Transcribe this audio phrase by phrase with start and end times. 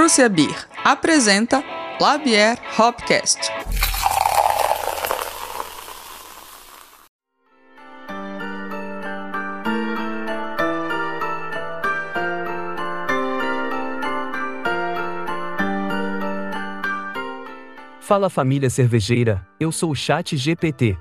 [0.00, 1.62] Prússia Beer apresenta
[2.00, 3.38] Labier Hopcast.
[18.00, 20.96] Fala família cervejeira, eu sou o Chat GPT.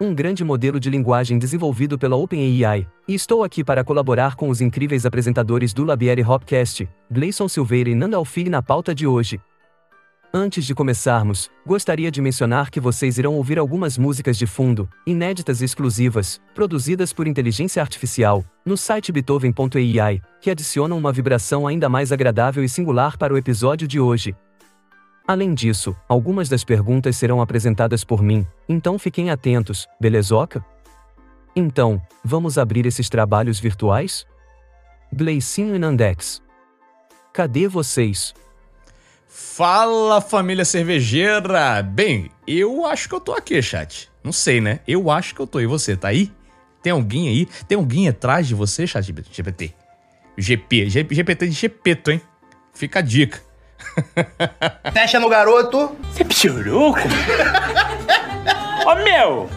[0.00, 4.60] Um grande modelo de linguagem desenvolvido pela OpenAI, e estou aqui para colaborar com os
[4.60, 9.40] incríveis apresentadores do Labiere Hopcast, Gleison Silveira e Nanda Alfie na pauta de hoje.
[10.32, 15.62] Antes de começarmos, gostaria de mencionar que vocês irão ouvir algumas músicas de fundo, inéditas
[15.62, 22.12] e exclusivas, produzidas por inteligência artificial, no site beethoven.ai, que adicionam uma vibração ainda mais
[22.12, 24.36] agradável e singular para o episódio de hoje.
[25.28, 30.64] Além disso, algumas das perguntas serão apresentadas por mim, então fiquem atentos, belezoca?
[31.54, 34.26] Então, vamos abrir esses trabalhos virtuais?
[35.12, 36.40] Gleicinho e Nandex.
[37.30, 38.34] Cadê vocês?
[39.26, 41.82] Fala família cervejeira!
[41.82, 44.10] Bem, eu acho que eu tô aqui, chat.
[44.24, 44.80] Não sei, né?
[44.88, 45.60] Eu acho que eu tô.
[45.60, 46.32] E você, tá aí?
[46.82, 47.46] Tem alguém aí?
[47.68, 49.74] Tem alguém atrás de você, chat GPT?
[50.38, 52.22] GP, GPT de Gepeto, hein?
[52.72, 53.46] Fica a dica.
[54.92, 55.96] Fecha no garoto.
[56.12, 56.94] Você piorou?
[58.86, 59.50] Ô meu!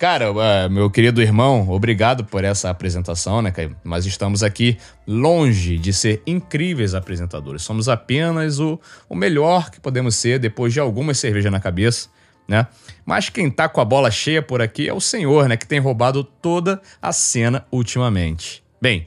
[0.00, 3.76] Cara, uh, meu querido irmão, obrigado por essa apresentação, né, Caio?
[3.84, 7.60] Mas estamos aqui longe de ser incríveis apresentadores.
[7.60, 12.08] Somos apenas o, o melhor que podemos ser depois de algumas cervejas na cabeça,
[12.48, 12.66] né?
[13.04, 15.78] Mas quem tá com a bola cheia por aqui é o senhor, né, que tem
[15.78, 18.64] roubado toda a cena ultimamente.
[18.80, 19.06] Bem,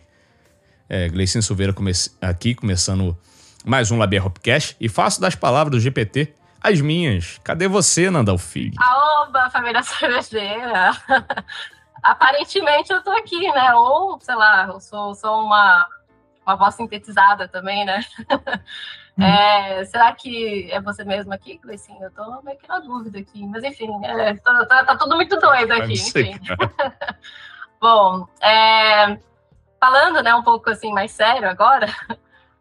[0.87, 3.17] é, Gleicinho Silveira come aqui, começando
[3.63, 7.39] mais um Labier Hopcast e faço das palavras do GPT as minhas.
[7.43, 8.75] Cadê você, Nandalfig?
[8.79, 10.91] Aoba, família cervejeira!
[12.01, 13.73] Aparentemente eu tô aqui, né?
[13.75, 15.87] Ou, sei lá, eu sou, sou uma,
[16.45, 18.01] uma voz sintetizada também, né?
[19.15, 19.23] Hum.
[19.23, 22.01] É, será que é você mesmo aqui, Gleicinho?
[22.01, 23.45] Eu tô meio que na dúvida aqui.
[23.45, 26.33] Mas enfim, é, tá, tá, tá, tudo muito doido aqui, enfim.
[27.79, 29.19] Bom, é,
[29.79, 31.85] falando né, um pouco assim mais sério agora,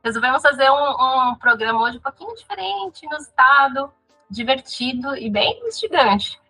[0.02, 3.92] resolvemos fazer um, um programa hoje um pouquinho diferente, inusitado,
[4.28, 6.40] divertido e bem instigante.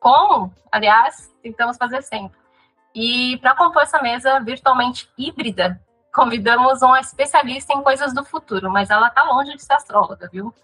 [0.00, 2.38] Como, aliás, tentamos fazer sempre.
[2.94, 5.80] E para compor essa mesa virtualmente híbrida,
[6.12, 10.54] convidamos uma especialista em coisas do futuro, mas ela tá longe de ser astróloga, viu?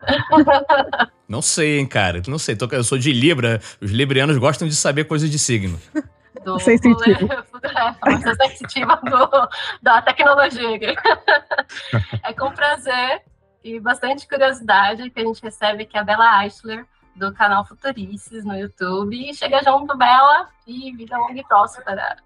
[1.28, 2.22] Não sei, hein, cara.
[2.28, 2.56] Não sei.
[2.72, 3.60] Eu sou de Libra.
[3.80, 5.78] Os librianos gostam de saber coisas de signo
[6.48, 7.46] do sensitiva.
[8.06, 9.48] É, sensitiva do,
[9.82, 10.94] da tecnologia.
[12.24, 13.22] é com prazer
[13.62, 18.56] e bastante curiosidade que a gente recebe que a Bela Eichler, do canal Futurices no
[18.56, 19.34] YouTube.
[19.34, 22.16] Chega junto, Bela, e vida longa e próspera.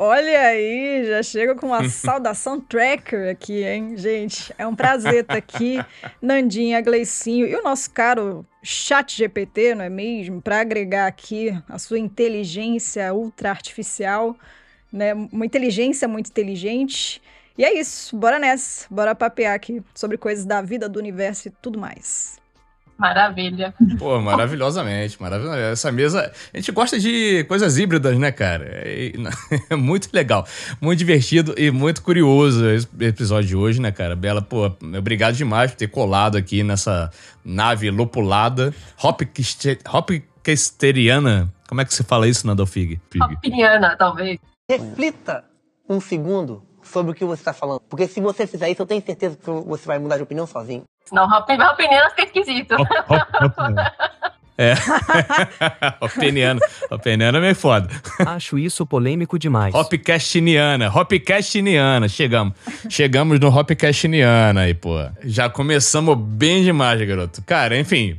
[0.00, 4.54] Olha aí, já chega com uma saudação tracker aqui, hein, gente?
[4.56, 5.84] É um prazer estar aqui,
[6.22, 10.40] Nandinha, Gleicinho e o nosso caro chat GPT, não é mesmo?
[10.40, 14.36] Para agregar aqui a sua inteligência ultra artificial,
[14.92, 15.14] né?
[15.14, 17.20] Uma inteligência muito inteligente.
[17.58, 21.50] E é isso, bora nessa, bora papear aqui sobre coisas da vida, do universo e
[21.50, 22.38] tudo mais.
[22.98, 23.72] Maravilha.
[23.96, 25.58] Pô, maravilhosamente, maravilhosa.
[25.58, 28.64] Essa mesa, a gente gosta de coisas híbridas, né, cara?
[28.68, 29.12] É,
[29.70, 30.44] é, muito legal,
[30.80, 34.16] muito divertido e muito curioso esse episódio de hoje, né, cara?
[34.16, 34.66] Bela, pô,
[34.98, 37.08] obrigado demais por ter colado aqui nessa
[37.44, 41.54] nave lupulada, hopkesteriana.
[41.68, 43.00] Como é que você fala isso, Nadalfig?
[43.14, 44.40] Hopiniana, talvez.
[44.68, 45.44] Reflita
[45.88, 47.80] um segundo sobre o que você está falando.
[47.88, 50.84] Porque se você fizer isso, eu tenho certeza que você vai mudar de opinião sozinho.
[51.08, 52.76] Senão o Opiniano fica esquisito.
[54.58, 54.74] É.
[56.04, 56.60] Opiniano.
[56.90, 57.88] Opiniano é meio foda.
[58.26, 59.72] Acho isso polêmico demais.
[59.72, 60.90] Hopcastiniana.
[60.92, 62.08] Hopcastiniana.
[62.08, 62.54] Chegamos.
[62.88, 64.96] Chegamos no Hopcastiniana aí, pô.
[65.22, 67.40] Já começamos bem demais, garoto.
[67.42, 68.18] Cara, enfim.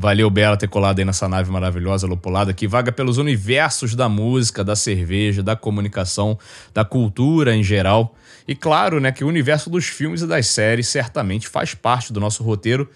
[0.00, 4.62] Valeu, Bela, ter colado aí nessa nave maravilhosa, lupulada, que vaga pelos universos da música,
[4.62, 6.38] da cerveja, da comunicação,
[6.72, 8.14] da cultura em geral.
[8.48, 12.18] E claro, né, que o universo dos filmes e das séries certamente faz parte do
[12.18, 12.88] nosso roteiro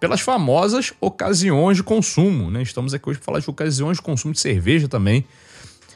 [0.00, 2.62] pelas famosas ocasiões de consumo, né?
[2.62, 5.26] Estamos aqui hoje para falar de ocasiões de consumo de cerveja também,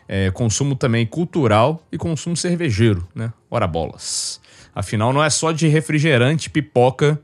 [0.06, 3.32] é, consumo também cultural e consumo cervejeiro, né?
[3.50, 4.38] Ora bolas.
[4.74, 7.18] Afinal, não é só de refrigerante, pipoca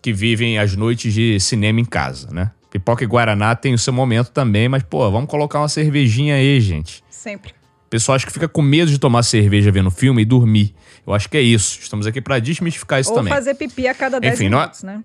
[0.00, 2.52] que vivem as noites de cinema em casa, né?
[2.70, 6.60] Pipoca e Guaraná tem o seu momento também, mas, pô, vamos colocar uma cervejinha aí,
[6.60, 7.02] gente.
[7.10, 7.59] Sempre.
[7.90, 10.72] Pessoal acho que fica com medo de tomar cerveja vendo filme e dormir.
[11.04, 11.80] Eu acho que é isso.
[11.82, 13.32] Estamos aqui para desmistificar isso Ou também.
[13.34, 14.94] fazer pipi a cada 10 Enfim, minutos, não...
[14.94, 15.04] né?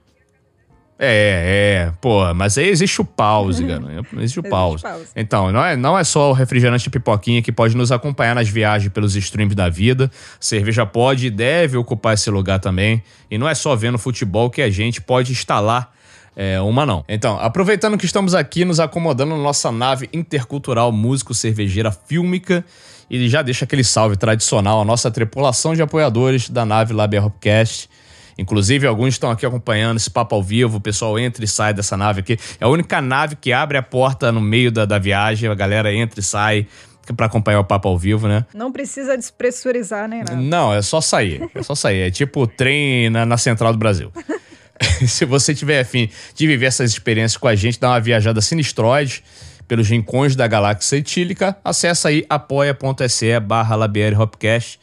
[0.98, 3.84] É, é, pô, mas aí existe o pause, cara.
[4.18, 4.84] Existe o pause.
[4.84, 5.08] pause.
[5.16, 8.94] Então, não é, não é só o refrigerante pipoquinha que pode nos acompanhar nas viagens
[8.94, 10.10] pelos streams da vida.
[10.40, 13.04] Cerveja pode e deve ocupar esse lugar também.
[13.30, 15.92] E não é só vendo futebol que a gente pode instalar
[16.36, 17.04] é, uma não.
[17.08, 22.66] Então, aproveitando que estamos aqui nos acomodando na nossa nave intercultural músico-cervejeira fílmica,
[23.10, 27.90] e já deixa aquele salve tradicional à nossa tripulação de apoiadores da nave Labia Hopcast.
[28.38, 30.78] Inclusive, alguns estão aqui acompanhando esse papo ao vivo.
[30.78, 32.38] O pessoal entra e sai dessa nave aqui.
[32.60, 35.50] É a única nave que abre a porta no meio da, da viagem.
[35.50, 36.68] A galera entra e sai
[37.16, 38.46] para acompanhar o papo ao vivo, né?
[38.54, 40.36] Não precisa despressurizar nem nada.
[40.36, 41.48] Não, é só sair.
[41.54, 42.02] É só sair.
[42.02, 44.12] É tipo trem na, na Central do Brasil.
[45.08, 49.24] Se você tiver afim de viver essas experiências com a gente, dá uma viajada sinistroide
[49.68, 53.76] pelos rincões da galáxia etílica, acessa aí apoia.se barra
[54.20, 54.80] Hopcast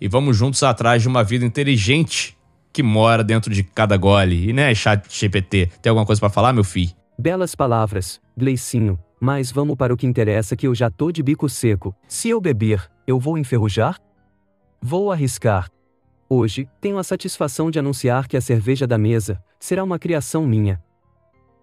[0.00, 2.36] e vamos juntos atrás de uma vida inteligente
[2.72, 4.50] que mora dentro de cada gole.
[4.50, 6.90] E né, chat GPT, tem alguma coisa para falar, meu filho?
[7.16, 11.48] Belas palavras, Gleicinho, mas vamos para o que interessa que eu já tô de bico
[11.48, 11.94] seco.
[12.08, 13.96] Se eu beber, eu vou enferrujar?
[14.82, 15.70] Vou arriscar.
[16.36, 20.82] Hoje, tenho a satisfação de anunciar que a cerveja da mesa será uma criação minha.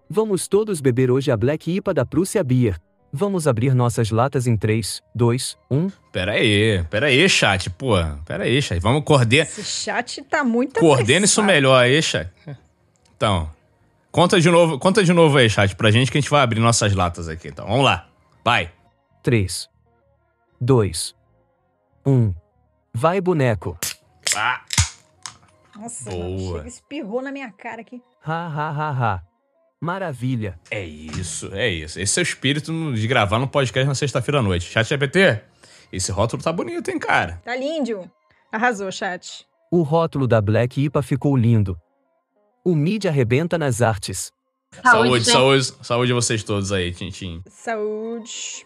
[0.08, 2.80] Vamos todos beber hoje a Black IPA da Prússia Beer.
[3.12, 5.90] Vamos abrir nossas latas em 3, 2, 1.
[6.10, 7.96] Pera aí, pera aí, chat, pô.
[8.24, 8.80] Pera aí, chat.
[8.80, 9.46] Vamos coordenar.
[9.46, 12.30] Esse chat tá muito Coordena isso melhor aí, chat.
[13.14, 13.50] Então,
[14.10, 16.60] conta de novo, conta de novo aí, chat, pra gente que a gente vai abrir
[16.60, 17.48] nossas latas aqui.
[17.48, 18.08] Então, vamos lá.
[18.42, 18.72] Vai.
[19.22, 19.68] 3,
[20.58, 21.14] 2,
[22.06, 22.34] 1.
[22.94, 23.78] Vai, boneco.
[24.36, 24.62] Ah,
[25.76, 26.56] Nossa, Boa.
[26.58, 28.02] mano, espirrou na minha cara aqui.
[28.24, 29.22] Ha, ha, ha, ha.
[29.80, 30.58] Maravilha.
[30.70, 31.98] é isso, é isso.
[32.00, 34.66] Esse é o espírito de gravar no podcast na sexta-feira à noite.
[34.70, 35.40] Chat GPT,
[35.92, 37.40] esse rótulo tá bonito, hein, cara?
[37.44, 38.08] Tá lindo.
[38.52, 39.46] Arrasou, chat.
[39.70, 41.76] O rótulo da Black IPA ficou lindo.
[42.64, 44.30] O mídia arrebenta nas artes.
[44.82, 45.32] Saúde, gente.
[45.32, 47.42] saúde, saúde a vocês todos aí, Tintim.
[47.48, 48.64] Saúde.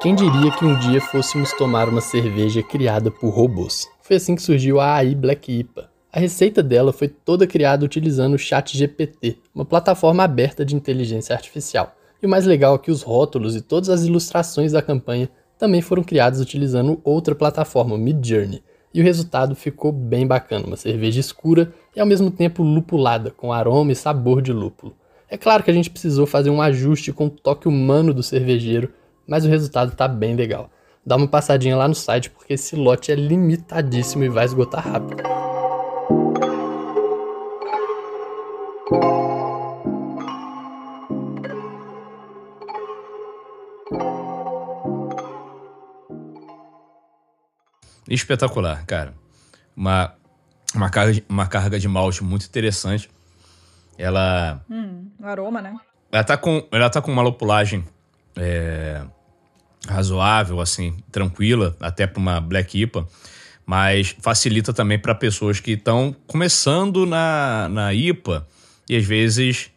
[0.00, 3.88] Quem diria que um dia fôssemos tomar uma cerveja criada por robôs?
[4.02, 5.90] Foi assim que surgiu a AI Black IPA.
[6.12, 11.96] A receita dela foi toda criada utilizando o ChatGPT, uma plataforma aberta de inteligência artificial.
[12.22, 15.80] E o mais legal é que os rótulos e todas as ilustrações da campanha também
[15.80, 18.62] foram criadas utilizando outra plataforma, Midjourney.
[18.92, 23.52] E o resultado ficou bem bacana, uma cerveja escura e ao mesmo tempo lupulada, com
[23.52, 24.94] aroma e sabor de lúpulo.
[25.28, 28.92] É claro que a gente precisou fazer um ajuste com o toque humano do cervejeiro,
[29.26, 30.70] mas o resultado tá bem legal.
[31.04, 35.22] Dá uma passadinha lá no site porque esse lote é limitadíssimo e vai esgotar rápido.
[48.08, 49.14] Espetacular, cara.
[49.76, 50.14] Uma,
[50.74, 53.10] uma, carga, de- uma carga de malte muito interessante.
[53.98, 55.74] Ela, Hum, o aroma, né?
[56.12, 57.84] ela, tá, com, ela tá com uma lupulagem
[58.36, 59.02] é,
[59.86, 63.06] razoável, assim, tranquila, até para uma Black IPA.
[63.64, 68.46] Mas facilita também para pessoas que estão começando na, na IPA
[68.88, 69.70] e às vezes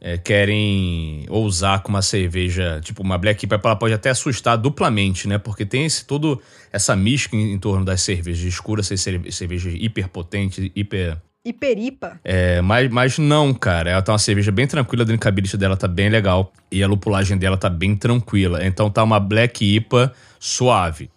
[0.00, 5.28] é, querem ousar com uma cerveja, tipo uma Black IPA, ela pode até assustar duplamente,
[5.28, 5.36] né?
[5.36, 6.40] Porque tem esse todo
[6.72, 12.20] essa mística em, em torno das cervejas escuras, ser cerve- cervejas hiperpotentes, hiper Hiperipa.
[12.22, 13.90] é, mas, mas não, cara.
[13.90, 16.52] Ela tá uma cerveja bem tranquila, a drinkability dela tá bem legal.
[16.70, 18.64] E a lupulagem dela tá bem tranquila.
[18.64, 21.10] Então tá uma Black IPA suave.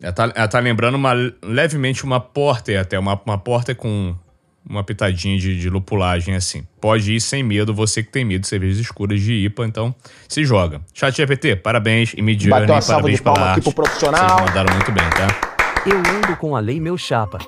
[0.00, 2.98] Ela tá, ela tá lembrando uma, levemente uma Porter até.
[2.98, 4.14] Uma, uma Porter com
[4.68, 6.66] uma pitadinha de, de lupulagem, assim.
[6.80, 9.94] Pode ir sem medo, você que tem medo de cervejas escuras de IPA, então
[10.28, 10.80] se joga.
[10.92, 12.14] Chat GPT, parabéns.
[12.16, 14.28] E uma salva parabéns de palma pela aqui pro profissional.
[14.28, 15.52] Vocês mandaram muito bem, tá?
[15.86, 17.38] Eu ando com a lei, meu chapa.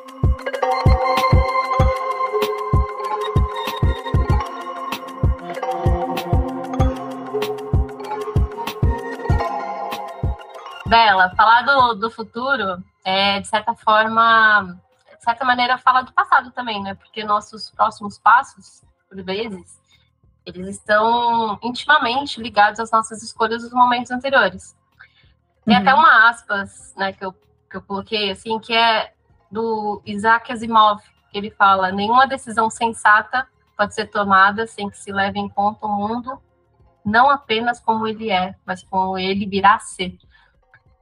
[10.95, 14.79] Bela, falar do, do futuro é, de certa forma,
[15.19, 16.95] de certa maneira, falar do passado também, né?
[16.95, 19.77] Porque nossos próximos passos, por vezes,
[20.47, 24.77] eles estão intimamente ligados às nossas escolhas dos momentos anteriores.
[25.65, 25.83] Tem Uhum.
[25.83, 29.15] até uma aspas, né, que eu, que eu coloquei, assim, que é
[29.51, 35.11] do Isaac Asimov, que ele fala, nenhuma decisão sensata pode ser tomada sem que se
[35.11, 36.41] leve em conta o mundo
[37.05, 40.17] não apenas como ele é, mas como ele virá a ser.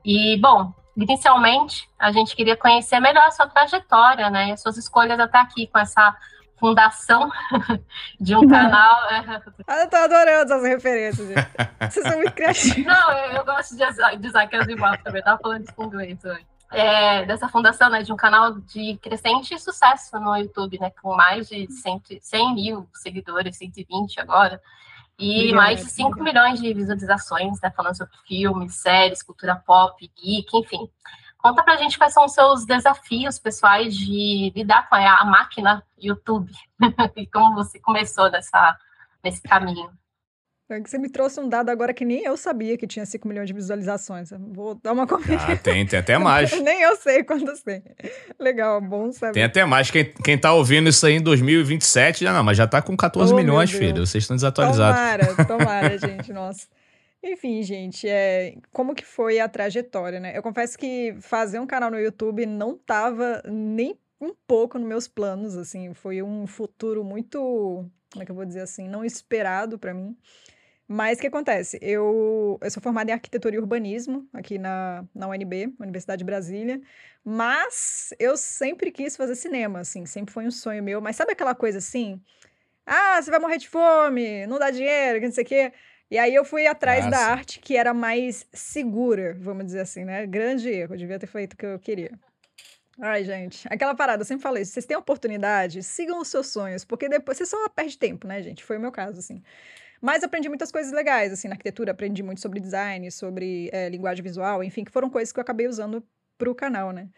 [0.05, 4.49] E, bom, inicialmente, a gente queria conhecer melhor a sua trajetória, né?
[4.49, 6.15] E as suas escolhas até aqui, com essa
[6.63, 7.29] fundação
[8.21, 8.97] de um canal.
[9.67, 11.49] Ah, eu tô adorando essas referências, gente.
[11.91, 12.85] Vocês são muito criativos.
[12.87, 16.47] Não, eu, eu gosto de, de Isaac Asimov também, tava falando isso com o hoje.
[16.71, 21.49] é, dessa fundação, né, de um canal de crescente sucesso no YouTube, né, com mais
[21.49, 24.61] de 100, 100 mil seguidores, 120 agora,
[25.23, 26.31] e mais de 5 obrigada.
[26.31, 30.89] milhões de visualizações, né, falando sobre filmes, séries, cultura pop, geek, enfim.
[31.39, 35.83] Conta pra gente quais são os seus desafios pessoais de lidar com a, a máquina
[35.99, 36.53] YouTube
[37.17, 38.77] e como você começou nessa,
[39.23, 39.91] nesse caminho.
[40.69, 43.27] É que Você me trouxe um dado agora que nem eu sabia que tinha 5
[43.29, 44.31] milhões de visualizações.
[44.53, 45.53] Vou dar uma conferida.
[45.53, 46.53] Ah, tem, tem até mais.
[46.63, 47.83] Nem eu sei quantos tem.
[48.39, 49.35] Legal, bom saber.
[49.35, 49.91] Tem até mais.
[49.91, 53.33] Quem, quem tá ouvindo isso aí em 2027, já não, mas já tá com 14
[53.33, 54.07] Oh, milhões, filho.
[54.07, 54.97] Vocês estão desatualizados.
[54.97, 56.67] Tomara, tomara, gente, nossa.
[57.23, 60.37] Enfim, gente, é, como que foi a trajetória, né?
[60.37, 65.07] Eu confesso que fazer um canal no YouTube não tava nem um pouco nos meus
[65.09, 67.39] planos, assim, foi um futuro muito,
[68.13, 70.17] como é que eu vou dizer assim, não esperado pra mim.
[70.93, 71.79] Mas o que acontece?
[71.81, 76.83] Eu, eu sou formada em arquitetura e urbanismo aqui na, na UNB, Universidade de Brasília,
[77.25, 81.01] mas eu sempre quis fazer cinema, assim, sempre foi um sonho meu.
[81.01, 82.21] Mas sabe aquela coisa assim?
[82.85, 85.73] Ah, você vai morrer de fome, não dá dinheiro, que não sei o quê.
[86.11, 90.05] E aí eu fui atrás Ah, da arte que era mais segura, vamos dizer assim,
[90.05, 90.27] né?
[90.27, 92.11] Grande erro, eu devia ter feito o que eu queria.
[93.01, 96.85] Ai, gente, aquela parada, eu sempre falei, se vocês têm oportunidade, sigam os seus sonhos,
[96.85, 98.63] porque depois você só perde tempo, né, gente?
[98.63, 99.43] Foi o meu caso, assim.
[100.03, 104.23] Mas aprendi muitas coisas legais, assim, na arquitetura, aprendi muito sobre design, sobre eh, linguagem
[104.23, 106.05] visual, enfim, que foram coisas que eu acabei usando
[106.37, 107.09] pro canal, né?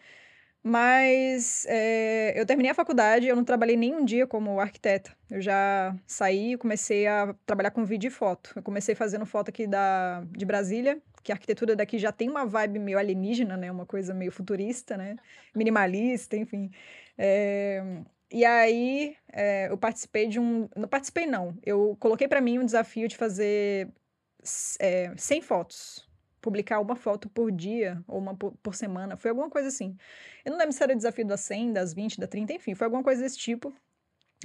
[0.63, 5.15] Mas eh, eu terminei a faculdade, eu não trabalhei nem um dia como arquiteta.
[5.31, 8.51] Eu já saí e comecei a trabalhar com vídeo e foto.
[8.55, 12.45] Eu comecei fazendo foto aqui da, de Brasília, que a arquitetura daqui já tem uma
[12.45, 13.71] vibe meio alienígena, né?
[13.71, 15.15] Uma coisa meio futurista, né?
[15.55, 16.71] Minimalista, enfim.
[17.17, 20.67] Eh, e aí eh, eu participei de um...
[20.75, 21.57] Não participei, não.
[21.63, 23.89] Eu coloquei para mim um desafio de fazer
[24.79, 26.07] eh, 100 fotos
[26.45, 29.97] publicar uma foto por dia ou uma por, por semana, foi alguma coisa assim.
[30.45, 32.85] Eu não lembro se era o desafio das 100, das 20, da 30, enfim, foi
[32.85, 33.73] alguma coisa desse tipo.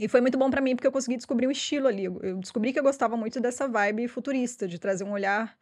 [0.01, 2.05] E foi muito bom pra mim porque eu consegui descobrir um estilo ali.
[2.05, 5.55] Eu descobri que eu gostava muito dessa vibe futurista, de trazer um olhar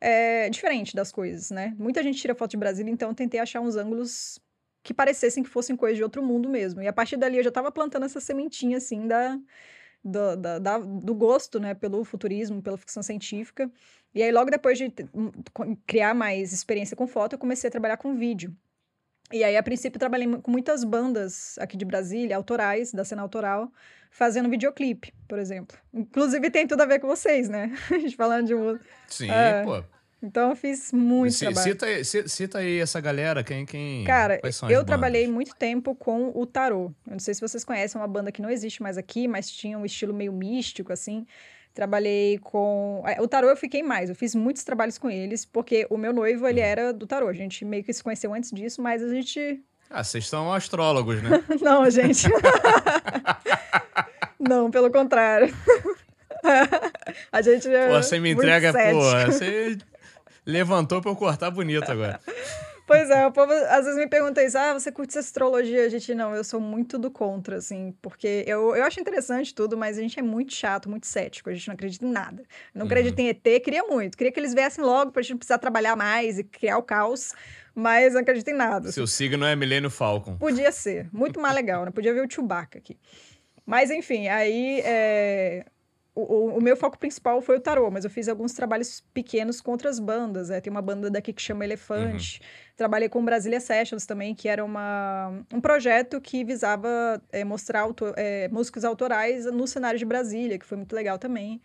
[0.00, 1.74] é, diferente das coisas, né?
[1.76, 4.38] Muita gente tira foto de Brasília, então eu tentei achar uns ângulos
[4.84, 6.80] que parecessem que fossem coisas de outro mundo mesmo.
[6.82, 9.36] E a partir dali eu já tava plantando essa sementinha, assim, da,
[10.04, 13.68] do, da- da- do gosto, né, pelo futurismo, pela ficção científica.
[14.14, 17.70] E aí, logo depois de um, co- criar mais experiência com foto, eu comecei a
[17.70, 18.54] trabalhar com vídeo.
[19.32, 23.72] E aí, a princípio, trabalhei com muitas bandas aqui de Brasília, autorais, da cena autoral,
[24.10, 25.76] fazendo videoclipe, por exemplo.
[25.94, 27.72] Inclusive, tem tudo a ver com vocês, né?
[27.90, 28.84] A gente falando de música.
[29.08, 29.64] Sim, É.
[29.64, 29.82] pô.
[30.24, 32.04] Então, eu fiz muito Ci- trabalho.
[32.04, 33.66] Cita, cita aí essa galera, quem.
[33.66, 34.40] quem Cara,
[34.70, 36.92] eu trabalhei muito tempo com o Tarô.
[37.06, 39.50] Eu não sei se vocês conhecem, é uma banda que não existe mais aqui, mas
[39.50, 41.26] tinha um estilo meio místico, assim.
[41.74, 43.02] Trabalhei com.
[43.06, 46.12] é, O Tarô eu fiquei mais, eu fiz muitos trabalhos com eles, porque o meu
[46.12, 47.28] noivo, ele era do Tarô.
[47.28, 49.60] A gente meio que se conheceu antes disso, mas a gente.
[49.90, 51.42] Ah, vocês são astrólogos, né?
[51.60, 52.26] Não, gente.
[54.38, 55.52] não, pelo contrário.
[57.32, 57.88] a gente é.
[57.88, 59.32] Pô, você me entrega, pô.
[59.32, 59.76] Você
[60.46, 62.20] levantou pra eu cortar bonito agora.
[62.86, 65.86] Pois é, o povo às vezes me pergunta isso, ah, você curte essa astrologia?
[65.86, 69.74] A gente, não, eu sou muito do contra, assim, porque eu, eu acho interessante tudo,
[69.74, 72.44] mas a gente é muito chato, muito cético, a gente não acredita em nada.
[72.74, 75.56] Não acredita em ET, queria muito, queria que eles viessem logo pra gente não precisar
[75.56, 77.32] trabalhar mais e criar o caos,
[77.74, 78.92] mas não acredito em nada.
[78.92, 80.36] Seu signo é Milênio Falcon.
[80.36, 81.90] Podia ser, muito mais legal, né?
[81.90, 82.98] Podia ver o Chewbacca aqui.
[83.64, 85.64] Mas, enfim, aí é,
[86.14, 89.72] o, o- meu foco principal foi o tarô, mas eu fiz alguns trabalhos pequenos com
[89.72, 90.48] outras bandas.
[90.48, 90.60] né?
[90.60, 92.40] Tem uma banda daqui que chama Elefante.
[92.76, 98.12] Trabalhei com Brasília Sessions também, que era uma, um projeto que visava é, mostrar auto-
[98.16, 101.60] é, músicos autorais no cenário de Brasília, que foi muito legal também.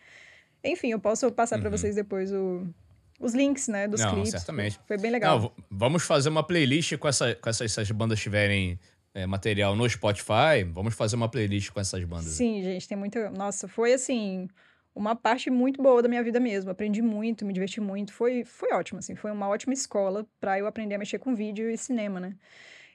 [0.63, 2.67] Enfim, eu posso passar para vocês depois o-
[3.19, 4.05] os links, né, dos Uhum.
[4.07, 4.31] Não, clipes.
[4.31, 4.79] certamente.
[4.87, 5.39] Foi bem legal.
[5.39, 8.79] Não, vamos fazer uma playlist com, essa, com essas, essas bandas tiverem
[9.13, 10.63] é, material no Spotify.
[10.71, 12.25] Vamos fazer uma playlist com essas bandas.
[12.25, 13.29] Sim, gente, tem muita.
[13.29, 14.47] Nossa, foi assim,
[14.95, 16.69] uma parte muito boa da minha vida mesmo.
[16.71, 18.13] Aprendi muito, me diverti muito.
[18.13, 21.69] Foi, foi ótimo, assim, foi uma ótima escola para eu aprender a mexer com vídeo
[21.69, 22.35] e cinema, né?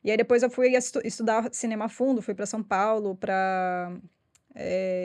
[0.02, 3.90] E aí depois eu fui estu- estudar cinema a fundo, fui para São Paulo, para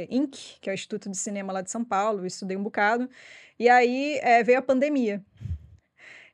[0.09, 3.09] INC, que é o Instituto de Cinema lá de São Paulo, estudei um bocado.
[3.57, 5.23] E aí eh, veio a pandemia.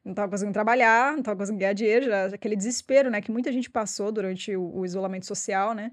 [0.05, 3.51] Não estava conseguindo trabalhar, não estava conseguindo ganhar dinheiro, já, aquele desespero, né, que muita
[3.51, 5.91] gente passou durante o- o isolamento social, né?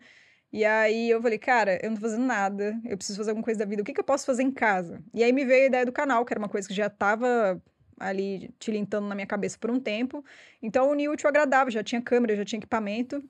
[0.52, 3.58] E aí eu falei, cara, eu não tô fazendo nada, eu preciso fazer alguma coisa
[3.58, 5.02] da vida, o que, que eu posso fazer em casa?
[5.14, 7.60] E aí me veio a ideia do canal, que era uma coisa que já tava
[7.98, 10.22] ali tilintando na minha cabeça por um tempo.
[10.60, 13.24] Então uni o útil agradável, já tinha câmera, já tinha equipamento.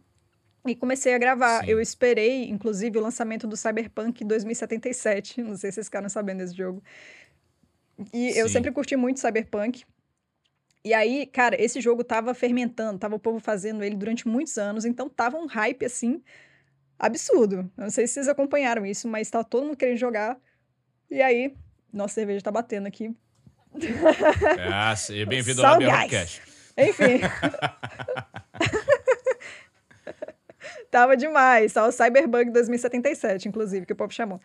[0.66, 1.64] E comecei a gravar.
[1.64, 1.70] Sim.
[1.70, 5.42] Eu esperei, inclusive, o lançamento do Cyberpunk 2077.
[5.42, 6.82] Não sei se vocês ficaram sabendo desse jogo.
[8.12, 8.54] E eu Sim.
[8.54, 9.84] sempre curti muito Cyberpunk.
[10.84, 14.84] E aí, cara, esse jogo tava fermentando, tava o povo fazendo ele durante muitos anos,
[14.84, 16.22] então tava um hype assim
[16.98, 17.70] absurdo.
[17.76, 20.36] Eu não sei se vocês acompanharam isso, mas tava todo mundo querendo jogar.
[21.10, 21.54] E aí,
[21.92, 23.14] nossa cerveja tá batendo aqui.
[24.72, 26.42] Ah, seja bem-vindo ao Podcast.
[26.76, 27.20] Enfim.
[30.92, 31.72] Tava demais.
[31.72, 34.38] Tava o Cyberbug 2077, inclusive, que o povo chamou.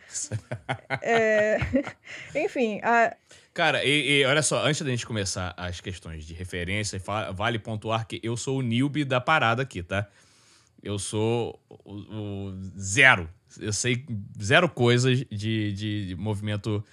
[1.03, 1.57] é...
[2.33, 2.79] Enfim.
[2.81, 3.13] A...
[3.57, 7.01] Cara, e, e, olha só, antes da gente começar as questões de referência,
[7.33, 10.07] vale pontuar que eu sou o newbie da parada aqui, tá?
[10.83, 13.27] Eu sou o, o zero.
[13.59, 14.05] Eu sei
[14.39, 16.85] zero coisas de, de, de movimento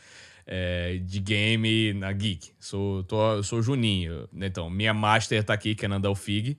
[0.47, 2.53] é, de game na Geek.
[2.59, 4.27] Sou, tô, sou Juninho.
[4.33, 6.59] Então, minha master tá aqui, que é Nandal Fig.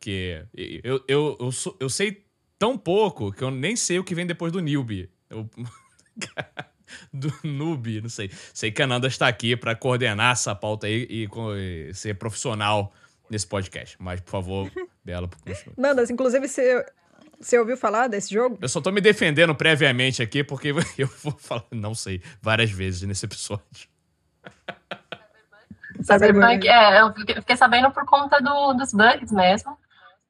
[0.00, 0.42] Que
[0.82, 2.24] eu, eu, eu, sou, eu sei
[2.58, 5.10] tão pouco que eu nem sei o que vem depois do newbie.
[5.28, 5.50] Eu,
[7.12, 8.30] do noob, não sei.
[8.52, 12.92] Sei que a Nanda está aqui para coordenar essa pauta aí e, e, ser profissional
[13.30, 13.96] nesse podcast.
[13.98, 14.70] Mas, por favor,
[15.04, 15.74] Bela, continue.
[15.76, 16.84] Nanda, inclusive, você,
[17.40, 18.58] você ouviu falar desse jogo?
[18.60, 20.68] Eu só tô me defendendo previamente aqui, porque
[20.98, 23.90] eu vou falar, não sei, várias vezes nesse episódio.
[26.02, 29.76] Cyberpunk, é, eu fiquei sabendo por conta do, dos bugs mesmo.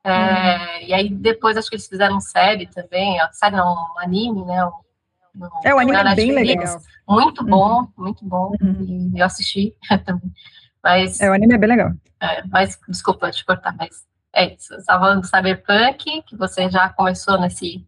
[0.04, 0.88] É, uhum.
[0.88, 4.64] E aí depois acho que eles fizeram série também, série não, um anime, né?
[4.66, 4.73] Um,
[5.65, 6.81] é, o anime é bem legal.
[7.09, 7.89] Muito bom, uhum.
[7.97, 8.53] muito bom.
[8.61, 9.12] Uhum.
[9.15, 9.75] E eu assisti
[10.05, 10.33] também.
[10.83, 11.93] Mas, é, o anime é bem legal.
[12.21, 14.75] É, mas, desculpa te cortar, mas é isso.
[14.75, 17.87] Estava falando do Cyberpunk, que você já começou nesse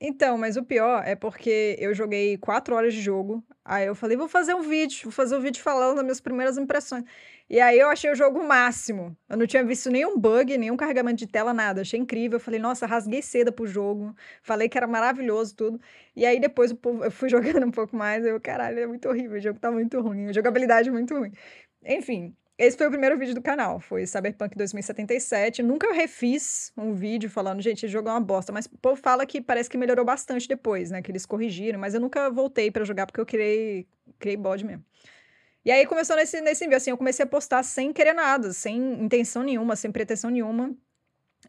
[0.00, 3.44] então, mas o pior é porque eu joguei quatro horas de jogo.
[3.64, 6.56] Aí eu falei, vou fazer um vídeo, vou fazer um vídeo falando das minhas primeiras
[6.56, 7.04] impressões.
[7.50, 9.16] E aí eu achei o jogo máximo.
[9.28, 11.80] Eu não tinha visto nenhum bug, nenhum carregamento de tela, nada.
[11.80, 12.36] Achei incrível.
[12.36, 14.14] Eu falei, nossa, rasguei seda pro jogo.
[14.42, 15.80] Falei que era maravilhoso tudo.
[16.14, 18.24] E aí depois eu fui jogando um pouco mais.
[18.24, 19.36] Eu, caralho, é muito horrível.
[19.38, 20.28] O jogo tá muito ruim.
[20.28, 21.32] A jogabilidade é muito ruim.
[21.84, 25.62] Enfim, esse foi o primeiro vídeo do canal, foi Cyberpunk 2077.
[25.62, 29.00] Nunca eu refiz um vídeo falando, gente, esse jogo é uma bosta, mas o povo
[29.00, 31.00] fala que parece que melhorou bastante depois, né?
[31.00, 33.86] Que eles corrigiram, mas eu nunca voltei para jogar porque eu criei,
[34.18, 34.84] criei bode mesmo.
[35.64, 38.76] E aí começou nesse, nesse vídeo, assim, eu comecei a postar sem querer nada, sem
[39.04, 40.74] intenção nenhuma, sem pretensão nenhuma.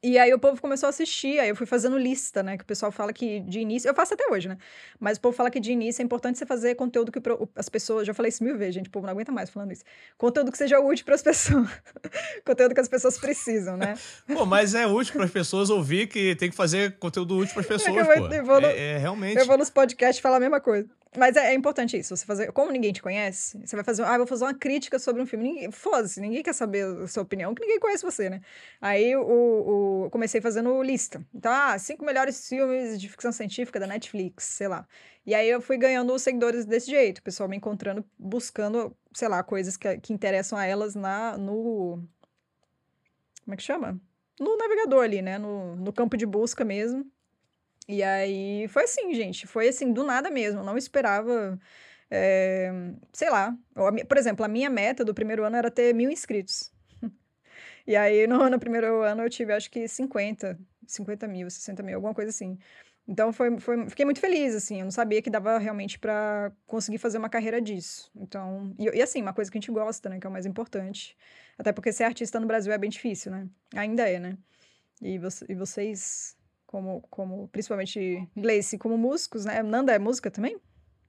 [0.01, 2.58] E aí o povo começou a assistir, aí eu fui fazendo lista, né?
[2.58, 4.58] Que o pessoal fala que de início, eu faço até hoje, né?
[4.99, 7.19] Mas o povo fala que de início é importante você fazer conteúdo que
[7.56, 9.84] as pessoas, já falei isso mil vezes, gente, o povo não aguenta mais falando isso.
[10.17, 11.67] Conteúdo que seja útil para as pessoas.
[12.45, 13.95] conteúdo que as pessoas precisam, né?
[14.34, 17.62] pô, mas é útil para as pessoas ouvir que tem que fazer conteúdo útil para
[17.62, 18.39] as pessoas, é.
[18.39, 19.38] Eu vou no, é, é, realmente.
[19.38, 20.88] Eu vou nos podcasts falar a mesma coisa.
[21.17, 22.52] Mas é, é, importante isso, você fazer.
[22.52, 24.04] Como ninguém te conhece, você vai fazer.
[24.04, 25.67] Ah, vou fazer uma crítica sobre um filme.
[25.71, 28.41] Foda-se, ninguém quer saber a sua opinião, que ninguém conhece você, né?
[28.80, 29.79] Aí o, o,
[30.12, 31.26] comecei fazendo lista.
[31.34, 34.88] Então, ah, cinco melhores filmes de ficção científica da Netflix, sei lá.
[35.26, 39.44] E aí eu fui ganhando seguidores desse jeito, o pessoal me encontrando, buscando, sei lá,
[39.44, 42.04] coisas que, que interessam a elas na, no.
[43.44, 44.00] Como é que chama?
[44.39, 45.38] No navegador ali, né?
[45.38, 47.06] No, no campo de busca mesmo.
[47.88, 49.48] E aí foi assim, gente.
[49.48, 50.60] Foi assim, do nada mesmo.
[50.62, 51.60] Eu não esperava.
[52.10, 52.72] É,
[53.12, 53.56] sei lá.
[54.08, 56.72] Por exemplo, a minha meta do primeiro ano era ter mil inscritos.
[57.86, 61.96] E aí, no, no primeiro ano, eu tive acho que 50, 50 mil, 60 mil,
[61.96, 62.58] alguma coisa assim.
[63.08, 64.80] Então, foi, foi, fiquei muito feliz, assim.
[64.80, 68.12] Eu não sabia que dava realmente para conseguir fazer uma carreira disso.
[68.15, 70.20] Então, e, e, assim, uma coisa que a gente gosta, né?
[70.20, 71.18] Que é o mais importante.
[71.58, 73.48] Até porque ser artista no Brasil é bem difícil, né?
[73.76, 74.38] Ainda é, né?
[75.02, 76.38] E, você, e vocês
[76.68, 79.63] como, como principalmente Gleice, como músicos, né?
[79.63, 80.56] Nanda é música também?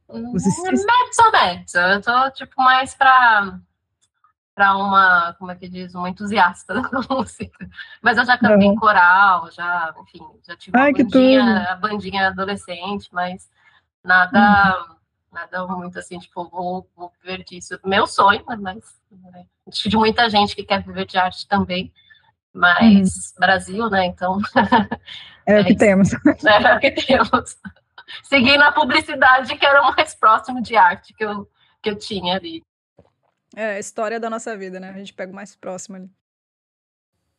[0.09, 1.79] Mezzo, mezzo.
[1.79, 3.61] Eu tô, tipo, mais pra,
[4.61, 7.67] pra uma, como é que diz, uma entusiasta da música.
[8.03, 13.49] Mas eu já cantei coral, já, enfim, já tive Ai, bandinha, a bandinha adolescente, mas
[14.05, 14.87] nada...
[14.91, 15.01] Hum.
[15.33, 17.79] Nada muito assim, tipo, vou, vou viver disso.
[17.85, 21.93] Meu sonho, né, mas né, de muita gente que quer viver de arte também.
[22.53, 23.39] Mas uhum.
[23.39, 24.07] Brasil, né?
[24.07, 24.41] Então.
[25.47, 26.09] É, é o que temos.
[26.45, 27.57] É, o que temos.
[28.25, 31.49] Seguindo a publicidade, que era o mais próximo de arte que eu,
[31.81, 32.61] que eu tinha ali.
[33.57, 34.91] É, a história da nossa vida, né?
[34.91, 36.11] A gente pega o mais próximo ali.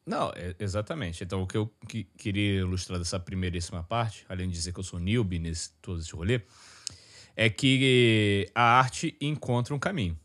[0.05, 1.23] Não, exatamente.
[1.23, 4.83] Então, o que eu que, queria ilustrar dessa primeiríssima parte, além de dizer que eu
[4.83, 6.41] sou newbie nesse todo esse rolê,
[7.35, 10.17] é que a arte encontra um caminho.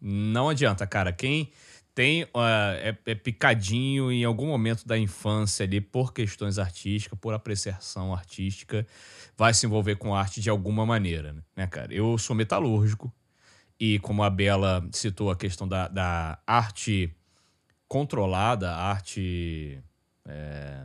[0.00, 1.12] Não adianta, cara.
[1.12, 1.50] Quem
[1.94, 2.28] tem uh,
[2.80, 8.86] é, é, picadinho em algum momento da infância ali por questões artísticas, por apreciação artística,
[9.36, 11.92] vai se envolver com arte de alguma maneira, né, cara?
[11.92, 13.12] Eu sou metalúrgico
[13.78, 17.14] e como a Bela citou a questão da, da arte
[17.86, 19.82] controlada, arte
[20.26, 20.84] é,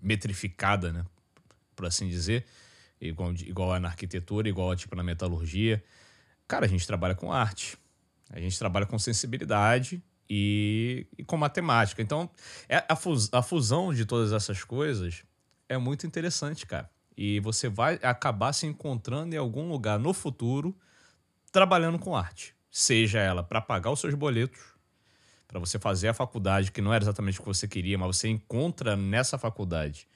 [0.00, 1.04] metrificada, né,
[1.74, 2.44] por assim dizer,
[3.00, 5.82] igual, igual na arquitetura, igual tipo na metalurgia,
[6.46, 7.78] cara, a gente trabalha com arte.
[8.32, 12.00] A gente trabalha com sensibilidade e, e com matemática.
[12.00, 12.30] Então,
[12.68, 15.24] é a, fus, a fusão de todas essas coisas
[15.68, 16.88] é muito interessante, cara.
[17.16, 20.76] E você vai acabar se encontrando em algum lugar no futuro
[21.52, 22.54] trabalhando com arte.
[22.70, 24.60] Seja ela para pagar os seus boletos,
[25.48, 28.28] para você fazer a faculdade, que não era exatamente o que você queria, mas você
[28.28, 30.06] encontra nessa faculdade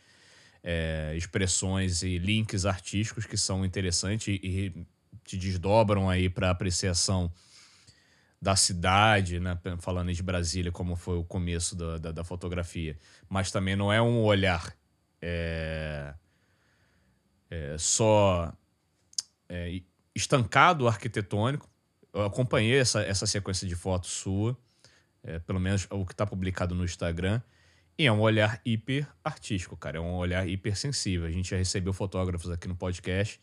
[0.62, 4.72] é, expressões e links artísticos que são interessantes e,
[5.24, 7.32] te desdobram aí para apreciação
[8.40, 9.58] da cidade, né?
[9.78, 14.02] falando de Brasília, como foi o começo da, da, da fotografia, mas também não é
[14.02, 14.76] um olhar
[15.22, 16.12] é,
[17.50, 18.52] é, só
[19.48, 19.80] é,
[20.14, 21.68] estancado arquitetônico.
[22.12, 24.56] Eu acompanhei essa, essa sequência de fotos sua,
[25.22, 27.42] é, pelo menos o que está publicado no Instagram,
[27.98, 31.26] e é um olhar hiper artístico, cara, é um olhar hiper sensível.
[31.26, 33.40] A gente já recebeu fotógrafos aqui no podcast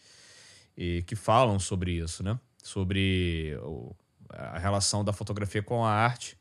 [0.75, 2.37] e que falam sobre isso, né?
[2.61, 3.95] Sobre o,
[4.29, 6.37] a relação da fotografia com a arte,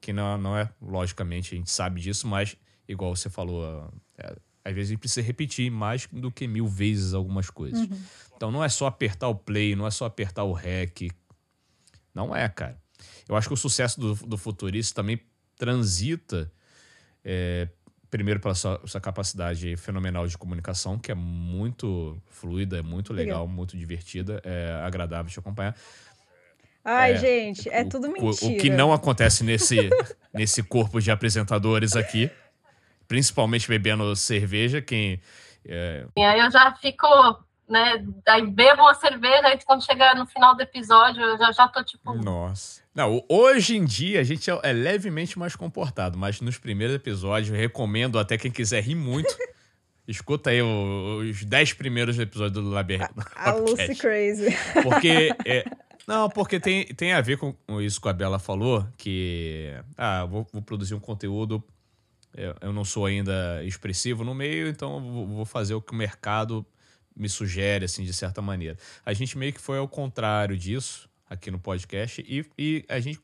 [0.00, 4.36] que não, não é, logicamente, a gente sabe disso, mas, igual você falou, é,
[4.68, 7.80] às vezes a gente precisa repetir mais do que mil vezes algumas coisas.
[7.80, 7.98] Uhum.
[8.36, 11.10] Então não é só apertar o play, não é só apertar o rec.
[12.14, 12.78] Não é, cara.
[13.28, 15.20] Eu acho que o sucesso do, do futurista também
[15.56, 16.52] transita,
[17.24, 17.68] é,
[18.10, 23.42] primeiro pela sua, sua, capacidade fenomenal de comunicação, que é muito fluida, é muito legal,
[23.42, 23.48] Legal.
[23.48, 25.74] muito divertida, é agradável de acompanhar.
[26.84, 28.26] Ai, é, gente, é o, tudo mentira.
[28.26, 29.90] O, o, que não acontece nesse,
[30.32, 32.30] nesse corpo de apresentadores aqui,
[33.08, 35.20] principalmente bebendo cerveja, quem.
[35.66, 36.06] É...
[36.16, 37.06] E aí eu já fico,
[37.68, 38.04] né?
[38.28, 41.82] Aí bebo uma cerveja, aí quando chega no final do episódio, eu já, já tô
[41.82, 42.14] tipo.
[42.14, 42.82] Nossa.
[42.94, 47.56] Não, hoje em dia a gente é, é levemente mais comportado, mas nos primeiros episódios,
[47.56, 49.34] recomendo até quem quiser rir muito.
[50.06, 53.12] Escuta aí os 10 primeiros episódios do Labirinto.
[53.36, 54.56] A, a Lucy Crazy.
[54.82, 55.66] Porque é,
[56.06, 60.46] não, porque tem, tem a ver com isso que a Bela falou, que ah, vou,
[60.50, 61.62] vou produzir um conteúdo,
[62.34, 66.64] eu, não sou ainda expressivo no meio, então vou fazer o que o mercado
[67.16, 68.76] me sugere, assim, de certa maneira.
[69.04, 73.20] A gente meio que foi ao contrário disso aqui no podcast e, e a gente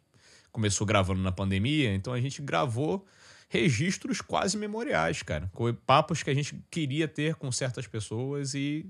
[0.50, 3.06] começou gravando na pandemia, então a gente gravou
[3.48, 5.50] registros quase memoriais, cara.
[5.54, 8.84] Com papos que a gente queria ter com certas pessoas e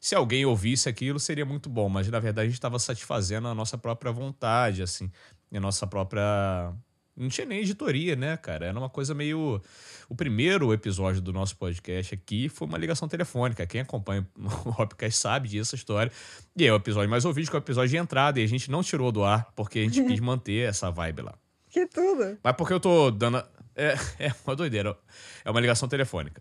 [0.00, 3.54] se alguém ouvisse aquilo, seria muito bom, mas na verdade a gente estava satisfazendo a
[3.54, 5.10] nossa própria vontade, assim,
[5.52, 6.72] a nossa própria.
[7.18, 8.66] Não tinha nem editoria, né, cara?
[8.66, 9.60] Era uma coisa meio.
[10.08, 13.66] O primeiro episódio do nosso podcast aqui foi uma ligação telefônica.
[13.66, 16.12] Quem acompanha o Hopcast sabe disso, história.
[16.56, 18.40] E é o episódio mais ouvido, que é o episódio de entrada.
[18.40, 21.34] E a gente não tirou do ar, porque a gente quis manter essa vibe lá.
[21.68, 22.38] Que tudo!
[22.42, 23.44] Mas porque eu tô dando.
[23.74, 24.96] É, é uma doideira.
[25.44, 26.40] É uma ligação telefônica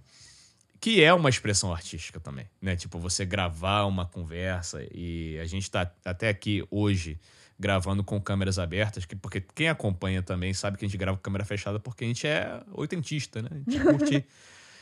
[0.80, 2.76] que é uma expressão artística também, né?
[2.76, 7.20] Tipo, você gravar uma conversa e a gente está até aqui hoje
[7.60, 11.24] gravando com câmeras abertas, que, porque quem acompanha também sabe que a gente grava com
[11.24, 13.50] câmera fechada porque a gente é oitentista, né?
[13.52, 14.26] A gente curte...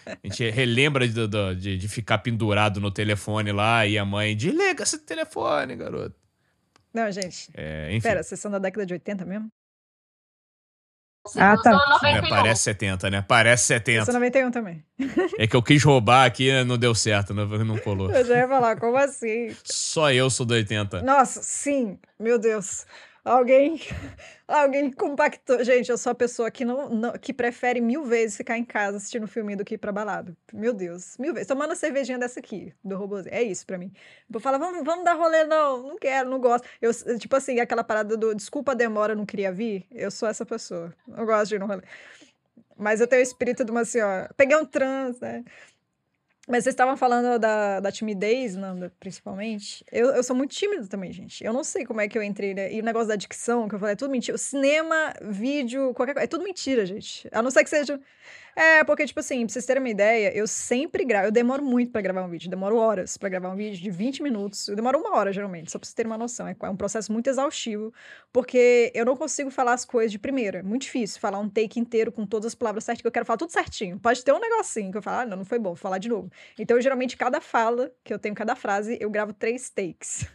[0.06, 4.84] A gente relembra de, de, de, ficar pendurado no telefone lá e a mãe, desliga
[4.84, 6.16] esse telefone, garoto.
[6.94, 7.50] Não, gente.
[7.56, 8.08] É, enfim.
[8.08, 9.52] Pera, vocês são da década de 80 mesmo?
[11.38, 12.00] Ah, tá.
[12.04, 13.26] É, parece 70, né?
[13.28, 14.00] Parece 70.
[14.00, 14.84] Eu sou 91 também.
[15.38, 18.12] É que eu quis roubar aqui não deu certo, não, não colou.
[18.12, 19.56] Eu já ia falar, como assim?
[19.64, 21.02] Só eu sou do 80.
[21.02, 22.86] Nossa, sim, meu Deus.
[23.26, 23.80] Alguém,
[24.48, 25.64] alguém compactou.
[25.64, 28.98] Gente, eu sou a pessoa que não, não, que prefere mil vezes ficar em casa
[28.98, 30.38] assistindo filme do que ir pra balada.
[30.54, 31.48] Meu Deus, mil vezes.
[31.48, 33.34] Tomando a cervejinha dessa aqui, do robôzinho.
[33.34, 33.92] É isso pra mim.
[34.30, 35.82] Vou falar, vamos, vamos dar rolê, não.
[35.88, 36.68] Não quero, não gosto.
[36.80, 39.88] Eu, tipo assim, aquela parada do desculpa a demora, não queria vir.
[39.92, 40.94] Eu sou essa pessoa.
[41.08, 41.82] Eu gosto de ir no rolê.
[42.78, 44.30] Mas eu tenho o espírito de uma senhora.
[44.38, 45.44] Peguei um trans, né?
[46.48, 49.84] Mas vocês estavam falando da, da timidez, Nanda, principalmente.
[49.92, 51.44] Eu, eu sou muito tímida também, gente.
[51.44, 52.72] Eu não sei como é que eu entrei, né?
[52.72, 54.36] E o negócio da dicção, que eu falei, é tudo mentira.
[54.36, 57.28] O cinema, vídeo, qualquer coisa, é tudo mentira, gente.
[57.32, 58.00] A não ser que seja.
[58.58, 61.28] É, porque, tipo assim, pra vocês terem uma ideia, eu sempre gravo.
[61.28, 62.50] Eu demoro muito para gravar um vídeo.
[62.50, 64.70] Demoro horas para gravar um vídeo de 20 minutos.
[64.70, 66.48] Eu demoro uma hora, geralmente, só pra vocês terem uma noção.
[66.48, 67.94] É, é um processo muito exaustivo,
[68.32, 70.60] porque eu não consigo falar as coisas de primeira.
[70.60, 73.26] É muito difícil falar um take inteiro com todas as palavras certas, que eu quero
[73.26, 74.00] falar tudo certinho.
[74.00, 76.08] Pode ter um negocinho que eu falo, ah, não, não foi bom, vou falar de
[76.08, 76.32] novo.
[76.58, 80.26] Então, geralmente, cada fala que eu tenho, cada frase, eu gravo três takes.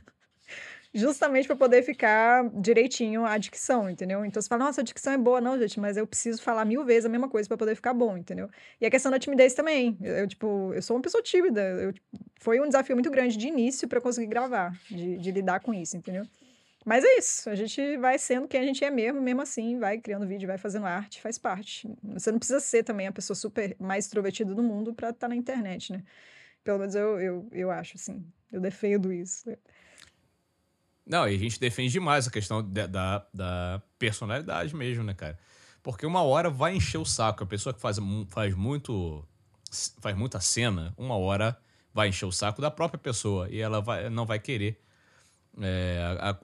[0.93, 4.25] Justamente para poder ficar direitinho a dicção, entendeu?
[4.25, 6.85] Então você fala, nossa, a dicção é boa, não, gente, mas eu preciso falar mil
[6.85, 8.49] vezes a mesma coisa para poder ficar bom, entendeu?
[8.81, 9.97] E a questão da timidez também.
[10.01, 11.61] Eu, eu tipo, eu sou uma pessoa tímida.
[11.61, 11.95] Eu,
[12.41, 15.97] foi um desafio muito grande de início para conseguir gravar, de, de lidar com isso,
[15.97, 16.27] entendeu?
[16.85, 19.99] Mas é isso, a gente vai sendo quem a gente é mesmo, mesmo assim, vai
[19.99, 21.87] criando vídeo, vai fazendo arte, faz parte.
[22.03, 25.29] Você não precisa ser também a pessoa super mais extrovertida do mundo para estar tá
[25.29, 26.03] na internet, né?
[26.65, 29.45] Pelo menos eu, eu, eu acho, assim, eu defendo isso.
[31.11, 35.37] Não, e a gente defende demais a questão da, da, da personalidade mesmo, né, cara?
[35.83, 37.43] Porque uma hora vai encher o saco.
[37.43, 39.25] A pessoa que faz, faz muito.
[40.01, 41.59] faz muita cena, uma hora
[41.93, 43.49] vai encher o saco da própria pessoa.
[43.51, 44.81] E ela vai, não vai querer
[45.61, 46.39] é, a-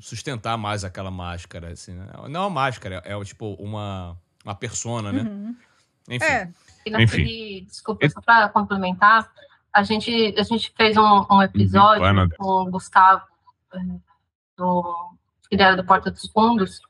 [0.00, 1.68] sustentar mais aquela máscara.
[1.70, 2.08] Assim, né?
[2.28, 5.54] Não é uma máscara, é tipo uma, uma persona, né?
[6.08, 6.24] Enfim.
[6.24, 6.50] É,
[6.84, 9.30] E naquele, desculpa, só para complementar,
[9.72, 13.29] a gente, a gente fez um, um episódio Vai, meu com o Gustavo,
[14.56, 15.10] do,
[15.48, 16.80] que era do Porta dos Fundos,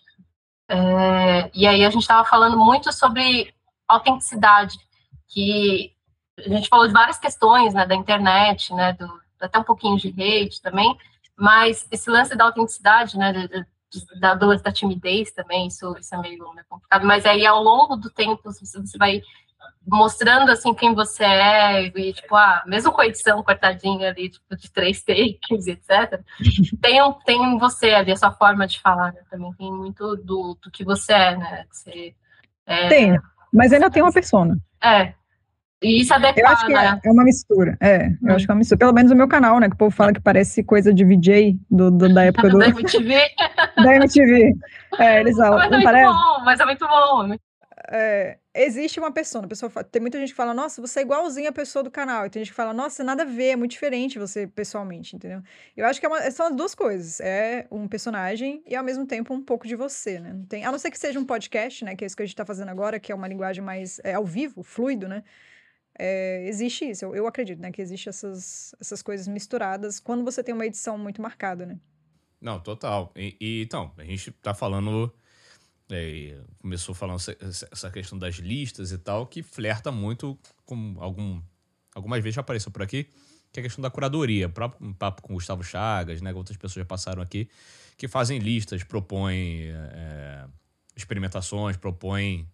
[0.68, 3.54] eh, e aí a gente estava falando muito sobre
[3.88, 4.78] autenticidade,
[5.28, 5.94] que
[6.38, 9.08] a gente falou de várias questões, né, da internet, né, do,
[9.40, 10.96] até um pouquinho de hate também,
[11.36, 13.32] mas esse lance da autenticidade, né,
[14.20, 18.10] da, lance da timidez também, isso, isso é meio, complicado, mas aí ao longo do
[18.10, 19.22] tempo você vai
[19.86, 24.56] mostrando assim quem você é e tipo ah mesmo com a edição cortadinha ali tipo
[24.56, 26.20] de três takes etc
[26.80, 29.20] tem um tem você ali a sua forma de falar né?
[29.30, 32.14] também tem muito do, do que você é né você
[32.66, 33.18] é, tem.
[33.52, 34.56] Mas ainda tem uma persona.
[34.82, 35.12] é
[35.82, 37.76] e isso Eu acho que é, é uma mistura.
[37.80, 38.78] É, eu acho que é uma mistura.
[38.78, 39.66] Pelo menos no meu canal, né?
[39.66, 42.68] Que o povo fala que parece coisa de VJ do, do- da época do, da
[42.68, 43.18] MTV
[43.76, 44.54] da MTV.
[44.98, 45.56] É, eles falam.
[45.58, 46.12] mas é muito parece?
[46.12, 47.38] bom mas é muito bom é
[47.90, 51.52] É, existe uma pessoa fala- tem muita gente que fala, nossa, você é igualzinho a
[51.52, 52.26] pessoa do canal.
[52.26, 55.42] E tem gente que fala, nossa, nada a ver, é muito diferente você pessoalmente, entendeu?
[55.76, 57.20] Eu acho que é uma- são as duas coisas.
[57.20, 60.32] É um personagem e, ao mesmo tempo, um pouco de você, né?
[60.32, 61.94] Não tem, a não ser que seja um podcast, né?
[61.94, 64.14] Que é isso que a gente tá fazendo agora, que é uma linguagem mais é,
[64.14, 65.22] ao vivo, fluido, né?
[65.98, 67.70] É, existe isso, eu, eu acredito, né?
[67.70, 71.78] Que existe essas, essas coisas misturadas quando você tem uma edição muito marcada, né?
[72.40, 73.12] Não, total.
[73.14, 75.12] E, e, então, a gente tá falando.
[75.90, 81.40] É, começou falando essa, questão das listas e tal, que flerta muito com algum.
[81.94, 83.08] Algumas vezes já apareceu por aqui,
[83.52, 84.48] que é a questão da curadoria.
[84.48, 86.32] Próprio um papo com o Gustavo Chagas, né?
[86.32, 87.48] Outras pessoas já passaram aqui,
[87.96, 90.44] que fazem listas, propõem é,
[90.96, 92.46] experimentações, propõem.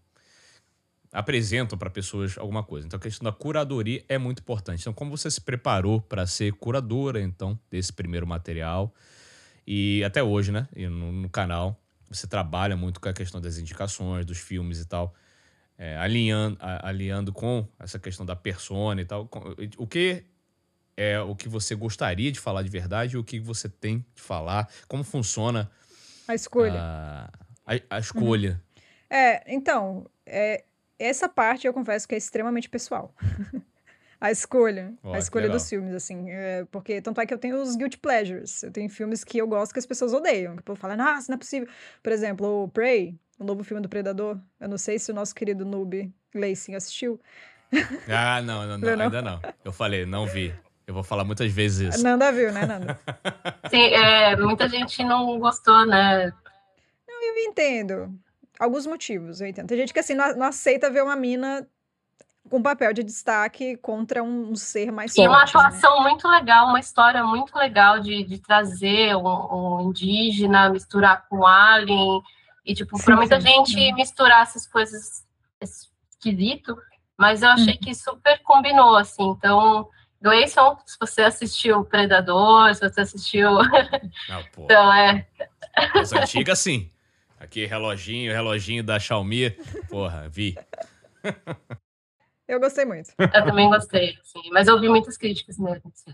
[1.13, 2.87] apresentam para pessoas alguma coisa.
[2.87, 4.81] Então a questão da curadoria é muito importante.
[4.81, 8.95] Então, como você se preparou para ser curadora, então, desse primeiro material?
[9.67, 10.69] E até hoje, né?
[10.75, 15.15] No, no canal, você trabalha muito com a questão das indicações, dos filmes e tal.
[15.79, 19.29] é, alinhando, a- alinhando com essa questão da persona e tal.
[19.29, 20.25] Com- O que
[20.97, 24.23] é o que você gostaria de falar de verdade e o que você tem de
[24.23, 24.71] falar?
[24.89, 25.71] Como funciona
[26.27, 26.81] A escolha.
[26.81, 27.31] a,
[27.67, 28.59] a, a escolha?
[29.11, 30.65] É, então, é,
[30.99, 33.15] essa parte eu confesso que é extremamente pessoal.
[34.21, 35.59] a escolha, a escolha legal.
[35.59, 38.89] dos filmes, assim, é, porque tanto é que eu tenho os guilty pleasures, eu tenho
[38.89, 41.39] filmes que eu gosto que as pessoas odeiam, que o povo fala, nossa, não é
[41.39, 41.69] possível.
[42.03, 45.35] Por exemplo, o Prey, o novo filme do Predador, eu não sei se o nosso
[45.35, 47.21] querido noob Lacing assistiu,
[48.09, 49.05] Ah, não, não, não, não?
[49.05, 49.41] ainda não.
[49.65, 50.55] Eu falei, não vi.
[50.87, 52.05] Eu vou falar muitas vezes isso.
[52.05, 52.99] Nanda viu, né, Nanda?
[53.69, 56.33] Sim, é, muita gente não gostou né
[57.09, 58.15] Eu entendo.
[58.59, 59.67] Alguns motivos, eu entendo.
[59.67, 61.67] Tem gente que, assim, não, não aceita ver uma mina
[62.49, 65.61] com papel de destaque contra um, ser mais E uma forte, né?
[65.61, 71.47] atuação muito legal, uma história muito legal de, de trazer um, um indígena, misturar com
[71.47, 72.23] alien.
[72.65, 73.47] E, tipo, Sim, pra muita sim.
[73.47, 75.25] gente misturar essas coisas
[76.27, 76.77] esquisito,
[77.17, 79.29] mas eu achei que super combinou, assim.
[79.31, 79.89] Então,
[80.21, 83.51] Gleison, se você assistiu Predador, se você assistiu.
[84.29, 84.65] Não, pô.
[84.65, 85.27] então, é.
[85.95, 86.91] As antigas, sim.
[87.39, 89.51] Aqui, reloginho, reloginho da Xiaomi.
[89.89, 90.57] Porra, vi.
[92.49, 93.13] Eu gostei muito.
[93.19, 95.93] Eu também gostei, assim, mas eu ouvi muitas críticas mesmo.
[95.93, 96.13] assim.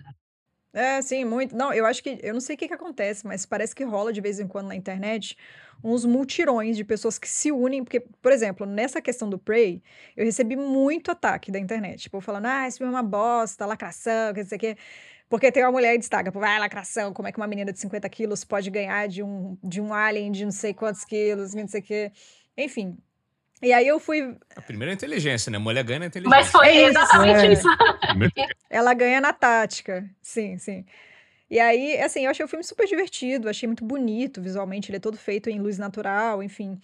[0.72, 1.54] É, sim, muito.
[1.54, 2.18] Não, eu acho que.
[2.22, 4.68] Eu não sei o que que acontece, mas parece que rola de vez em quando
[4.68, 5.36] na internet
[5.84, 7.84] uns multirões de pessoas que se unem.
[7.84, 9.82] Porque, por exemplo, nessa questão do Prey,
[10.16, 12.04] eu recebi muito ataque da internet.
[12.04, 14.76] Tipo, falando, ah, esse filme é uma bosta, lacração, que não sei o quê.
[15.28, 18.08] Porque tem uma mulher que destaca, vai, lacração, como é que uma menina de 50
[18.10, 21.80] quilos pode ganhar de um, de um alien de não sei quantos quilos, não sei
[21.80, 22.12] o quê.
[22.56, 22.96] Enfim.
[23.62, 24.36] E aí eu fui.
[24.56, 25.56] A primeira é inteligência, né?
[25.56, 26.36] Mulher ganha na inteligência.
[26.36, 27.52] Mas foi É isso, exatamente é.
[27.52, 27.68] isso.
[28.68, 30.04] Ela ganha na tática.
[30.20, 30.84] Sim, sim.
[31.48, 35.00] E aí, assim, eu achei o filme super divertido, achei muito bonito visualmente, ele é
[35.00, 36.80] todo feito em luz natural, enfim.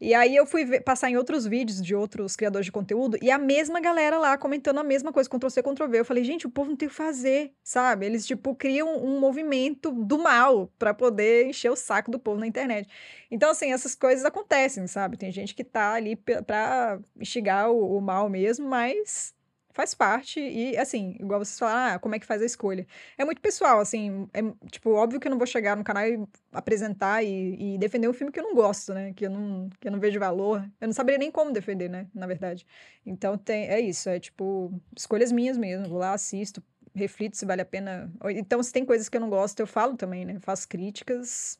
[0.00, 3.30] E aí eu fui ver- passar em outros vídeos de outros criadores de conteúdo e
[3.30, 6.00] a mesma galera lá comentando a mesma coisa, Ctrl C, Ctrl V.
[6.00, 8.04] Eu falei, gente, o povo não tem o que fazer, sabe?
[8.06, 12.46] Eles, tipo, criam um movimento do mal pra poder encher o saco do povo na
[12.46, 12.88] internet.
[13.30, 15.16] Então, assim, essas coisas acontecem, sabe?
[15.16, 19.34] Tem gente que tá ali pra instigar o, o mal mesmo, mas
[19.74, 22.86] faz parte e, assim, igual vocês falaram, ah, como é que faz a escolha?
[23.18, 26.24] É muito pessoal, assim, é, tipo, óbvio que eu não vou chegar no canal e
[26.52, 29.12] apresentar e, e defender um filme que eu não gosto, né?
[29.14, 30.62] Que eu não, que eu não vejo valor.
[30.80, 32.08] Eu não saberia nem como defender, né?
[32.14, 32.66] Na verdade.
[33.04, 35.88] Então, tem, é isso, é tipo, escolhas minhas mesmo.
[35.88, 36.62] Vou lá, assisto,
[36.94, 38.12] reflito se vale a pena.
[38.30, 40.38] Então, se tem coisas que eu não gosto, eu falo também, né?
[40.40, 41.58] Faço críticas,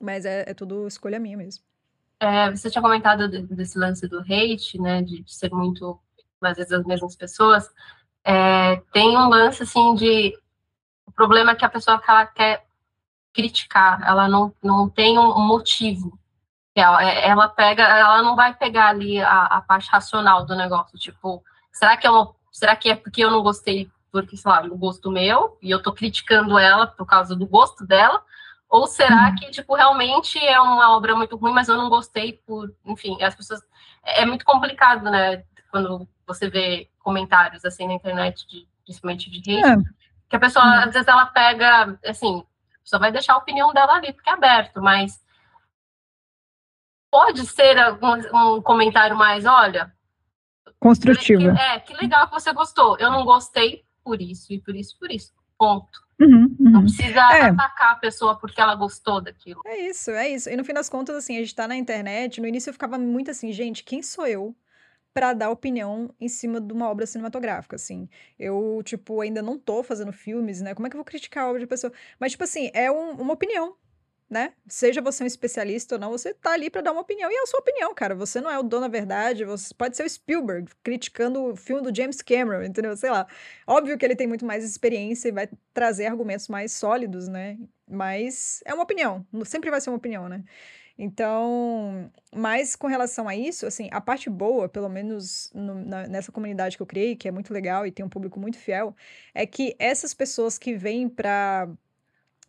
[0.00, 1.64] mas é, é tudo escolha minha mesmo.
[2.20, 5.98] É, você tinha comentado de- desse lance do hate, né, de, de ser muito,
[6.42, 7.68] às vezes, as mesmas pessoas.
[8.24, 10.36] É, tem um lance, assim, de...
[11.06, 12.64] O problema é que a pessoa que ela quer
[13.32, 16.18] criticar, ela não, não tem um motivo.
[16.74, 20.98] Ela, é- ela pega, ela não vai pegar ali a, a parte racional do negócio,
[20.98, 24.62] tipo, será que é uma, será que é porque eu não gostei, porque, sei lá,
[24.62, 28.22] no gosto meu, e eu tô criticando ela por causa do gosto dela,
[28.68, 32.72] ou será que, tipo, realmente é uma obra muito ruim, mas eu não gostei por,
[32.86, 33.60] enfim, as pessoas,
[34.04, 39.38] é é muito complicado, né, quando você vê comentários, assim, na internet, de, principalmente de
[39.58, 39.76] hate, É.
[40.28, 42.44] que a pessoa, às vezes, ela pega, assim,
[42.84, 45.22] só vai deixar a opinião dela ali, porque é aberto, mas
[47.10, 48.14] pode ser algum,
[48.56, 49.92] um comentário mais, olha,
[50.78, 51.52] Construtiva.
[51.54, 54.98] que- é, que legal que você gostou, eu não gostei por isso, e por isso,
[54.98, 56.00] por isso, ponto.
[56.20, 56.82] Uhum, Não uhum.
[56.82, 57.48] precisa É.
[57.48, 59.62] atacar a pessoa porque ela gostou daquilo.
[59.64, 60.50] É isso, é isso.
[60.50, 62.42] E no fim das contas, assim, a gente tá na internet.
[62.42, 64.54] No início eu ficava muito assim, gente, quem sou eu
[65.12, 68.08] pra dar opinião em cima de uma obra cinematográfica, assim?
[68.38, 70.74] Eu, tipo, ainda não tô fazendo filmes, né?
[70.74, 71.92] Como é que eu vou criticar a obra de pessoa?
[72.18, 73.76] Mas, tipo assim, é um- uma opinião,
[74.28, 74.52] né?
[74.68, 77.28] Seja você um especialista ou não, você tá ali pra dar uma opinião.
[77.30, 78.14] E é a sua opinião, cara.
[78.14, 79.44] Você não é o dono da verdade.
[79.44, 82.96] Você pode ser o Spielberg criticando o filme do James Cameron, entendeu?
[82.96, 83.26] Sei lá.
[83.66, 87.58] Óbvio que ele tem muito mais experiência e vai trazer argumentos mais sólidos, né?
[87.88, 89.26] Mas é uma opinião.
[89.44, 90.44] Sempre vai ser uma opinião, né?
[91.02, 96.30] Então, mas com relação a isso, assim, a parte boa, pelo menos no- na- nessa
[96.30, 98.94] comunidade que eu criei, que é muito legal e tem um público muito fiel,
[99.34, 101.68] é que essas pessoas que vêm pra.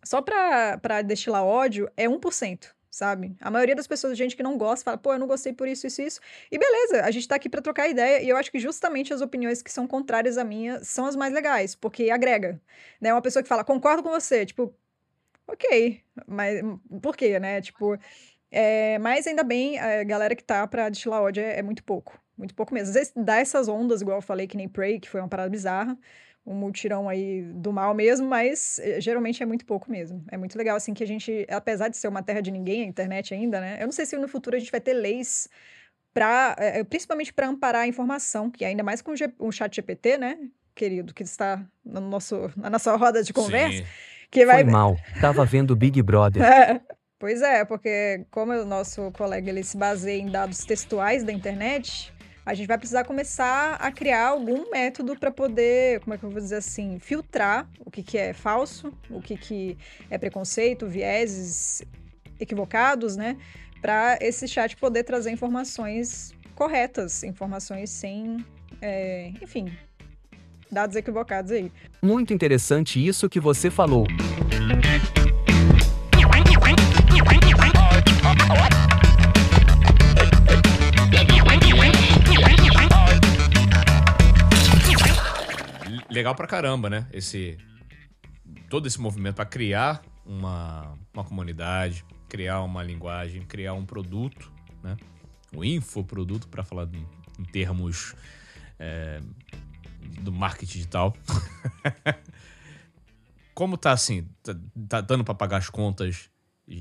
[0.03, 2.75] só pra destilar ódio é 1%.
[2.93, 3.33] Sabe?
[3.39, 5.87] A maioria das pessoas, gente que não gosta, fala, pô, eu não gostei por isso,
[5.87, 6.19] isso, isso.
[6.51, 9.21] E beleza, a gente tá aqui pra trocar ideia, e eu acho que justamente as
[9.21, 12.59] opiniões que são contrárias à minha são as mais legais, porque agrega.
[12.99, 13.13] Né?
[13.13, 14.75] Uma pessoa que fala, concordo com você, tipo,
[15.47, 16.61] ok, mas
[17.01, 17.61] por quê, né?
[17.61, 17.97] Tipo,
[18.51, 22.19] é, mas ainda bem, a galera que tá pra destilar ódio é, é muito pouco.
[22.37, 22.89] Muito pouco mesmo.
[22.89, 25.49] Às vezes dá essas ondas, igual eu falei, que nem Prey, que foi uma parada
[25.49, 25.97] bizarra.
[26.45, 30.23] Um multirão aí do mal mesmo, mas eh, geralmente é muito pouco mesmo.
[30.31, 32.85] É muito legal, assim, que a gente, apesar de ser uma terra de ninguém, a
[32.85, 33.77] internet ainda, né?
[33.79, 35.47] Eu não sei se no futuro a gente vai ter leis
[36.13, 39.75] pra, eh, principalmente para amparar a informação, que ainda mais com o, G- o chat
[39.75, 40.37] GPT, né?
[40.73, 43.89] Querido, que está no nosso, na nossa roda de conversa, Sim.
[44.31, 44.97] que vai, Foi mal.
[45.21, 46.41] Tava vendo Big Brother.
[46.43, 46.81] é,
[47.21, 52.11] pois é, porque como o nosso colega ele se baseia em dados textuais da internet,
[52.43, 56.31] a gente vai precisar começar a criar algum método para poder, como é que eu
[56.31, 59.77] vou dizer assim, filtrar o que, que é falso, o que, que
[60.09, 61.83] é preconceito, vieses
[62.39, 63.37] equivocados, né?
[63.83, 68.43] Para esse chat poder trazer informações corretas, informações sem,
[68.81, 69.71] é, enfim,
[70.71, 71.71] dados equivocados aí.
[72.01, 74.07] Muito interessante isso que você falou.
[86.11, 87.07] Legal pra caramba, né?
[87.13, 87.57] Esse,
[88.69, 94.51] todo esse movimento para criar uma, uma comunidade, criar uma linguagem, criar um produto,
[94.83, 94.97] né?
[95.55, 97.07] O infoproduto, para falar em,
[97.39, 98.13] em termos
[98.77, 99.21] é,
[100.19, 101.15] do marketing digital.
[103.55, 104.27] Como tá assim?
[104.43, 104.53] Tá,
[104.89, 106.29] tá dando para pagar as contas?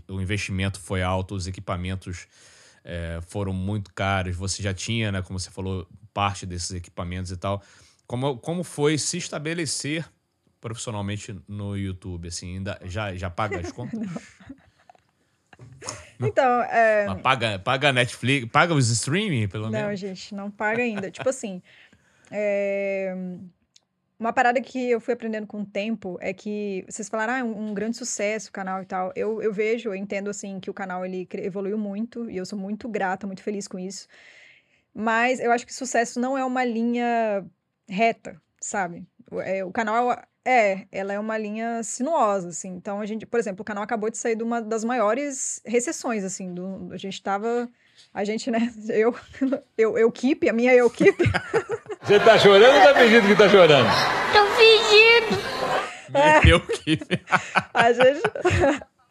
[0.08, 2.26] O investimento foi alto, os equipamentos
[2.82, 4.34] é, foram muito caros.
[4.34, 5.22] Você já tinha, né?
[5.22, 7.62] Como você falou, parte desses equipamentos e tal.
[8.10, 10.04] Como, como foi se estabelecer
[10.60, 12.26] profissionalmente no YouTube?
[12.26, 14.00] Assim, ainda, já, já paga as contas?
[16.18, 20.00] Então, é, Mas paga, paga a Netflix, paga os streaming, pelo Não, menos?
[20.00, 21.08] gente, não paga ainda.
[21.08, 21.62] tipo assim,
[22.32, 23.14] é,
[24.18, 27.44] uma parada que eu fui aprendendo com o tempo é que vocês falaram, ah, é
[27.44, 29.12] um, um grande sucesso o canal e tal.
[29.14, 32.58] Eu, eu vejo, eu entendo, assim, que o canal, ele evoluiu muito e eu sou
[32.58, 34.08] muito grata, muito feliz com isso.
[34.92, 37.48] Mas eu acho que sucesso não é uma linha
[37.90, 39.06] reta, sabe?
[39.30, 40.10] O, é, o canal
[40.44, 42.68] é, ela é uma linha sinuosa, assim.
[42.68, 46.24] Então a gente, por exemplo, o canal acabou de sair de uma das maiores recessões,
[46.24, 46.54] assim.
[46.54, 47.68] Do, a gente tava,
[48.14, 48.72] a gente, né?
[48.88, 49.14] Eu,
[49.76, 51.16] eu, eu keep, a minha eu keep.
[52.02, 53.88] Você tá chorando ou tá fingindo que tá chorando?
[56.48, 56.98] Eu que.
[57.74, 58.22] A gente,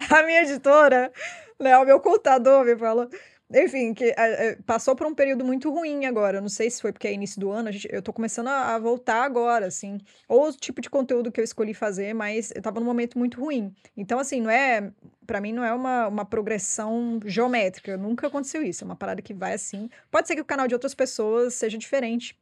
[0.10, 1.12] a minha editora,
[1.60, 3.10] né, o meu contador me falou.
[3.52, 6.38] Enfim, que é, é, passou por um período muito ruim agora.
[6.38, 8.76] Eu não sei se foi porque é início do ano, gente, eu tô começando a,
[8.76, 10.00] a voltar agora, assim.
[10.28, 13.40] Ou o tipo de conteúdo que eu escolhi fazer, mas eu tava num momento muito
[13.40, 13.74] ruim.
[13.98, 14.92] Então, assim, não é.
[15.26, 17.98] Pra mim, não é uma, uma progressão geométrica.
[17.98, 18.84] Nunca aconteceu isso.
[18.84, 19.90] É uma parada que vai assim.
[20.12, 22.38] Pode ser que o canal de outras pessoas seja diferente.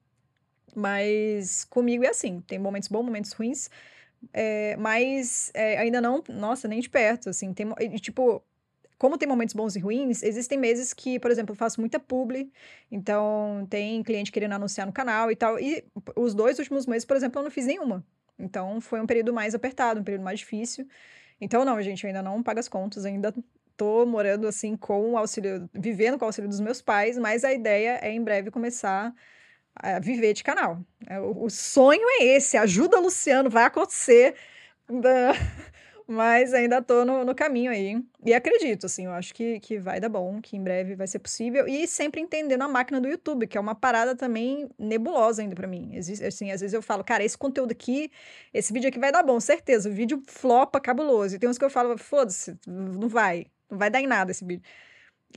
[0.76, 3.70] Mas comigo é assim, tem momentos bons, momentos ruins,
[4.34, 8.44] é, mas é, ainda não, nossa, nem de perto, assim, tem, tipo,
[8.98, 12.52] como tem momentos bons e ruins, existem meses que, por exemplo, eu faço muita publi,
[12.92, 15.84] então tem cliente querendo anunciar no canal e tal, e
[16.16, 18.06] os dois últimos meses, por exemplo, eu não fiz nenhuma.
[18.40, 20.88] Então foi um período mais apertado, um período mais difícil.
[21.40, 23.34] Então não, gente, eu ainda não pago as contas, ainda
[23.76, 27.54] tô morando assim com o auxílio, vivendo com o auxílio dos meus pais, mas a
[27.54, 29.14] ideia é em breve começar
[29.76, 30.80] a viver de canal.
[31.08, 34.36] É, o, o sonho é esse, ajuda Luciano, vai acontecer.
[36.10, 38.02] Mas ainda tô no, no caminho aí.
[38.26, 41.20] E acredito, assim, eu acho que, que vai dar bom, que em breve vai ser
[41.20, 41.68] possível.
[41.68, 45.68] E sempre entendendo a máquina do YouTube, que é uma parada também nebulosa ainda para
[45.68, 45.98] mim.
[45.98, 48.10] Assim, às vezes eu falo, cara, esse conteúdo aqui,
[48.54, 49.90] esse vídeo aqui vai dar bom, certeza.
[49.90, 51.36] O vídeo flopa cabuloso.
[51.36, 53.48] E tem uns que eu falo, foda-se, não vai.
[53.70, 54.64] Não vai dar em nada esse vídeo.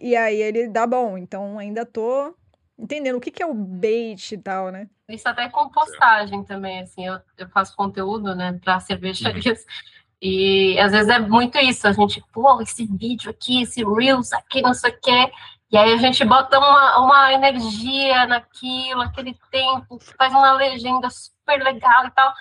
[0.01, 1.19] E aí ele dá bom.
[1.19, 2.33] Então ainda tô
[2.79, 4.89] entendendo o que, que é o bait e tal, né?
[5.09, 9.61] Isso até com postagem também, assim, eu, eu faço conteúdo, né, para cervejarias.
[9.61, 10.00] Uhum.
[10.23, 14.61] E às vezes é muito isso, a gente, pô, esse vídeo aqui, esse Reels aqui,
[14.61, 15.33] não sei o quê.
[15.73, 21.63] E aí a gente bota uma, uma energia naquilo, aquele tempo, faz uma legenda super
[21.63, 22.35] legal e tal.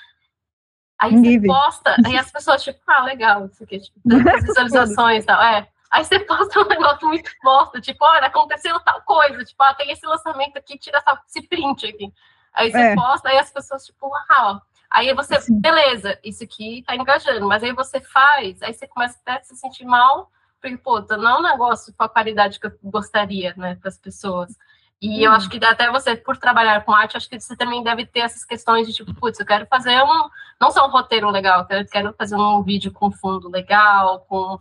[1.00, 5.42] Aí você posta, aí as pessoas, tipo, ah, legal, isso aqui, tipo, visualizações e tal.
[5.42, 5.68] É.
[5.90, 9.92] Aí você posta um negócio muito bosta, tipo, olha, aconteceu tal coisa, tipo, ah, tem
[9.92, 12.12] esse lançamento aqui, tira esse print aqui.
[12.54, 12.96] Aí você é.
[12.96, 14.62] posta, aí as pessoas, tipo, uau,
[14.92, 15.60] Aí você, assim.
[15.60, 19.56] beleza, isso aqui tá engajando, mas aí você faz, aí você começa até a se
[19.56, 23.76] sentir mal, porque, pô, não é um negócio com a qualidade que eu gostaria, né,
[23.76, 24.58] para as pessoas.
[25.02, 25.30] E hum.
[25.30, 28.22] eu acho que até você, por trabalhar com arte, acho que você também deve ter
[28.22, 30.30] essas questões de tipo, putz, eu quero fazer um,
[30.60, 34.60] não só um roteiro legal, eu quero fazer um vídeo com fundo legal, com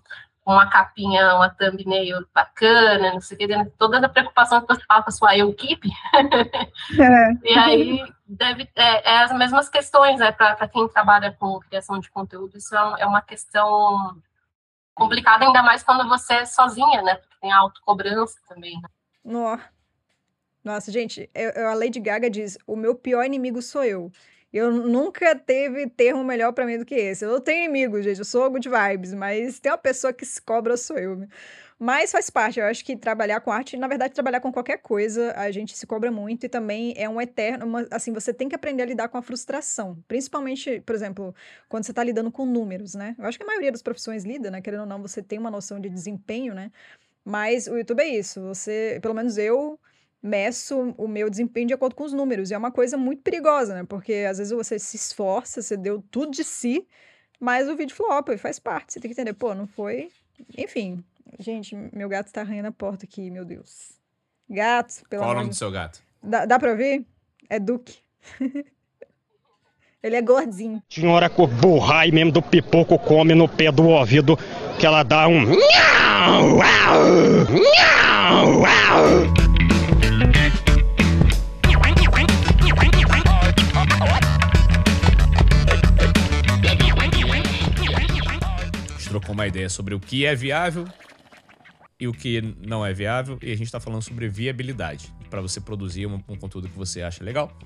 [0.52, 5.02] uma capinha, uma thumbnail bacana, não sei o que, toda a preocupação que você fala
[5.02, 5.88] com a sua equipe.
[6.98, 7.32] É.
[7.44, 12.10] e aí deve é, é, as mesmas questões, né, para quem trabalha com criação de
[12.10, 14.16] conteúdo, isso é, é uma questão
[14.94, 18.80] complicada, ainda mais quando você é sozinha, né, porque tem autocobrança também.
[18.80, 18.88] Né?
[20.64, 24.10] Nossa, gente, eu, a Lady Gaga diz: o meu pior inimigo sou eu.
[24.52, 27.24] Eu nunca teve termo melhor para mim do que esse.
[27.24, 28.18] Eu tenho inimigo, gente.
[28.18, 31.28] Eu sou good vibes, mas tem uma pessoa que se cobra, sou eu.
[31.78, 32.58] Mas faz parte.
[32.58, 35.86] Eu acho que trabalhar com arte, na verdade, trabalhar com qualquer coisa, a gente se
[35.86, 37.66] cobra muito e também é um eterno.
[37.66, 40.02] Uma, assim, você tem que aprender a lidar com a frustração.
[40.08, 41.34] Principalmente, por exemplo,
[41.68, 43.14] quando você está lidando com números, né?
[43.18, 44.60] Eu acho que a maioria das profissões lida, né?
[44.62, 46.72] Querendo ou não, você tem uma noção de desempenho, né?
[47.24, 48.40] Mas o YouTube é isso.
[48.42, 49.78] Você, pelo menos eu
[50.22, 52.50] meço o meu desempenho de acordo com os números.
[52.50, 53.84] E é uma coisa muito perigosa, né?
[53.84, 56.86] Porque às vezes você se esforça, você deu tudo de si,
[57.38, 58.92] mas o vídeo flopa e faz parte.
[58.92, 60.10] Você tem que entender, pô, não foi.
[60.56, 61.02] Enfim,
[61.38, 63.92] gente, meu gato tá arranhando a porta aqui, meu Deus.
[64.48, 66.02] Gato, pelo Qual o nome do seu gato?
[66.22, 67.06] Dá, dá pra ouvir?
[67.48, 67.98] É Duque.
[70.00, 70.80] Ele é gordinho.
[70.88, 74.38] Senhora Coburrai mesmo do pipoco come no pé do ouvido
[74.78, 75.44] que ela dá um.
[89.38, 90.84] Uma ideia sobre o que é viável
[92.00, 95.60] e o que não é viável, e a gente está falando sobre viabilidade para você
[95.60, 97.56] produzir um, um, conteúdo que você acha legal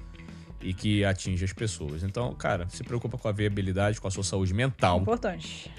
[0.60, 2.02] e que atinge as pessoas.
[2.02, 5.00] Então, cara, se preocupa com a viabilidade, com a sua saúde mental.
[5.00, 5.70] Importante.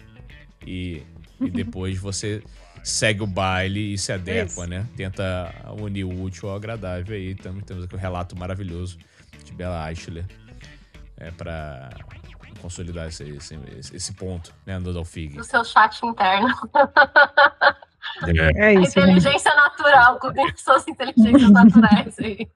[0.66, 1.04] E,
[1.40, 2.44] e depois você
[2.84, 4.88] segue o baile e se adequa, é né?
[4.96, 7.36] Tenta unir o útil ao agradável aí.
[7.36, 8.98] Temos, temos aqui um relato maravilhoso
[9.44, 10.26] de Bella Eichler
[11.18, 11.90] é, para
[12.64, 13.60] consolidar esse, esse,
[13.94, 15.36] esse ponto, né, do Dalfig.
[15.36, 16.48] Do seu chat interno.
[18.26, 19.00] É, é isso.
[19.00, 22.50] Inteligência natural, com suas inteligências naturais aí.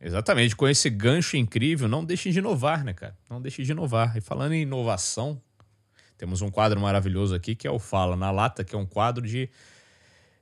[0.00, 3.16] Exatamente, com esse gancho incrível, não deixem de inovar, né, cara?
[3.30, 4.16] Não deixem de inovar.
[4.16, 5.40] E falando em inovação,
[6.18, 9.26] temos um quadro maravilhoso aqui que é o Fala na Lata, que é um quadro
[9.26, 9.48] de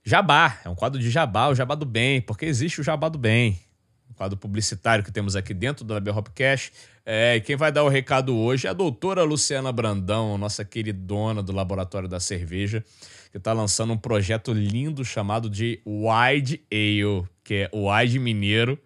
[0.03, 0.59] jabá.
[0.65, 3.61] É um quadro de jabá, o jabá do bem, porque existe o jabá do bem.
[4.15, 6.73] Quadro publicitário que temos aqui dentro do Label Hopcast.
[7.05, 11.53] É, quem vai dar o recado hoje é a doutora Luciana Brandão, nossa queridona do
[11.53, 12.85] Laboratório da Cerveja,
[13.31, 18.79] que está lançando um projeto lindo chamado de Wide Ale, que é o Wide Mineiro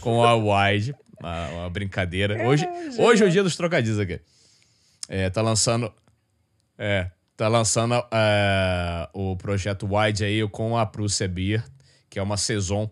[0.00, 2.36] com a Wide, uma, uma brincadeira.
[2.42, 2.66] É, hoje,
[2.98, 4.20] hoje é o dia dos trocadilhos aqui.
[5.08, 5.92] É, tá lançando.
[6.76, 11.64] É, tá lançando é, o projeto Wide Ale com a Prússia Beer,
[12.10, 12.90] que é uma saison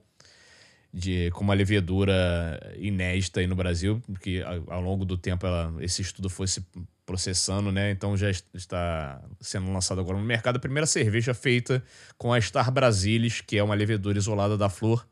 [0.92, 6.02] de, com uma levedura inédita aí no Brasil, porque ao longo do tempo ela, esse
[6.02, 6.66] estudo foi se
[7.06, 7.90] processando, né?
[7.90, 11.82] Então já está sendo lançado agora no mercado a primeira cerveja feita
[12.16, 15.06] com a Star Brasilis, que é uma levedura isolada da flor,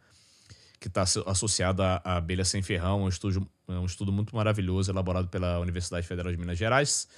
[0.80, 5.58] que está associado à, abelha sem ferrão, um estudo, um estudo muito maravilhoso elaborado pela
[5.58, 7.08] Universidade Federal de Minas Gerais.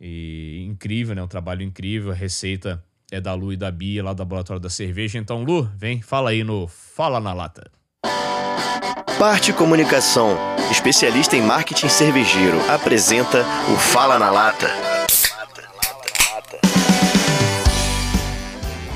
[0.00, 1.22] E incrível, né?
[1.22, 2.10] Um trabalho incrível.
[2.10, 5.18] A receita é da Lu e da Bia, lá do Laboratório da Cerveja.
[5.18, 7.70] Então, Lu, vem, fala aí no Fala na Lata.
[9.18, 10.36] Parte Comunicação,
[10.70, 13.40] especialista em marketing cervejeiro, apresenta
[13.72, 14.68] o Fala na Lata.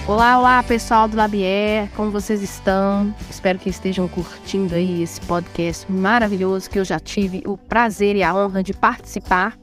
[0.06, 3.14] Olá, olá pessoal do Labier, como vocês estão?
[3.28, 8.22] Espero que estejam curtindo aí esse podcast maravilhoso que eu já tive o prazer e
[8.22, 9.58] a honra de participar.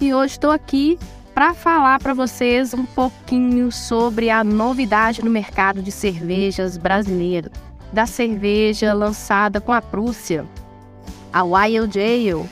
[0.00, 0.98] E hoje estou aqui
[1.36, 7.50] para falar para vocês um pouquinho sobre a novidade no mercado de cervejas brasileiro,
[7.92, 10.46] da cerveja lançada com a Prússia,
[11.30, 12.48] a Wild Ale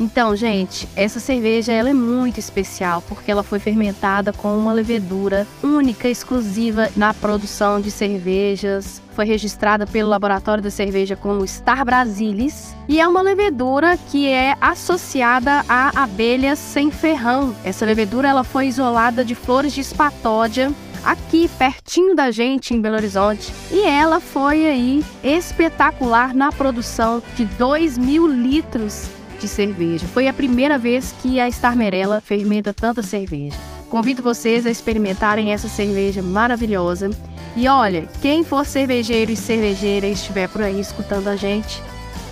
[0.00, 5.46] então, gente, essa cerveja ela é muito especial porque ela foi fermentada com uma levedura
[5.62, 9.02] única, exclusiva na produção de cervejas.
[9.14, 14.56] Foi registrada pelo Laboratório da Cerveja como Star Brasilis e é uma levedura que é
[14.60, 17.52] associada a abelhas sem ferrão.
[17.64, 20.72] Essa levedura ela foi isolada de flores de espatódia
[21.04, 23.52] aqui pertinho da gente em Belo Horizonte.
[23.72, 30.06] E ela foi aí espetacular na produção de 2 mil litros de cerveja.
[30.08, 33.56] Foi a primeira vez que a Star Merella fermenta tanta cerveja.
[33.88, 37.10] Convido vocês a experimentarem essa cerveja maravilhosa.
[37.56, 41.82] E olha, quem for cervejeiro e cervejeira e estiver por aí escutando a gente,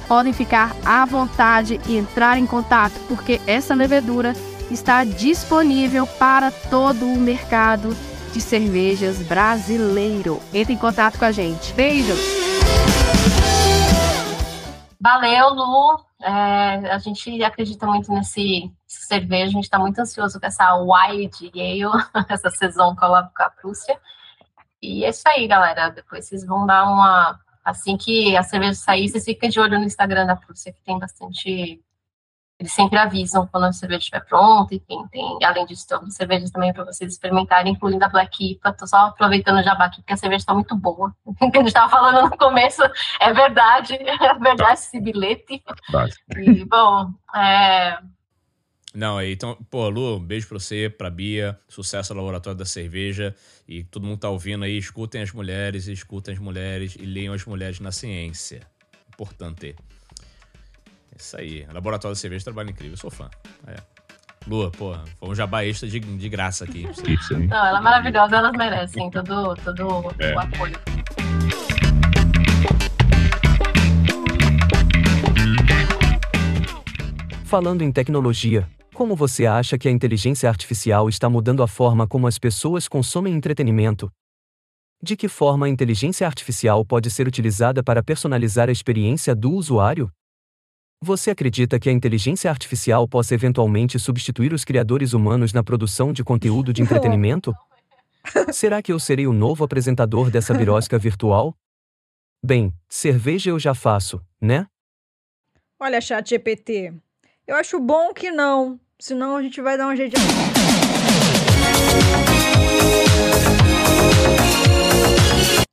[0.06, 4.34] podem ficar à vontade e entrar em contato, porque essa levedura
[4.70, 7.96] está disponível para todo o mercado
[8.32, 10.40] de cervejas brasileiro.
[10.52, 11.72] Entre em contato com a gente.
[11.72, 12.20] Beijos!
[15.06, 16.04] Valeu, Lu.
[16.20, 21.52] É, a gente acredita muito nesse cerveja, a gente está muito ansioso com essa Wild
[21.54, 21.84] Ale,
[22.28, 22.50] essa
[23.14, 24.00] a, com a Prússia.
[24.82, 25.90] E é isso aí, galera.
[25.90, 27.38] Depois vocês vão dar uma.
[27.64, 30.98] Assim que a cerveja sair, vocês ficam de olho no Instagram da Prússia, que tem
[30.98, 31.80] bastante
[32.58, 36.50] eles sempre avisam quando a cerveja estiver pronta e tem, tem além disso, tem cervejas
[36.50, 38.72] também para vocês experimentarem, incluindo a Black IPA.
[38.72, 41.14] Tô só aproveitando o jabá aqui, porque a cerveja está muito boa.
[41.26, 42.82] O que a gente estava falando no começo
[43.20, 45.62] é verdade, é verdade esse bilhete.
[46.34, 47.98] E, bom, é...
[48.94, 53.34] Não, então, pô, Lu, um beijo pra você, pra Bia, sucesso ao Laboratório da Cerveja.
[53.68, 57.44] E todo mundo tá ouvindo aí, escutem as mulheres, escutem as mulheres e leiam as
[57.44, 58.62] mulheres na ciência.
[59.12, 59.76] Importante.
[61.18, 61.66] Isso aí.
[61.72, 62.92] Laboratório de cerveja trabalho incrível.
[62.92, 63.30] Eu sou fã.
[63.66, 63.76] É.
[64.46, 66.86] Lua, pô, foi um jabá extra de, de graça aqui.
[66.88, 67.46] Isso aí.
[67.46, 70.34] Não, ela é maravilhosa, elas merecem todo, todo é.
[70.34, 70.74] o apoio.
[77.44, 82.26] Falando em tecnologia, como você acha que a inteligência artificial está mudando a forma como
[82.26, 84.10] as pessoas consomem entretenimento?
[85.02, 90.10] De que forma a inteligência artificial pode ser utilizada para personalizar a experiência do usuário?
[91.00, 96.24] Você acredita que a inteligência artificial possa eventualmente substituir os criadores humanos na produção de
[96.24, 97.54] conteúdo de entretenimento?
[98.52, 101.54] Será que eu serei o novo apresentador dessa birosca virtual?
[102.42, 104.66] Bem, cerveja eu já faço, né?
[105.78, 106.94] Olha, chat GPT,
[107.46, 110.26] eu acho bom que não, senão a gente vai dar um jeito de...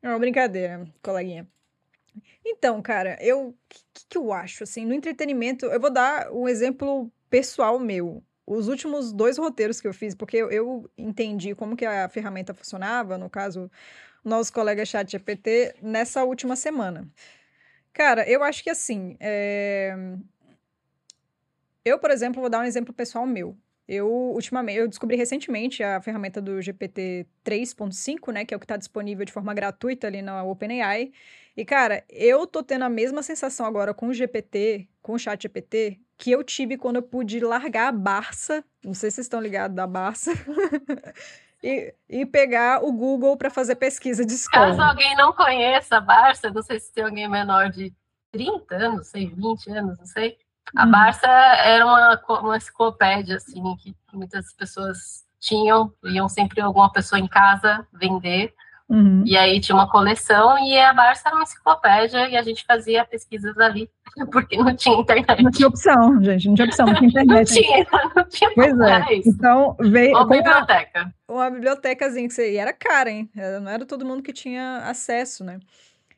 [0.04, 1.48] Não, brincadeira, coleguinha.
[2.46, 6.48] Então, cara, eu o que, que eu acho assim, no entretenimento, eu vou dar um
[6.48, 8.24] exemplo pessoal meu.
[8.46, 12.54] Os últimos dois roteiros que eu fiz, porque eu, eu entendi como que a ferramenta
[12.54, 13.72] funcionava, no caso,
[14.24, 17.08] nosso colega chat GPT, nessa última semana.
[17.94, 19.96] Cara, eu acho que assim, é...
[21.86, 23.58] eu, por exemplo, vou dar um exemplo pessoal meu.
[23.88, 28.66] Eu, ultimamente, eu descobri recentemente a ferramenta do GPT 3.5, né, que é o que
[28.66, 31.12] está disponível de forma gratuita ali na OpenAI.
[31.56, 35.44] E, cara, eu tô tendo a mesma sensação agora com o GPT, com o chat
[35.44, 39.42] GPT, que eu tive quando eu pude largar a Barça, não sei se vocês estão
[39.42, 40.32] ligados da Barça,
[41.62, 44.68] e, e pegar o Google para fazer pesquisa de escola.
[44.68, 47.94] Caso alguém não conheça a Barça, não sei se tem alguém menor de
[48.32, 50.38] 30 anos, sei, 20 anos, não sei.
[50.76, 50.92] A uhum.
[50.92, 57.28] Barça era uma, uma enciclopédia, assim, que muitas pessoas tinham, iam sempre alguma pessoa em
[57.28, 58.54] casa vender.
[58.90, 59.24] Uhum.
[59.26, 63.06] E aí tinha uma coleção e a Barça era uma enciclopédia e a gente fazia
[63.06, 63.90] pesquisas ali,
[64.32, 65.42] porque não tinha internet.
[65.42, 67.54] Não tinha opção, gente, não tinha opção, não tinha internet.
[67.56, 68.52] não tinha, não tinha.
[68.54, 69.06] Pois é.
[69.26, 70.16] Então veio.
[70.16, 71.14] Uma biblioteca.
[71.28, 72.54] Uma bibliotecazinha que você.
[72.54, 73.30] E era cara, hein?
[73.62, 75.60] Não era todo mundo que tinha acesso, né?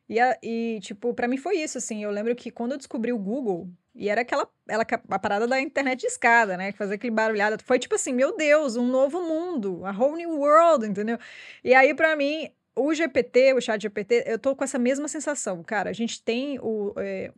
[0.08, 2.04] E, a, e tipo, para mim foi isso, assim.
[2.04, 5.60] Eu lembro que quando eu descobri o Google, e era aquela, ela, a parada da
[5.62, 6.72] internet de escada, né?
[6.74, 7.64] Que fazia aquele barulhado.
[7.64, 11.18] Foi tipo assim, meu Deus, um novo mundo, a whole new world, entendeu?
[11.64, 15.64] E aí, para mim, o GPT, o chat GPT, eu tô com essa mesma sensação,
[15.64, 15.90] cara.
[15.90, 17.32] A gente tem o, é,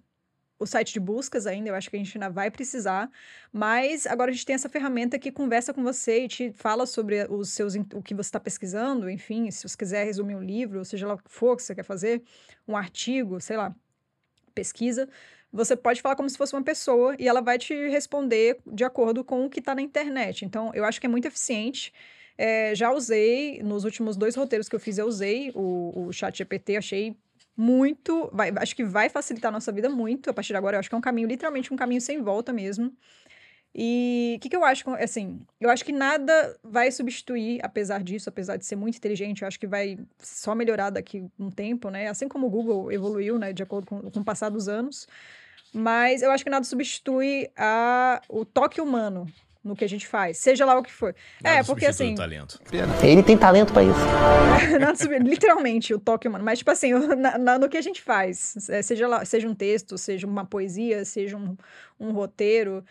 [0.58, 3.10] o site de buscas ainda, eu acho que a gente ainda vai precisar,
[3.54, 7.28] mas agora a gente tem essa ferramenta que conversa com você e te fala sobre
[7.30, 11.08] os seus, o que você está pesquisando, enfim, se você quiser resumir um livro, seja
[11.08, 12.24] lá o que for que você quer fazer,
[12.68, 13.76] um artigo, sei lá,
[14.56, 15.08] pesquisa,
[15.52, 19.24] você pode falar como se fosse uma pessoa e ela vai te responder de acordo
[19.24, 20.46] com o que está na internet.
[20.46, 21.94] Então, eu acho que é muito eficiente.
[22.38, 26.38] É, já usei, nos últimos dois roteiros que eu fiz, eu usei o, o chat
[26.38, 27.18] GPT, achei
[27.56, 28.30] muito.
[28.32, 30.30] Vai, acho que vai facilitar a nossa vida muito.
[30.30, 32.54] A partir de agora, eu acho que é um caminho, literalmente, um caminho sem volta
[32.54, 32.94] mesmo.
[33.74, 34.90] E o que, que eu acho?
[34.96, 39.48] Assim, eu acho que nada vai substituir, apesar disso, apesar de ser muito inteligente, eu
[39.48, 42.08] acho que vai só melhorar daqui um tempo, né?
[42.08, 45.08] Assim como o Google evoluiu, né, de acordo com, com o passar dos anos.
[45.74, 49.28] Mas eu acho que nada substitui a, o toque humano
[49.64, 51.14] no que a gente faz, seja lá o que for.
[51.44, 52.16] Nada é, porque assim.
[52.16, 52.60] Talento.
[53.04, 54.00] Ele tem talento para isso.
[54.80, 56.44] Nada, literalmente, o toque humano.
[56.44, 59.98] Mas, tipo assim, na, na, no que a gente faz, seja, lá, seja um texto,
[59.98, 61.58] seja uma poesia, seja um,
[62.00, 62.84] um roteiro,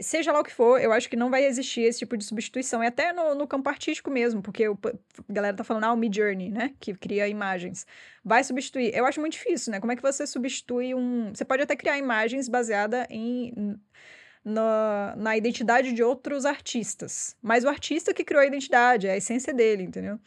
[0.00, 2.82] seja lá o que for, eu acho que não vai existir esse tipo de substituição.
[2.82, 5.96] E até no, no campo artístico mesmo, porque o, a galera tá falando, ah, o
[5.96, 6.72] Mid Journey, né?
[6.80, 7.86] Que cria imagens.
[8.24, 8.94] Vai substituir.
[8.94, 9.80] Eu acho muito difícil, né?
[9.80, 11.32] Como é que você substitui um.
[11.34, 13.78] Você pode até criar imagens baseadas em
[14.44, 17.36] na, na identidade de outros artistas.
[17.40, 20.18] Mas o artista que criou a identidade, é a essência dele, entendeu?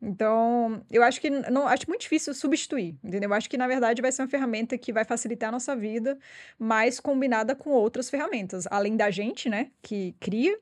[0.00, 3.30] Então, eu acho que não acho muito difícil substituir, entendeu?
[3.30, 6.18] Eu acho que na verdade vai ser uma ferramenta que vai facilitar a nossa vida,
[6.58, 10.58] mas combinada com outras ferramentas, além da gente, né, que cria,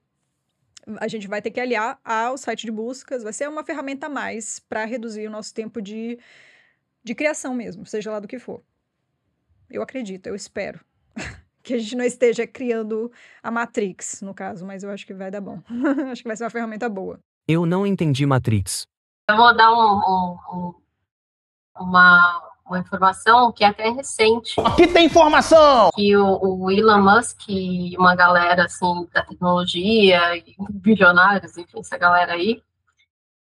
[0.98, 4.10] a gente vai ter que aliar ao site de buscas, vai ser uma ferramenta a
[4.10, 6.18] mais para reduzir o nosso tempo de,
[7.02, 8.62] de criação mesmo, seja lá do que for.
[9.68, 10.78] Eu acredito, eu espero
[11.62, 13.10] que a gente não esteja criando
[13.42, 15.60] a Matrix, no caso, mas eu acho que vai dar bom.
[16.12, 17.18] acho que vai ser uma ferramenta boa.
[17.48, 18.86] Eu não entendi Matrix.
[19.26, 20.74] Eu vou dar um, um, um,
[21.80, 24.60] uma, uma informação que é até recente.
[24.60, 25.90] Aqui tem informação!
[25.94, 31.96] Que o, o Elon Musk e uma galera assim da tecnologia, e bilionários, enfim, essa
[31.96, 32.62] galera aí,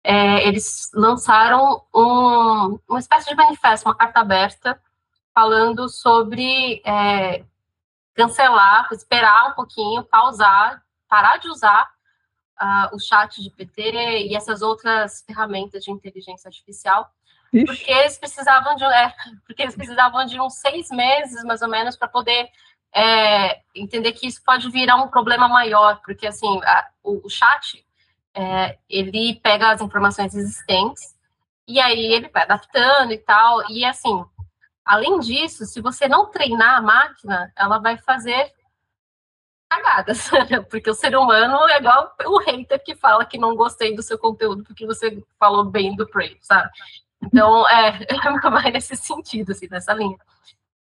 [0.05, 4.79] é, eles lançaram um, uma espécie de manifesto, uma carta aberta,
[5.35, 7.45] falando sobre é,
[8.15, 11.89] cancelar, esperar um pouquinho, pausar, parar de usar
[12.63, 13.91] uh, o chat de PT
[14.29, 17.11] e essas outras ferramentas de inteligência artificial,
[17.53, 17.67] Ixi.
[17.67, 19.13] porque eles precisavam de é,
[19.47, 22.49] porque eles precisavam de uns seis meses mais ou menos para poder
[22.95, 27.85] é, entender que isso pode virar um problema maior, porque assim a, o, o, chat
[28.35, 31.17] é, ele pega as informações existentes
[31.67, 34.25] e aí ele vai adaptando e tal e assim
[34.85, 38.53] Além disso, se você não treinar a máquina, ela vai fazer
[39.73, 40.29] cagadas,
[40.69, 44.19] porque o ser humano é igual o hater que fala que não gostei do seu
[44.19, 46.71] conteúdo porque você falou bem do Prey, sabe?
[47.23, 48.07] Então, é,
[48.51, 50.17] vai nesse sentido, assim, nessa linha.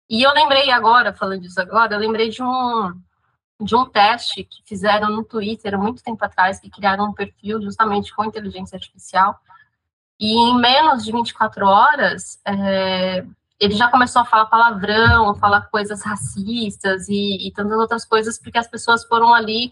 [0.09, 2.93] E eu lembrei agora, falando disso agora, eu lembrei de um,
[3.61, 8.13] de um teste que fizeram no Twitter muito tempo atrás, que criaram um perfil justamente
[8.13, 9.39] com inteligência artificial,
[10.19, 13.25] e em menos de 24 horas, é,
[13.61, 18.57] ele já começou a falar palavrão, falar coisas racistas e, e tantas outras coisas, porque
[18.57, 19.71] as pessoas foram ali,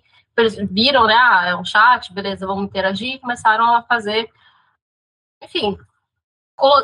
[0.69, 4.29] viram, né, ah, é um chat, beleza, vamos interagir, e começaram a fazer,
[5.41, 5.75] enfim,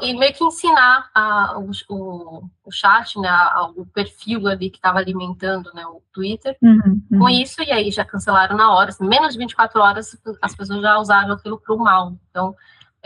[0.01, 4.78] e meio que ensinar a, o, o, o, chat, né, a, o perfil ali que
[4.78, 7.20] estava alimentando, né, o Twitter, uhum, uhum.
[7.20, 10.82] com isso, e aí já cancelaram na hora, assim, menos de 24 horas, as pessoas
[10.82, 12.56] já usaram aquilo para o mal, então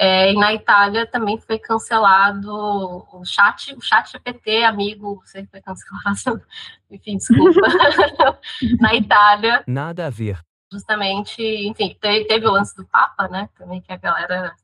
[0.02, 5.60] é, e na Itália também foi cancelado o chat, o chat GPT, amigo, você foi
[5.60, 6.42] cancelado.
[6.90, 7.60] Enfim, desculpa.
[8.80, 9.62] na Itália.
[9.68, 10.40] Nada a ver.
[10.72, 13.50] Justamente, enfim, teve, teve, o lance do Papa, né?
[13.58, 14.56] Também que a galera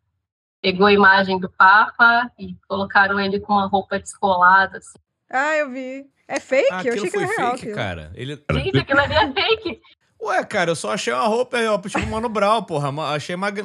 [0.62, 4.78] pegou a imagem do Papa e colocaram ele com uma roupa descolada.
[4.78, 4.98] Assim.
[5.30, 6.06] Ah, eu vi.
[6.30, 6.70] É fake?
[6.72, 7.58] Ah, eu achei que era real.
[7.58, 8.12] Fake, cara.
[8.16, 8.42] Ele...
[8.54, 9.82] Gente, aquilo ali é fake.
[10.22, 12.90] Ué, cara, eu só achei uma roupa, ó, tipo Mano Brown, porra.
[13.14, 13.62] Achei mag...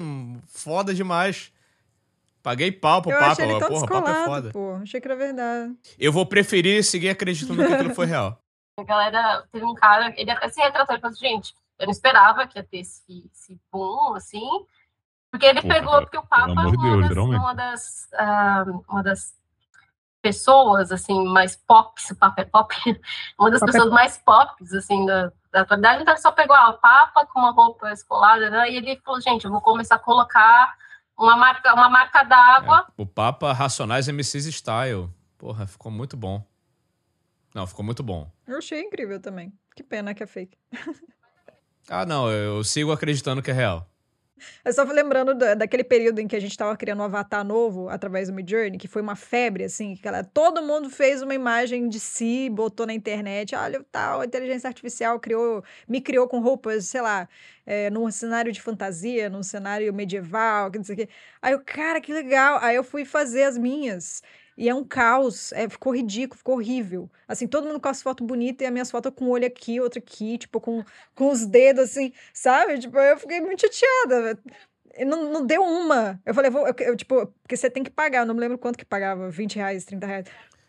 [0.48, 1.52] foda demais.
[2.42, 4.50] Paguei pau pro eu papo, achei ele porra, papo é foda.
[4.50, 4.74] Pô.
[4.82, 5.76] Achei que era verdade.
[5.98, 8.40] Eu vou preferir seguir acreditando que aquilo foi real.
[8.78, 11.92] A galera, teve um cara, ele até se retratou e falou assim, gente, eu não
[11.92, 14.48] esperava que ia ter esse, esse boom, assim,
[15.30, 19.02] porque ele porra, pegou, porque o Papa é uma, Deus, das, uma, das, uh, uma
[19.02, 19.34] das
[20.22, 22.74] pessoas, assim, mais pop, se o Papa é pop,
[23.38, 23.94] uma das Papa pessoas é...
[23.94, 27.52] mais pop, assim, da, da atualidade, então ele só pegou ah, o Papa com uma
[27.52, 30.74] roupa escolada, né, e ele falou, gente, eu vou começar a colocar
[31.20, 32.86] uma marca, uma marca d'água.
[32.88, 35.10] É, o Papa Racionais MCs Style.
[35.36, 36.44] Porra, ficou muito bom.
[37.54, 38.30] Não, ficou muito bom.
[38.46, 39.52] Eu achei incrível também.
[39.74, 40.56] Que pena que é fake.
[41.88, 43.89] ah, não, eu sigo acreditando que é real.
[44.64, 47.88] Eu só lembrando da- daquele período em que a gente tava criando um avatar novo
[47.88, 51.88] através do Midjourney, que foi uma febre, assim, que ela- todo mundo fez uma imagem
[51.88, 56.86] de si, botou na internet, olha, tal, a inteligência artificial criou, me criou com roupas,
[56.86, 57.28] sei lá,
[57.66, 61.08] é, num cenário de fantasia, num cenário medieval, que não sei o quê.
[61.42, 62.58] Aí eu, cara, que legal.
[62.62, 64.22] Aí eu fui fazer as minhas.
[64.60, 67.10] E é um caos, é, ficou ridículo, ficou horrível.
[67.26, 69.80] Assim, todo mundo com as fotos bonitas e as minhas fotos com um olho aqui,
[69.80, 70.84] outro aqui, tipo, com,
[71.14, 72.78] com os dedos, assim, sabe?
[72.78, 74.38] Tipo, eu fiquei muito chateada.
[74.98, 76.20] Não, não deu uma.
[76.26, 78.58] Eu falei, vou, eu, eu, tipo, porque você tem que pagar, eu não me lembro
[78.58, 80.26] quanto que pagava, 20 reais, 30 reais.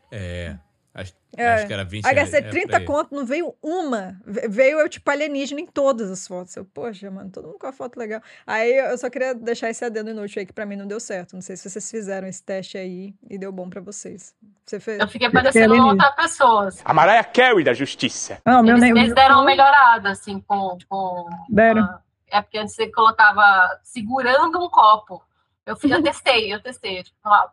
[0.10, 0.58] É.
[0.94, 1.54] Acho, É.
[1.54, 2.86] acho que era 20 Aí gastei é, 30 por aí.
[2.86, 4.20] conto, não veio uma.
[4.26, 6.54] Ve- Veio eu, tipo, alienígena em todas as fotos.
[6.58, 8.22] Eu, poxa, mano, todo mundo com a foto legal.
[8.46, 11.32] Aí eu só queria deixar esse adendo inútil aí, que pra mim não deu certo.
[11.34, 14.36] Não sei se vocês fizeram esse teste aí e deu bom pra vocês.
[14.66, 15.00] Você fez?
[15.00, 16.68] Eu fiquei parecendo uma outra pessoa.
[16.68, 16.82] assim.
[16.84, 18.42] A Mariah Carey da justiça.
[18.46, 20.78] Não, meu Eles, nem- eles deram uma melhorada, assim, com.
[20.90, 21.84] com Deram.
[21.84, 25.24] uma- É porque antes você colocava segurando um copo.
[25.66, 27.02] Eu, fui, eu testei, eu testei.
[27.04, 27.50] Tipo, lá,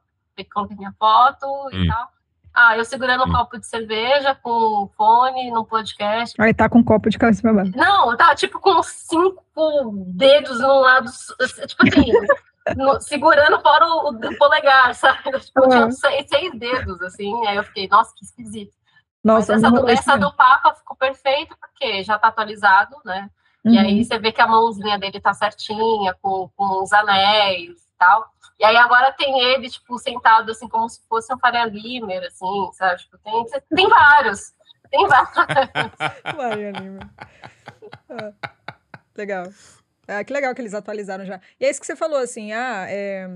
[0.53, 1.85] coloquei minha foto Hum.
[1.85, 2.11] e tal.
[2.55, 6.35] Ah, eu segurando um copo de cerveja com fone no podcast.
[6.41, 7.73] Aí tá com um copo de cabeça pra baixo.
[7.77, 11.09] Não, eu tava tipo com cinco dedos num lado,
[11.67, 12.13] tipo assim,
[12.77, 15.39] no- segurando fora o, o polegar, sabe?
[15.41, 15.91] Tipo, tinha Uhum.
[15.93, 17.47] seis, seis dedos, assim.
[17.47, 18.73] Aí eu fiquei, nossa, que esquisito.
[19.23, 23.31] Nossa, Mas essa, não do, essa do Papa ficou perfeita, porque já tá atualizado, né?
[23.65, 23.79] E Uhum.
[23.81, 28.31] aí você vê que a mãozinha dele tá certinha, com, com os anéis e tal.
[28.59, 32.71] E aí agora tem ele, tipo, sentado assim, como se fosse um Faria Limer, assim,
[32.73, 33.01] sabe?
[33.01, 33.45] Tipo, tem,
[33.75, 34.53] tem vários.
[34.91, 35.33] Tem vários.
[36.37, 37.01] Maria Lima.
[38.11, 38.33] Ah,
[39.17, 39.47] legal.
[40.09, 41.41] Ah, que legal que eles atualizaram já.
[41.61, 43.29] E é isso que você falou, assim, ah, é...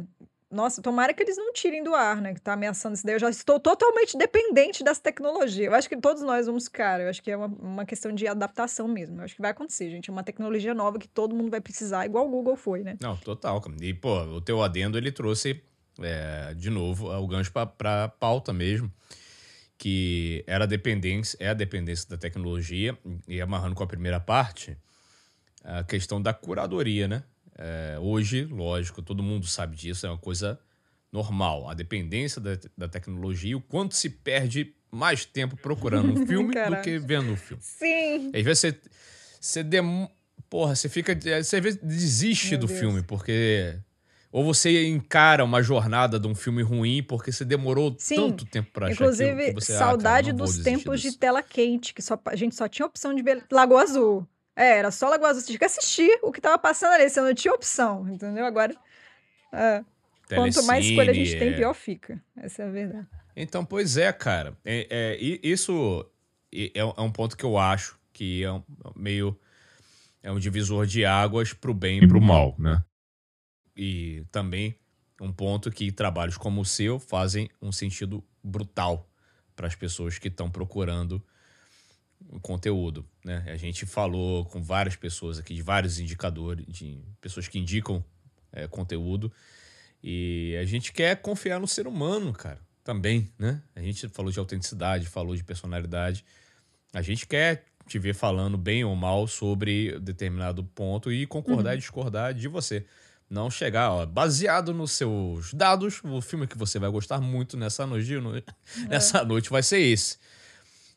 [0.53, 2.34] Nossa, tomara que eles não tirem do ar, né?
[2.34, 3.14] Que tá ameaçando isso daí.
[3.14, 5.66] Eu já estou totalmente dependente dessa tecnologia.
[5.66, 7.00] Eu acho que todos nós vamos ficar.
[7.00, 9.18] Eu acho que é uma, uma questão de adaptação mesmo.
[9.18, 10.11] Eu acho que vai acontecer, gente.
[10.11, 12.98] É uma tecnologia nova que todo mundo vai precisar, igual o Google foi, né?
[13.00, 13.62] Não, total.
[13.80, 15.59] E, pô, o teu adendo, ele trouxe,
[16.00, 18.92] é, de novo, o gancho pra, pra pauta mesmo,
[19.78, 22.96] que era dependência, é a dependência da tecnologia,
[23.26, 24.76] e amarrando com a primeira parte,
[25.64, 27.22] a questão da curadoria, né?
[27.59, 30.59] É, hoje, lógico, todo mundo sabe disso, é uma coisa
[31.12, 31.68] normal.
[31.68, 36.55] A dependência da, da tecnologia e o quanto se perde mais tempo procurando um filme
[36.55, 37.62] do que vendo um filme.
[37.62, 38.30] Sim.
[38.34, 38.80] Às vezes você,
[39.40, 40.09] você dem...
[40.48, 41.14] Porra, você fica.
[41.14, 42.78] Você às vezes desiste Meu do Deus.
[42.78, 43.78] filme, porque.
[44.30, 48.16] Ou você encara uma jornada de um filme ruim porque você demorou Sim.
[48.16, 51.14] tanto tempo pra achar Inclusive, aquilo que você, ah, saudade cara, dos tempos disso.
[51.14, 54.26] de tela quente, que só, a gente só tinha opção de ver Lagoa Azul.
[54.55, 55.40] É, era só Lagoa Azul.
[55.40, 58.44] Você tinha que assistir o que tava passando ali, você não tinha opção, entendeu?
[58.44, 58.74] Agora,
[59.53, 59.82] é,
[60.28, 61.57] quanto mais escolha a gente tem, é.
[61.57, 62.22] pior fica.
[62.36, 63.07] Essa é a verdade.
[63.34, 64.57] Então, pois é, cara.
[64.64, 66.07] É, é, isso
[66.53, 68.62] é, é um ponto que eu acho que é um,
[68.94, 69.38] meio.
[70.22, 72.84] É um divisor de águas pro bem e pro mal, né?
[73.76, 74.78] E também
[75.20, 79.09] um ponto que trabalhos como o seu fazem um sentido brutal
[79.57, 81.24] para as pessoas que estão procurando
[82.41, 83.45] conteúdo, né?
[83.47, 88.05] A gente falou com várias pessoas aqui, de vários indicadores, de pessoas que indicam
[88.53, 89.30] é, conteúdo,
[90.03, 93.62] e a gente quer confiar no ser humano, cara, também, né?
[93.76, 96.24] A gente falou de autenticidade, falou de personalidade,
[96.93, 101.76] a gente quer te ver falando bem ou mal sobre determinado ponto e concordar Uhum.
[101.76, 102.85] e discordar de você.
[103.30, 107.87] Não chegar, ó, baseado nos seus dados, o filme que você vai gostar muito nessa
[107.87, 108.33] noite, no-
[108.89, 110.18] nessa noite vai ser esse.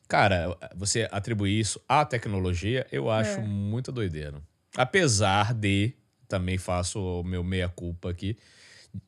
[0.08, 3.42] Cara, você atribuir isso à tecnologia, eu acho É.
[3.42, 4.40] muita doideira.
[4.76, 5.92] Apesar de,
[6.28, 8.36] também faço o meu meia-culpa aqui,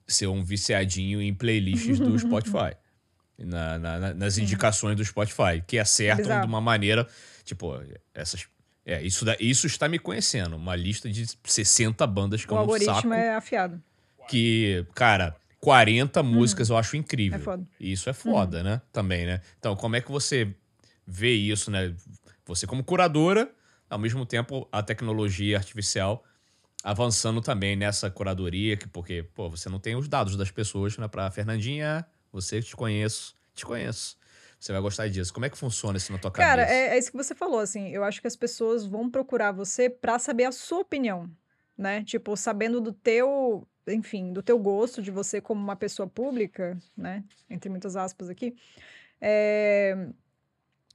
[0.07, 2.74] ser um viciadinho em playlists do Spotify.
[3.38, 6.40] Na- na- na- nas indicações do Spotify, que acertam Bizarro.
[6.42, 7.07] de uma maneira,
[7.44, 7.72] tipo,
[8.12, 8.49] essas.
[8.84, 10.57] É, isso, da- isso está me conhecendo.
[10.57, 13.12] Uma lista de 60 bandas que O eu não algoritmo saco.
[13.12, 13.80] é afiado.
[14.28, 17.38] Que, cara, 40 músicas eu acho incrível.
[17.38, 17.64] É foda.
[17.78, 18.80] Isso é foda, né?
[18.92, 19.40] Também, né?
[19.61, 20.53] Então, como é que você
[21.09, 21.95] vê isso, né?
[22.45, 23.51] Você como curadora,
[23.89, 26.23] ao mesmo tempo a tecnologia artificial
[26.85, 31.09] avançando também nessa curadoria, que porque, pô, você não tem os dados das pessoas, né?
[31.09, 34.17] Pra Fernandinha, você te conheço, te conheço.
[34.61, 35.33] Você vai gostar disso.
[35.33, 36.73] Como é que funciona isso na tua Cara, cabeça?
[36.73, 37.89] é, é isso que você falou, assim.
[37.89, 41.31] Eu acho que as pessoas vão procurar você pra saber a sua opinião,
[41.77, 42.05] né?
[42.05, 47.25] Tipo, sabendo do teu, enfim, do teu gosto, de você como uma pessoa pública, né?
[47.49, 48.55] Entre muitas aspas aqui.
[49.21, 50.09] É,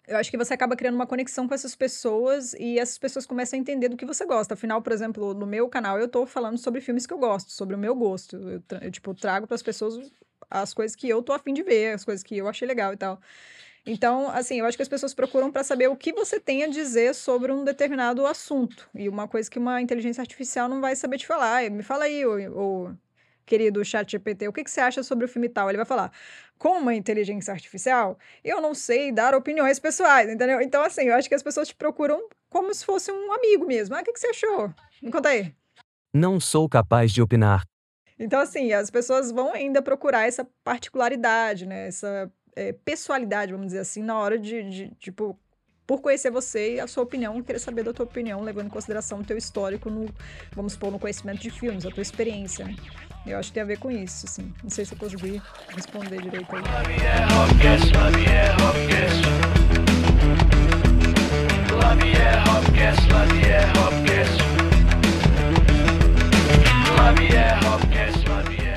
[0.07, 3.57] Eu acho que você acaba criando uma conexão com essas pessoas e essas pessoas começam
[3.57, 4.53] a entender do que você gosta.
[4.53, 7.75] Afinal, por exemplo, no meu canal eu tô falando sobre filmes que eu gosto, sobre
[7.75, 8.35] o meu gosto.
[8.35, 10.11] Eu, eu, tipo, trago para as pessoas
[10.49, 12.97] as coisas que eu tô afim de ver, as coisas que eu achei legal e
[12.97, 13.19] tal.
[13.85, 16.67] Então, assim, eu acho que as pessoas procuram para saber o que você tem a
[16.67, 18.89] dizer sobre um determinado assunto.
[18.95, 21.69] E uma coisa que uma inteligência artificial não vai saber te falar.
[21.69, 22.97] Me fala aí, o, o
[23.45, 25.69] querido chat GPT, o que, que você acha sobre o filme tal?
[25.69, 26.11] Ele vai falar,
[26.57, 30.61] com uma inteligência artificial, eu não sei dar opiniões pessoais, entendeu?
[30.61, 33.95] Então, assim, eu acho que as pessoas te procuram como se fosse um amigo mesmo.
[33.95, 34.73] Ah, o que, que você achou?
[35.01, 35.53] Me conta aí.
[36.13, 37.63] Não sou capaz de opinar.
[38.17, 41.87] Então, assim, as pessoas vão ainda procurar essa particularidade, né?
[41.87, 45.37] Essa é, pessoalidade, vamos dizer assim, na hora de, de, tipo,
[45.86, 49.19] por conhecer você e a sua opinião, querer saber da tua opinião, levando em consideração
[49.19, 50.09] o teu histórico no,
[50.55, 52.73] vamos supor, no conhecimento de filmes, a tua experiência?
[53.25, 54.53] Eu acho que tem a ver com isso, assim.
[54.61, 56.61] Não sei se eu consegui responder direito aí.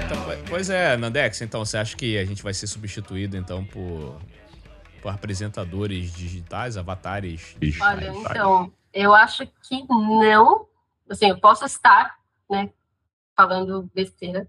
[0.04, 4.20] Então, pois é, Nandex, então você acha que a gente vai ser substituído então por
[5.04, 7.96] apresentadores digitais, avatares digitais?
[7.96, 10.66] Olha, então, eu acho que não.
[11.08, 12.16] Assim, eu posso estar,
[12.50, 12.70] né,
[13.36, 14.48] falando besteira,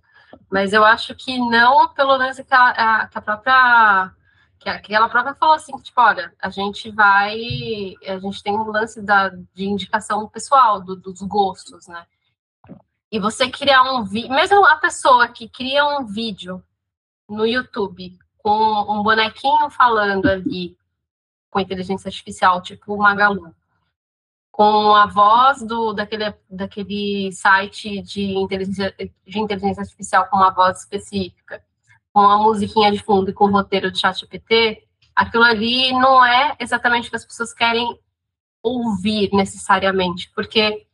[0.50, 4.14] mas eu acho que não, pelo menos que a, a própria
[4.60, 7.38] que, a, que ela própria falou assim, tipo, olha, a gente vai,
[8.08, 12.06] a gente tem um lance da, de indicação pessoal, do, dos gostos, né?
[13.12, 16.62] E você criar um vídeo, mesmo a pessoa que cria um vídeo
[17.30, 18.18] no YouTube
[18.48, 20.78] com um bonequinho falando ali
[21.50, 23.54] com inteligência artificial, tipo o Magalu,
[24.50, 28.95] com a voz do, daquele, daquele site de inteligência,
[29.28, 31.62] de inteligência artificial com uma voz específica,
[32.14, 36.24] com a musiquinha de fundo e com o roteiro do chat GPT, aquilo ali não
[36.24, 38.00] é exatamente o que as pessoas querem
[38.64, 40.88] ouvir necessariamente, porque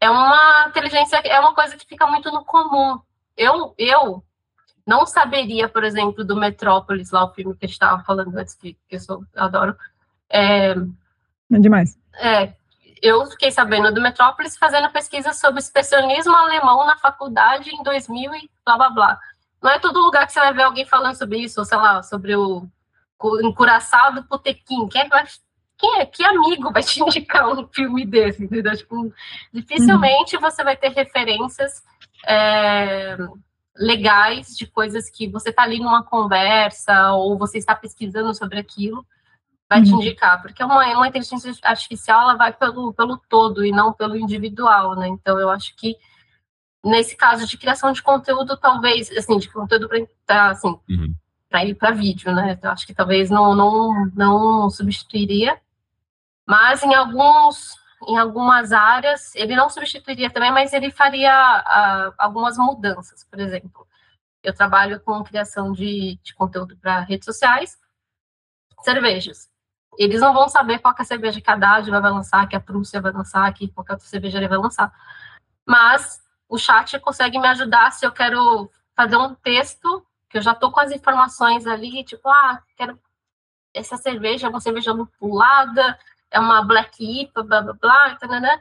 [0.00, 2.98] é uma inteligência, é uma coisa que fica muito no comum.
[3.36, 4.24] Eu, eu
[4.88, 8.54] não saberia, por exemplo, do Metrópolis, lá o filme que a gente estava falando antes,
[8.54, 9.76] que, que eu, sou, adoro.
[10.30, 11.98] É, é demais.
[12.14, 12.54] É,
[13.02, 18.50] eu fiquei sabendo do Metrópolis fazendo pesquisa sobre expressionismo alemão na faculdade em 2000 e
[18.64, 19.20] blá blá blá.
[19.62, 22.02] Não é todo lugar que você vai ver alguém falando sobre isso, ou sei lá,
[22.02, 22.66] sobre o
[23.42, 24.88] encuraçado Potequim.
[24.88, 25.24] Quem é,
[25.76, 28.74] quem é, que amigo vai te indicar um filme desse, entendeu?
[28.74, 29.12] Tipo,
[29.52, 30.40] dificilmente uhum.
[30.40, 31.82] você vai ter referências
[32.26, 33.18] é,
[33.78, 39.06] legais de coisas que você está ali numa conversa ou você está pesquisando sobre aquilo
[39.68, 39.84] vai uhum.
[39.84, 44.16] te indicar, porque uma, uma inteligência artificial ela vai pelo, pelo todo e não pelo
[44.16, 45.08] individual, né?
[45.08, 45.96] Então eu acho que
[46.82, 49.88] nesse caso de criação de conteúdo, talvez, assim, de conteúdo
[50.26, 51.14] para assim, uhum.
[51.50, 52.58] para ir para vídeo, né?
[52.62, 55.60] Eu acho que talvez não, não, não substituiria,
[56.46, 57.74] mas em alguns
[58.06, 63.86] em algumas áreas ele não substituiria também, mas ele faria uh, algumas mudanças, por exemplo.
[64.42, 67.78] Eu trabalho com criação de, de conteúdo para redes sociais,
[68.82, 69.50] cervejas
[69.98, 72.60] eles não vão saber qual é a cerveja que a Dádiva vai lançar, que a
[72.60, 74.92] Prússia vai lançar, que qualquer outra cervejaria vai lançar.
[75.66, 80.54] Mas o chat consegue me ajudar se eu quero fazer um texto, que eu já
[80.54, 82.98] tô com as informações ali, tipo, ah, quero
[83.74, 85.98] essa cerveja é uma cerveja lupulada,
[86.30, 88.60] é uma black IPA, blá, blá, blá, tanana.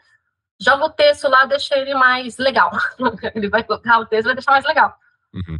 [0.59, 2.71] joga o texto lá, deixa ele mais legal.
[3.35, 4.97] ele vai colocar o texto, vai deixar mais legal.
[5.33, 5.59] Uhum.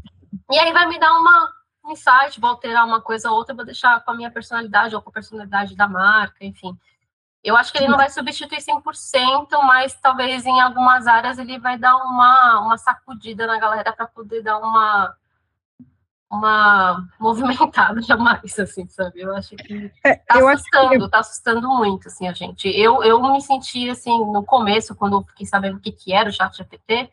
[0.52, 1.52] E aí vai me dar uma,
[1.92, 5.10] insight, vou alterar uma coisa ou outra, vou deixar com a minha personalidade ou com
[5.10, 6.78] a personalidade da marca, enfim.
[7.44, 11.78] Eu acho que ele não vai substituir 100%, mas talvez em algumas áreas ele vai
[11.78, 15.16] dar uma, uma sacudida na galera para poder dar uma
[16.30, 19.22] uma movimentada jamais, assim, sabe?
[19.22, 21.10] Eu acho que é, tá assustando, que...
[21.10, 22.68] tá assustando muito, assim, a gente.
[22.68, 26.30] Eu, eu me senti, assim, no começo, quando eu fiquei sabendo o que, que era
[26.30, 27.10] o chat GPT,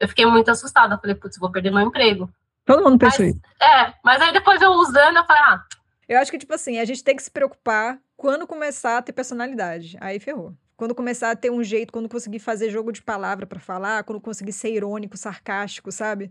[0.00, 0.94] eu fiquei muito assustada.
[0.94, 2.28] Eu falei, putz, vou perder meu emprego.
[2.64, 3.40] Todo mundo pensou isso.
[3.60, 5.64] É, mas aí depois eu usando, eu falei, ah.
[6.08, 9.12] Eu acho que, tipo assim, a gente tem que se preocupar quando começar a ter
[9.12, 9.96] personalidade.
[10.00, 10.54] Aí ferrou.
[10.76, 14.20] Quando começar a ter um jeito, quando conseguir fazer jogo de palavra para falar, quando
[14.20, 16.30] conseguir ser irônico, sarcástico, sabe?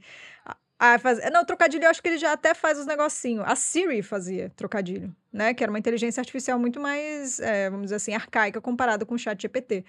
[0.85, 1.17] Ah, faz...
[1.31, 3.45] Não, trocadilho eu acho que ele já até faz os negocinhos.
[3.47, 5.53] A Siri fazia trocadilho, né?
[5.53, 9.17] Que era uma inteligência artificial muito mais, é, vamos dizer assim, arcaica comparada com o
[9.17, 9.85] chat GPT.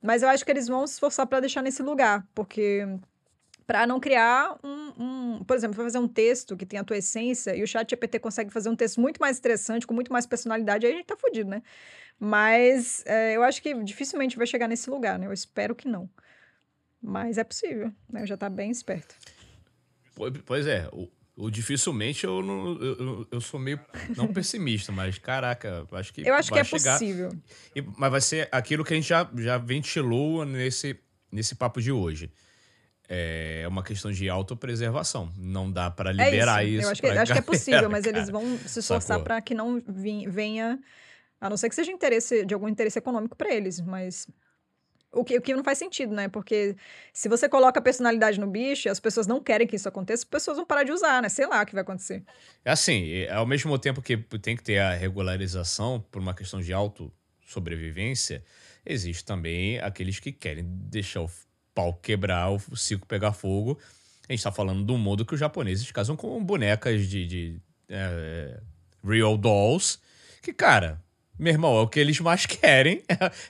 [0.00, 2.88] Mas eu acho que eles vão se esforçar para deixar nesse lugar, porque
[3.66, 7.54] para não criar um, um, Por exemplo, fazer um texto que tem a tua essência
[7.54, 10.86] e o chat GPT consegue fazer um texto muito mais interessante, com muito mais personalidade,
[10.86, 11.62] aí a gente tá fudido, né?
[12.18, 15.26] Mas é, eu acho que dificilmente vai chegar nesse lugar, né?
[15.26, 16.08] Eu espero que não.
[17.02, 18.26] Mas é possível, né?
[18.26, 19.14] Já tá bem esperto.
[20.44, 23.80] Pois é, o, o dificilmente eu, não, eu, eu sou meio
[24.16, 27.30] não pessimista, mas caraca, acho que eu acho que é chegar, possível.
[27.74, 30.98] E, mas vai ser aquilo que a gente já, já ventilou nesse,
[31.30, 32.30] nesse papo de hoje
[33.08, 35.32] é uma questão de autopreservação.
[35.36, 36.74] Não dá para É liberar isso.
[36.74, 36.86] isso.
[36.86, 38.32] Eu acho que, acho que é possível, galera, mas eles cara.
[38.32, 40.78] vão se esforçar para que não venha.
[41.40, 44.28] A não ser que seja interesse de algum interesse econômico para eles, mas.
[45.18, 46.28] O que, o que não faz sentido, né?
[46.28, 46.76] Porque
[47.12, 50.28] se você coloca a personalidade no bicho as pessoas não querem que isso aconteça, as
[50.28, 51.28] pessoas vão parar de usar, né?
[51.28, 52.22] Sei lá o que vai acontecer.
[52.64, 56.72] É assim, ao mesmo tempo que tem que ter a regularização por uma questão de
[56.72, 58.44] auto-sobrevivência,
[58.86, 61.30] existe também aqueles que querem deixar o
[61.74, 63.78] pau quebrar, o circo pegar fogo.
[64.28, 68.60] A gente tá falando do mundo que os japoneses casam com bonecas de, de, é,
[69.02, 69.98] real dolls,
[70.42, 71.00] que, cara,
[71.38, 73.02] meu irmão, é o que eles mais querem,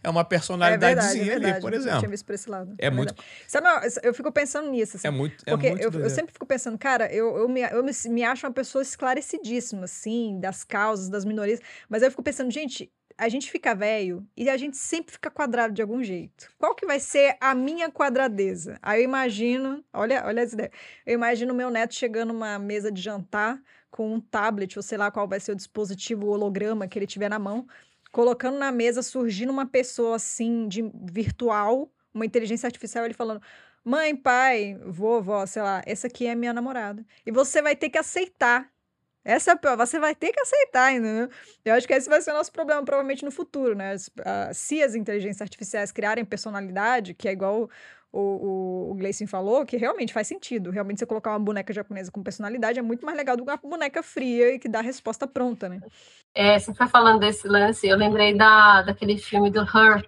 [0.02, 1.60] é uma É verdade, é personalidadezinha ali, verdade.
[1.60, 2.10] por Eu tinha exemplo.
[2.10, 2.74] visto por esse lado.
[2.78, 3.28] É muito- verdade.
[3.46, 3.68] Sabe,
[4.02, 5.08] eu- fico pensando nisso, assim.
[5.08, 7.82] É muito, é Porque muito eu, eu sempre fico pensando, cara, eu, eu, me, eu
[7.82, 12.50] me, me acho uma pessoa esclarecidíssima, assim, das causas, das minorias, mas eu fico pensando,
[12.50, 16.48] gente, a gente fica velho e a gente sempre fica quadrado de algum jeito.
[16.56, 18.78] Qual que vai ser a minha quadradeza?
[18.80, 20.70] Aí eu imagino, olha, olha as ideias,
[21.04, 23.60] eu imagino meu neto chegando numa mesa de jantar
[23.90, 27.06] com um tablet, ou sei lá qual vai ser o dispositivo o holograma que ele
[27.06, 27.66] tiver na mão,
[28.12, 33.40] colocando na mesa, surgindo uma pessoa assim, de virtual, uma inteligência artificial, ele falando:
[33.84, 37.04] mãe, pai, vovó, sei lá, essa aqui é minha namorada.
[37.24, 38.70] E você vai ter que aceitar.
[39.24, 41.28] Essa é a pior, você vai ter que aceitar, entendeu?
[41.62, 43.94] Eu acho que esse vai ser o nosso problema, provavelmente, no futuro, né?
[44.54, 47.68] Se as inteligências artificiais criarem personalidade, que é igual
[48.12, 50.70] o, o, Gleison falou, que realmente faz sentido.
[50.70, 53.56] Realmente, você colocar uma boneca japonesa com personalidade é muito mais legal do que uma
[53.56, 55.80] boneca fria e que dá a resposta pronta, né?
[56.34, 60.04] É, você foi falando desse lance, eu lembrei da, daquele filme do Her.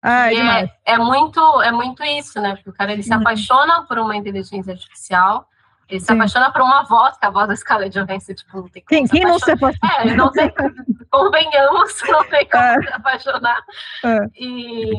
[0.00, 0.70] Ah, é demais.
[0.84, 2.54] é, muito, é muito isso, né?
[2.54, 3.20] Porque o cara ele se Uhum.
[3.20, 5.48] apaixona por uma inteligência artificial,
[5.88, 6.12] ele se Sim.
[6.14, 9.06] apaixona por uma voz, que a voz da Scarlett Johansson, tipo, não tem como Quem,
[9.06, 9.92] se quem não se apaixona?
[9.98, 10.52] É, não tem,
[11.10, 12.82] convenhamos, não tem como É.
[12.82, 13.64] se apaixonar.
[14.04, 14.18] É.
[14.36, 14.92] E,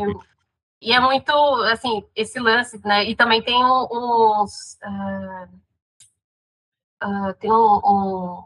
[0.82, 1.32] e é muito,
[1.72, 3.04] assim, esse lance, né?
[3.04, 4.78] E também tem uns.
[4.82, 5.48] ah,
[7.02, 8.44] ah, tem um, um.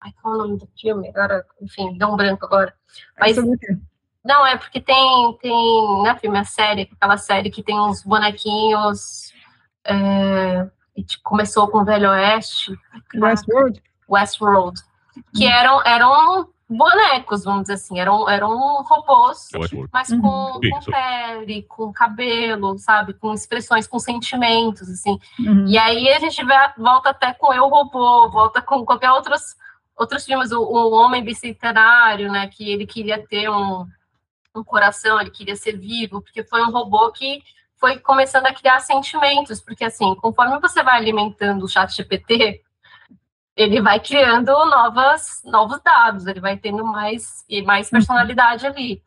[0.00, 1.08] Ai, qual é o nome do filme?
[1.08, 2.74] Agora, enfim, deu um branco agora.
[3.18, 3.76] Mas, sobre o quê?
[4.24, 9.32] não, é porque tem, tem, é filme, é série, aquela série que tem uns bonequinhos.
[9.84, 12.72] é, e tipo, começou com o Velho Oeste.
[13.14, 13.82] Westworld?
[14.08, 14.80] Westworld.
[15.34, 19.48] Que eram, eram bonecos, vamos dizer assim, eram, eram robôs,
[19.92, 20.90] mas com, com Isso.
[20.90, 23.12] pele, com cabelo, sabe?
[23.14, 25.18] Com expressões, com sentimentos, assim.
[25.38, 25.66] Uhum.
[25.68, 29.56] E aí a gente vê- volta até com Eu Robô, volta com qualquer outros,
[29.96, 32.48] outros filmes, o, o Homem Bicentenário, né?
[32.48, 33.86] Que ele queria ter um,
[34.56, 37.42] um coração, ele queria ser vivo, porque foi um robô que
[37.76, 42.62] foi começando a criar sentimentos, porque assim, conforme você vai alimentando o chat GPT,
[43.56, 49.02] ele vai criando novas, novos dados, ele vai tendo mais, e mais personalidade ali.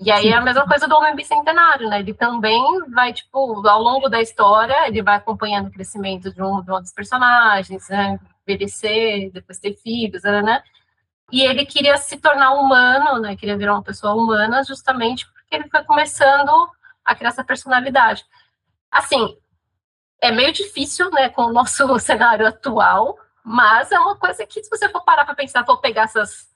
[0.00, 1.98] E aí é a mesma coisa do Homem Bicentenário, né?
[1.98, 6.62] Ele também vai, tipo, ao longo da história, ele vai acompanhando o crescimento de um,
[6.62, 8.18] de um dos personagens, né?
[8.46, 10.62] Envelhecer, depois ter filhos, né?
[11.32, 13.36] E ele queria se tornar humano, né?
[13.36, 16.70] Queria virar uma pessoa humana, justamente porque ele foi começando
[17.04, 18.24] a criar essa personalidade.
[18.90, 19.36] Assim,
[20.22, 24.70] é meio difícil, né, com o nosso cenário atual, mas é uma coisa que, se
[24.70, 26.48] você for parar para pensar, for pegar essas,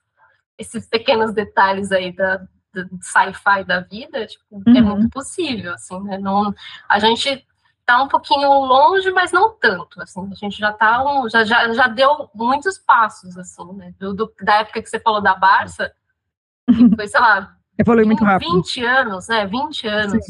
[0.58, 2.36] esses pequenos detalhes aí da,
[2.72, 4.96] do sci-fi da vida, tipo, é Uhum.
[4.96, 6.18] muito possível, assim, né?
[6.18, 6.54] Não,
[6.88, 7.46] a gente
[7.84, 11.72] tá um pouquinho longe, mas não tanto, assim, a gente já tá, um, já, já,
[11.72, 13.92] já deu muitos passos, assim, né?
[13.98, 15.92] Do, do- da época que você falou da Barça,
[16.68, 18.52] que foi, sei lá, Evolui muito rápido.
[18.54, 19.46] 20 anos, né?
[19.46, 20.24] 20 anos.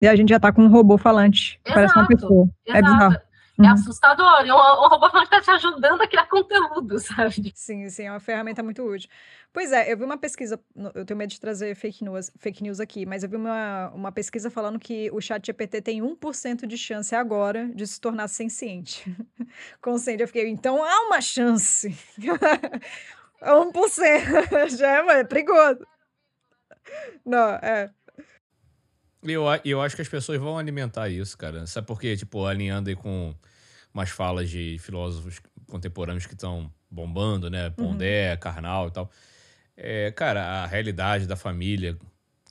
[0.00, 1.60] E a gente já tá com um robô falante.
[1.64, 2.48] que Parece uma Exato, pessoa.
[2.66, 2.92] É exato.
[2.94, 3.27] bizarro.
[3.62, 3.72] É Uhum.
[3.72, 4.46] assustador.
[4.46, 7.54] E o, o robô falando que tá te ajudando a criar conteúdo, sabe?
[7.54, 9.10] Sim, sim, é uma ferramenta muito útil.
[9.52, 10.60] Pois é, eu vi uma pesquisa,
[10.94, 14.12] eu tenho medo de trazer fake news, fake news aqui, mas eu vi uma, uma
[14.12, 19.04] pesquisa falando que o chat GPT tem 1% de chance agora de se tornar senciente.
[19.82, 21.88] Consciente, eu fiquei, então há uma chance.
[23.42, 25.86] 1% já é, é perigoso.
[27.24, 27.90] Não, é.
[29.22, 31.66] Eu, eu acho que as pessoas vão alimentar isso, cara.
[31.66, 32.16] Sabe por quê?
[32.16, 33.34] Tipo, alinhando aí com
[33.92, 37.70] umas falas de filósofos contemporâneos que estão bombando, né?
[37.70, 39.10] Pondé, Karnal e tal.
[39.76, 41.98] É, cara, a realidade da família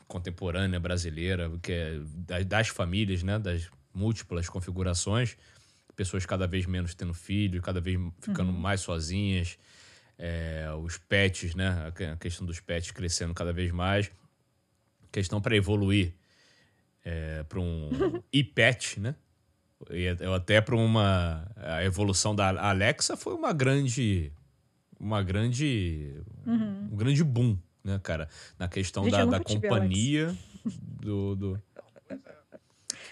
[0.07, 3.39] contemporânea brasileira, que é da- das famílias, né?
[3.39, 5.37] Das múltiplas configurações,
[5.95, 8.59] pessoas cada vez menos tendo filho, cada vez ficando Uhum.
[8.59, 9.57] mais sozinhas,
[10.19, 11.91] é, os pets, né?
[12.13, 14.11] A questão dos pets crescendo cada vez mais.
[15.11, 16.13] Questão para evoluir
[17.47, 19.15] para um iPet, né?
[19.91, 24.31] E eu até para uma a evolução da Alexa foi uma grande
[24.99, 26.89] uma grande Uhum.
[26.91, 28.27] um grande boom, né, cara,
[28.57, 30.35] na questão Gente, da, eu da companhia
[30.65, 31.61] do, do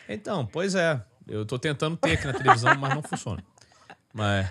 [0.10, 1.04] Então, pois é.
[1.28, 3.44] Eu tô tentando ter aqui na televisão, mas não funciona.
[4.14, 4.48] Mas.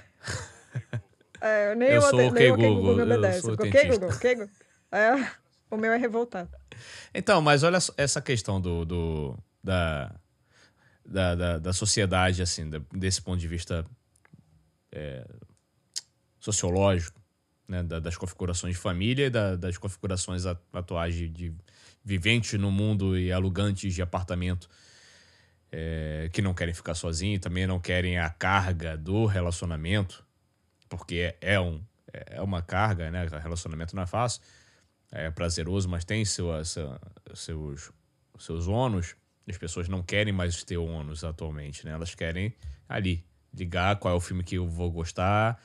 [1.40, 3.40] É, Eu o sou o ok Google, me eu obedece.
[3.42, 3.92] sou Ok, dentista.
[3.92, 4.50] Google, ok, Google.
[4.90, 5.30] É,
[5.70, 6.50] o meu é revoltado.
[7.14, 10.14] Então, mas olha essa questão do, do- da,
[11.04, 13.84] da, da, da sociedade, assim, desse ponto de vista
[14.92, 15.26] é,
[16.38, 17.20] sociológico,
[17.66, 21.54] né, da- das configurações de família e da- das configurações atuais de, de
[22.04, 24.68] viventes no mundo e alugantes de apartamento
[25.72, 30.24] é, que não querem ficar sozinhos, também não querem a carga do relacionamento,
[30.88, 33.26] porque é, é um, é uma carga, né?
[33.42, 34.40] Relacionamento não é fácil
[35.12, 37.00] é prazeroso, mas tem seu, essa-
[37.34, 37.90] seus,
[38.38, 39.14] seus ônus.
[39.48, 41.92] As pessoas não querem mais ter ônus atualmente, né?
[41.92, 42.54] Elas querem
[42.88, 45.62] ali ligar qual é o filme que eu vou gostar.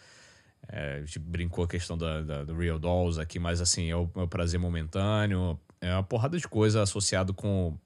[0.67, 3.95] É, a gente brincou a questão da, da- do Real Dolls aqui, mas assim, é
[3.95, 5.59] o, é o prazer momentâneo.
[5.81, 7.77] É uma porrada de coisa associado com.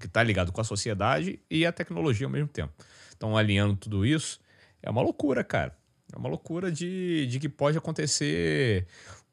[0.00, 2.72] que tá ligado com a sociedade e a tecnologia ao mesmo tempo.
[3.16, 4.40] Então, alinhando tudo isso,
[4.82, 5.76] é uma loucura, cara.
[6.12, 8.86] É uma loucura de, de que pode acontecer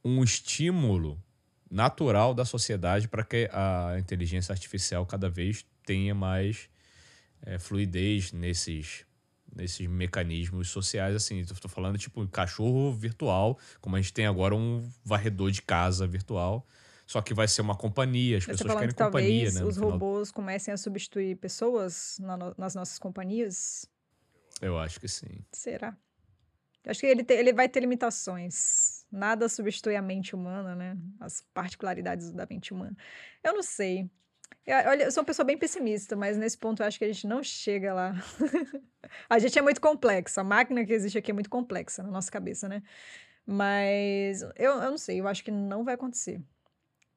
[0.03, 1.17] um estímulo
[1.71, 6.69] natural da sociedade para que a inteligência artificial cada vez tenha mais
[7.43, 9.05] é, fluidez nesses,
[9.55, 11.15] nesses mecanismos sociais.
[11.15, 16.05] Assim, estou falando tipo cachorro virtual, como a gente tem agora um varredor de casa
[16.05, 16.67] virtual,
[17.07, 18.37] só que vai ser uma companhia.
[18.37, 19.63] As tá pessoas falando querem que companhia, talvez né?
[19.65, 19.91] os final.
[19.91, 23.85] robôs comecem a substituir pessoas na no- nas nossas companhias?
[24.61, 25.39] Eu acho que sim.
[25.53, 25.97] Será?
[26.85, 28.90] Acho que ele, te- ele vai ter limitações.
[29.11, 30.97] Nada substitui a mente humana, né?
[31.19, 32.95] As particularidades da mente humana.
[33.43, 34.09] Eu não sei.
[34.65, 37.07] Eu, olha, eu sou uma pessoa bem pessimista, mas nesse ponto eu acho que a
[37.07, 38.13] gente não chega lá.
[39.29, 40.39] a gente é muito complexo.
[40.39, 42.81] A máquina que existe aqui é muito complexa na nossa cabeça, né?
[43.45, 46.39] Mas eu, eu não sei, eu acho que não vai acontecer.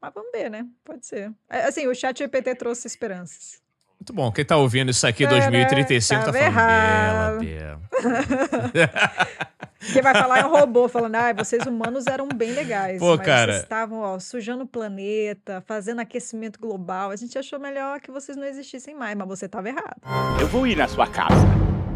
[0.00, 0.66] Mas vamos ver, né?
[0.84, 1.32] Pode ser.
[1.48, 3.62] É, Assim, o chat GPT trouxe esperanças.
[4.00, 4.30] Muito bom.
[4.32, 7.38] Quem tá ouvindo isso aqui em Tcharam, 2035 tá falando errado.
[7.40, 7.80] bela.
[9.92, 12.98] Quem vai falar é um robô falando, ah, vocês humanos eram bem legais.
[12.98, 13.52] Pô, mas cara.
[13.52, 17.10] Vocês estavam, ó, sujando o planeta, fazendo aquecimento global.
[17.10, 19.96] A gente achou melhor que vocês não existissem mais, mas você estava errado.
[20.40, 21.46] Eu vou ir na sua casa.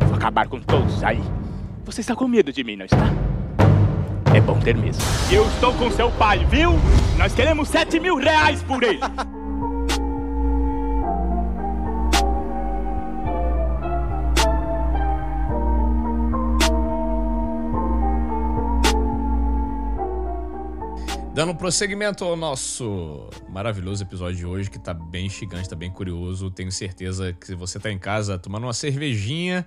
[0.07, 1.21] Vou acabar com todos aí.
[1.85, 3.07] Você está com medo de mim, não está?
[4.35, 5.03] É bom ter mesmo.
[5.33, 6.73] Eu estou com seu pai, viu?
[7.17, 9.01] Nós queremos 7 mil reais por ele.
[21.39, 26.51] Dando prosseguimento ao nosso maravilhoso episódio de hoje, que tá bem instigante, tá bem curioso.
[26.51, 29.65] Tenho certeza que se você tá em casa tomando uma cervejinha,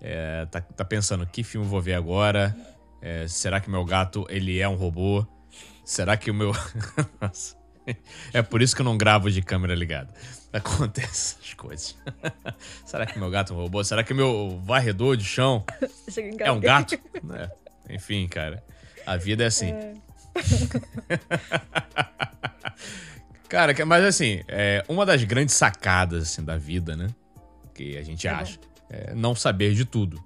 [0.00, 2.56] é, tá, tá pensando que filme vou ver agora?
[3.00, 5.24] É, será que meu gato ele é um robô?
[5.84, 6.50] Será que o meu.
[7.22, 7.56] Nossa.
[8.32, 10.12] É por isso que eu não gravo de câmera ligada.
[10.52, 11.96] Acontece essas coisas.
[12.84, 13.84] Será que meu gato é um robô?
[13.84, 15.64] Será que meu varredor de chão
[16.40, 16.98] é um gato?
[17.32, 17.94] É.
[17.94, 18.60] Enfim, cara.
[19.06, 19.70] A vida é assim.
[19.70, 20.03] É.
[23.48, 27.08] Cara, mas assim, é, uma das grandes sacadas assim, da vida, né?
[27.74, 28.42] Que a gente Tá bom.
[28.42, 28.58] acha.
[28.90, 30.22] É não saber de tudo.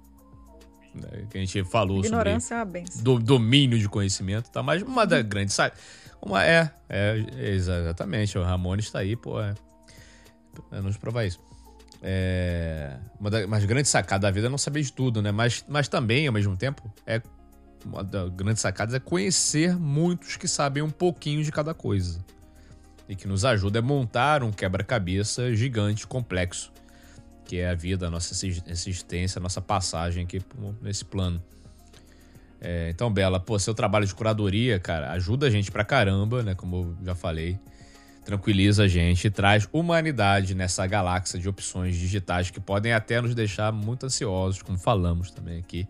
[0.93, 3.03] Né, Que a gente falou Ignorância é uma sobre benção.
[3.03, 4.63] do, domínio de conhecimento, tá?
[4.63, 5.83] Mas uma das grandes sacadas.
[6.21, 8.37] Uma é, é, exatamente.
[8.37, 9.39] O Ramon está aí, pô.
[9.39, 9.53] É,
[10.71, 11.39] é nos provar isso.
[12.01, 15.31] É, uma das mais grandes sacadas da vida é não saber de tudo, né?
[15.31, 17.21] Mas, mas também, ao mesmo tempo, é
[17.85, 22.19] uma das grandes sacadas é conhecer muitos que sabem um pouquinho de cada coisa.
[23.07, 26.71] E que nos ajuda a montar um quebra-cabeça gigante, complexo,
[27.45, 30.41] que é a vida, a nossa exis- existência, a nossa passagem aqui
[30.81, 31.41] nesse plano.
[32.61, 36.53] É, então, Bela, pô, seu trabalho de curadoria, cara, ajuda a gente pra caramba, né?
[36.53, 37.57] Como eu já falei.
[38.25, 43.71] Tranquiliza a gente, traz humanidade nessa galáxia de opções digitais que podem até nos deixar
[43.71, 45.87] muito ansiosos, como falamos também aqui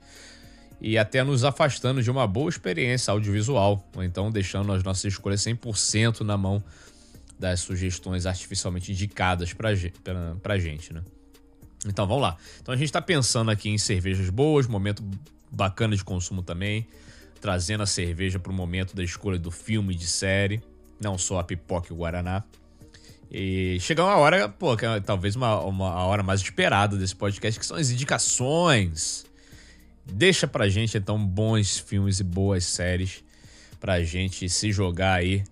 [0.82, 5.42] e até nos afastando de uma boa experiência audiovisual, ou então deixando as nossas escolhas
[5.42, 6.64] 100% na mão
[7.38, 9.70] das sugestões artificialmente indicadas pra,
[10.42, 11.02] pra gente, né?
[11.86, 12.38] Então vamos lá.
[12.62, 15.04] Então a gente tá pensando aqui em cervejas boas, momento
[15.50, 16.86] bacana de consumo também,
[17.40, 20.62] trazendo a cerveja pro momento da escolha do filme, de série,
[21.00, 22.44] não só a pipoca e o guaraná.
[23.32, 27.16] E chega uma hora, pô, que é talvez uma, uma a hora mais esperada desse
[27.16, 29.26] podcast, que são as indicações.
[30.12, 33.24] Deixa pra gente, então, bons filmes e boas séries
[33.80, 35.44] pra gente se jogar aí,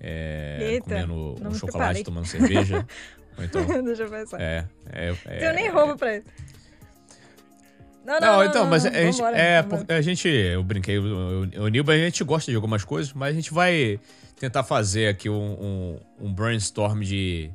[0.00, 2.04] é, Eita, comendo não um chocolate, preparei.
[2.04, 2.86] tomando cerveja.
[3.36, 4.40] Ou então, Deixa eu pensar.
[4.40, 6.26] é, é, é, Tenho nem roupa pra isso.
[8.04, 9.96] Não, não, não, então, não, mas não, a gente, vambora, é, vambora.
[9.96, 13.52] a gente, eu brinquei, o, Nilba, a gente gosta de algumas coisas, mas a gente
[13.52, 13.98] vai
[14.38, 15.34] tentar fazer aqui um,
[16.20, 17.50] um, um brainstorm de,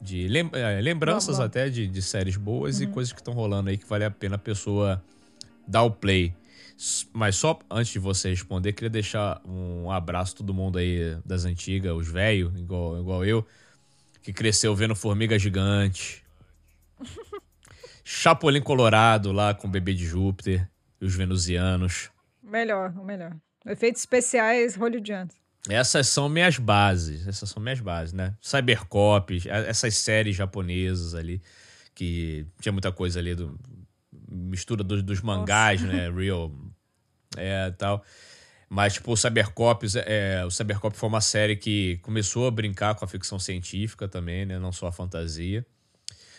[0.00, 2.92] de é, lembranças até de, de séries boas e Uhum.
[2.92, 5.02] coisas que estão rolando aí que vale a pena a pessoa
[5.66, 6.34] dar o play.
[7.12, 11.44] Mas só antes de você responder, queria deixar um abraço a todo mundo aí das
[11.44, 13.46] antigas, os velhos, igual, igual eu,
[14.22, 16.24] que cresceu vendo Formiga Gigante.
[18.04, 20.68] Chapolin Colorado lá com o bebê de Júpiter
[21.00, 22.10] e os venusianos.
[22.42, 23.36] Melhor, o melhor.
[23.64, 25.34] Efeitos especiais hollywoodianos.
[25.68, 27.26] Essas são minhas bases.
[27.28, 28.34] Essas são minhas bases, né?
[28.40, 31.40] Cybercops, a- essas séries japonesas ali,
[31.94, 33.56] que tinha muita coisa ali do.
[34.32, 36.10] Mistura dos, dos mangás, né?
[36.14, 36.50] Real.
[37.36, 38.02] É, tal.
[38.68, 43.04] Mas, tipo, o Cybercops, é, o Cybercop foi uma série que começou a brincar com
[43.04, 44.58] a ficção científica também, né?
[44.58, 45.64] Não só a fantasia.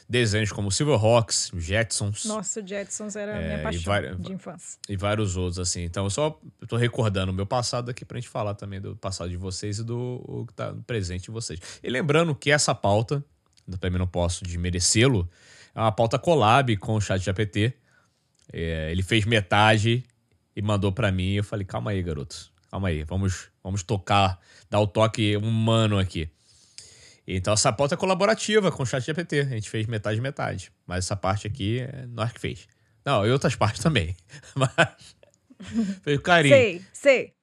[0.10, 2.26] Desenhos como Silverhawks, Jetsons.
[2.26, 4.78] Nossa, o Jetsons era a É, minha paixão de infância.
[4.90, 5.84] e vários outros, assim.
[5.84, 9.30] Então, eu só tô recordando o meu passado aqui pra gente falar também do passado
[9.30, 11.60] de vocês e do que tá no presente de vocês.
[11.82, 13.24] E lembrando que essa pauta,
[13.80, 15.30] também não posso desmerecê-lo,
[15.74, 17.74] é uma pauta collab com o chat GPT.
[18.52, 20.03] É, ele fez metade
[20.56, 21.34] e mandou pra mim.
[21.34, 22.52] Eu falei, calma aí, garoto.
[22.70, 24.40] Calma aí, vamos, vamos tocar,
[24.70, 26.30] dar o toque humano aqui.
[27.26, 29.41] Então, essa pauta é colaborativa com o chat GPT.
[29.41, 30.72] A gente fez metade metade.
[30.86, 32.68] Mas essa parte aqui é nós que fez.
[33.06, 34.15] Não, e outras partes também.
[34.56, 35.15] Mas.
[36.02, 36.56] Fez carinho.
[36.56, 37.34] Sei, sei.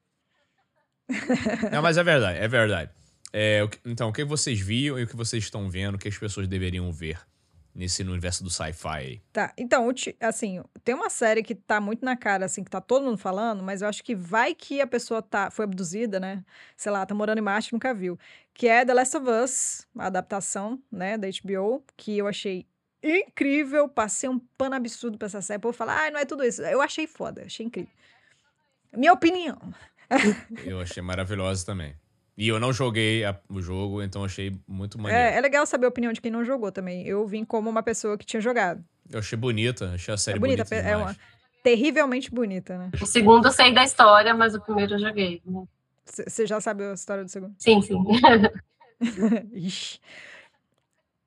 [1.71, 2.91] Não, mas é verdade, é verdade.
[3.33, 6.17] É, então, o que vocês viam e o que vocês estão vendo, o que as
[6.17, 7.17] pessoas deveriam ver
[7.73, 9.21] nesse universo do sci-fi aí?
[9.31, 9.89] Tá, então,
[10.19, 13.63] assim, tem uma série que tá muito na cara, assim, que tá todo mundo falando,
[13.63, 16.43] mas eu acho que vai que a pessoa tá, foi abduzida, né?
[16.75, 18.17] Sei lá, tá morando em Marte nunca viu.
[18.53, 22.65] Que é The Last of Us, a adaptação, né, da HBO, que eu achei
[23.03, 25.57] incrível, passei um pano absurdo pra essa série.
[25.57, 26.61] O povo fala, ah, não é tudo isso.
[26.61, 27.91] Eu achei foda, achei incrível.
[28.95, 29.57] Minha opinião.
[30.65, 31.95] Eu achei maravilhosa também.
[32.37, 35.23] E eu não joguei a- o jogo, então achei muito maneiro.
[35.29, 37.05] É, é legal saber a opinião de quem não jogou também.
[37.05, 38.83] Eu vim como uma pessoa que tinha jogado.
[39.09, 41.15] Eu achei bonita, achei a série é bonita, bonita, é uma
[41.63, 42.91] terrivelmente bonita, né?
[43.01, 45.41] O segundo eu sei da história, mas o primeiro eu joguei.
[45.45, 45.63] né?
[46.05, 47.53] Você já sabe a história do segundo?
[47.59, 47.97] Sim, sim.
[49.53, 49.99] Ixi.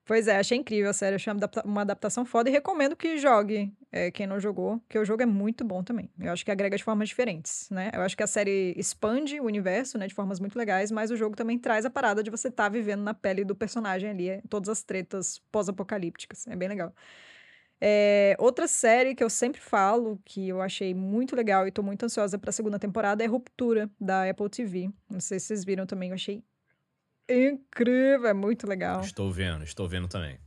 [0.07, 3.17] Pois é, achei incrível a série, achei uma adapta- uma adaptação foda e recomendo que
[3.17, 6.11] jogue, é, quem não jogou, que o jogo é muito bom também.
[6.21, 7.91] Eu acho que agrega de formas diferentes, né?
[7.95, 11.17] Eu acho que a série expande o universo, né, de formas muito legais, mas o
[11.17, 14.43] jogo também traz a parada de você estar vivendo na pele do personagem ali, é,
[14.51, 16.47] todas as tretas pós-apocalípticas.
[16.49, 16.93] É bem legal.
[17.81, 22.05] É, outra série que eu sempre falo, que eu achei muito legal e tô muito
[22.05, 24.91] ansiosa pra segunda temporada, é Ruptura, da Apple TV.
[25.11, 26.43] Não sei se vocês viram também, eu achei
[27.29, 30.39] incrível, é muito legal, Estou vendo, estou vendo também.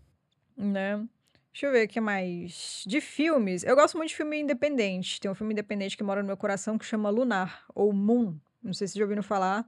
[0.55, 1.05] né?
[1.51, 2.83] Deixa eu ver o que mais.
[2.85, 5.19] De filmes, eu gosto muito de filme independente.
[5.19, 8.37] Tem um filme independente que mora no meu coração que chama Lunar, ou Moon.
[8.61, 9.67] Não sei se vocês já ouviram falar.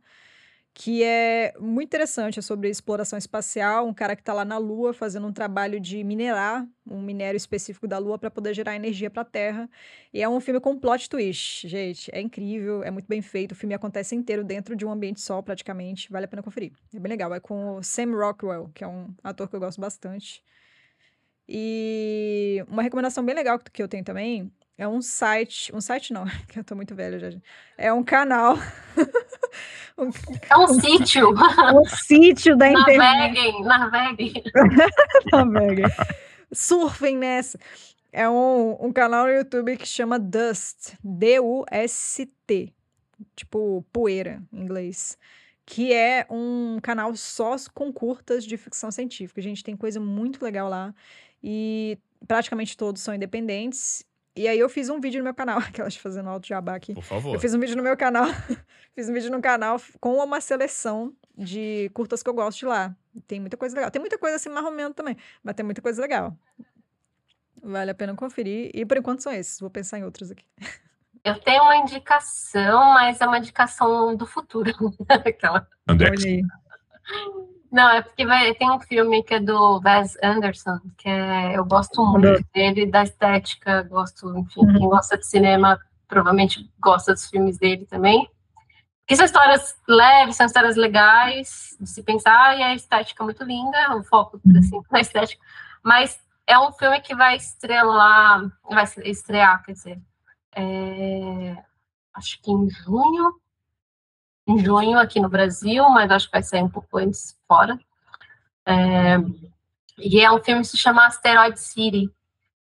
[0.74, 3.86] Que é muito interessante, é sobre exploração espacial.
[3.88, 7.88] Um cara que tá lá na Lua fazendo um trabalho de minerar um minério específico
[7.88, 9.70] da Lua para poder gerar energia para a Terra.
[10.14, 12.10] E é um filme com plot twist, gente.
[12.14, 13.52] É incrível, é muito bem feito.
[13.52, 16.10] O filme acontece inteiro dentro de um ambiente só, praticamente.
[16.12, 16.72] Vale a pena conferir.
[16.94, 17.34] É bem legal.
[17.34, 20.44] É com o Sam Rockwell, que é um ator que eu gosto bastante.
[21.48, 25.76] E uma recomendação bem legal que que eu tenho também é um site.
[25.76, 27.38] Um site não, que eu tô muito velha já.
[27.78, 28.56] É um canal.
[29.98, 30.10] um,
[30.50, 31.30] É um sítio.
[31.32, 32.98] um sítio da internet.
[32.98, 34.44] Naveguem, naveguem.
[35.32, 35.86] Naveguem.
[36.52, 37.60] Surfem nessa.
[38.12, 40.94] É um, um canal no YouTube que chama Dust.
[41.04, 42.74] D-U-S-T.
[43.36, 45.18] Tipo, poeira, em inglês.
[45.66, 49.42] Que é um canal só com curtas de ficção científica.
[49.42, 50.94] Gente, tem coisa muito legal lá.
[51.44, 51.98] E
[52.28, 54.04] praticamente todos são independentes.
[54.36, 56.94] E aí eu fiz um vídeo no meu canal, aquelas fazendo alto jabá aqui.
[56.94, 57.34] Por favor.
[57.34, 58.26] Eu fiz um vídeo no meu canal,
[58.96, 62.96] fiz um vídeo no canal com uma seleção de curtas que eu gosto de lá.
[63.28, 63.92] Tem muita coisa legal.
[63.92, 66.36] Tem muita coisa assim, marromeno também, mas tem muita coisa legal.
[67.62, 68.72] Vale a pena conferir.
[68.74, 69.60] E por enquanto são esses.
[69.60, 70.46] Vou pensar em outros aqui.
[71.22, 74.72] Eu tenho uma indicação, mas é uma indicação do futuro.
[75.10, 75.68] Aquela.
[75.88, 76.42] Aí.
[77.72, 81.64] Não, é porque vai, tem um filme que é do Wes Anderson, que é, eu
[81.64, 82.46] gosto muito Adoro.
[82.54, 88.28] dele, da estética, gosto, enfim, quem gosta de cinema provavelmente gosta dos filmes dele também.
[89.02, 93.44] Porque são histórias leves, são histórias legais de se pensar, e a estética é muito
[93.44, 95.42] linda, o foco, assim, na estética.
[95.84, 100.02] Mas é um filme que vai estrelar, vai estrear, quer dizer,
[100.56, 101.58] é,
[102.16, 103.40] acho que em junho,
[104.50, 107.80] em junho aqui no Brasil, mas acho que vai sair um pouco antes fora.
[108.66, 109.18] É,
[109.98, 112.12] e é um filme que se chama Asteroid City.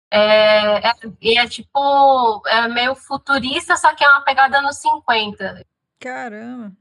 [0.10, 0.94] É, é,
[1.36, 5.66] é tipo, é meio futurista, só que é uma pegada nos 50.
[6.00, 6.76] Caramba.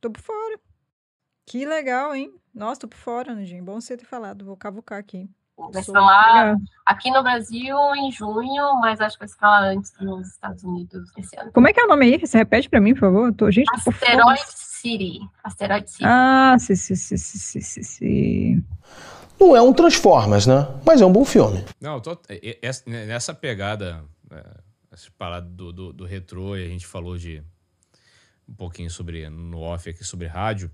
[0.00, 0.60] Tô por fora.
[1.46, 2.32] Que legal, hein?
[2.54, 3.64] Nossa, tô por fora, Nandinho.
[3.64, 4.44] Bom você ter falado.
[4.44, 5.28] Vou cavucar aqui.
[5.56, 6.56] Vai Sou- falar legal.
[6.84, 11.08] aqui no Brasil em junho, mas acho que vai se falar antes nos Estados Unidos
[11.16, 11.52] esse ano.
[11.52, 12.18] Como é que é o nome aí?
[12.18, 13.28] Você repete pra mim, por favor?
[13.28, 13.70] Eu Tô, gente.
[13.72, 15.20] Asteroid City.
[15.44, 16.04] Asteroid City.
[16.04, 18.64] Ah, sim, sim, sim, sim, sim, sim.
[19.40, 20.66] Não é um Transformers, né?
[20.84, 21.64] Mas é um bom filme.
[21.80, 24.44] Não, tô, e- essa- nessa pegada, é,
[24.92, 27.42] essa parada do, do, do retrô, e a gente falou de
[28.48, 30.70] um pouquinho sobre, no off aqui, sobre rádio.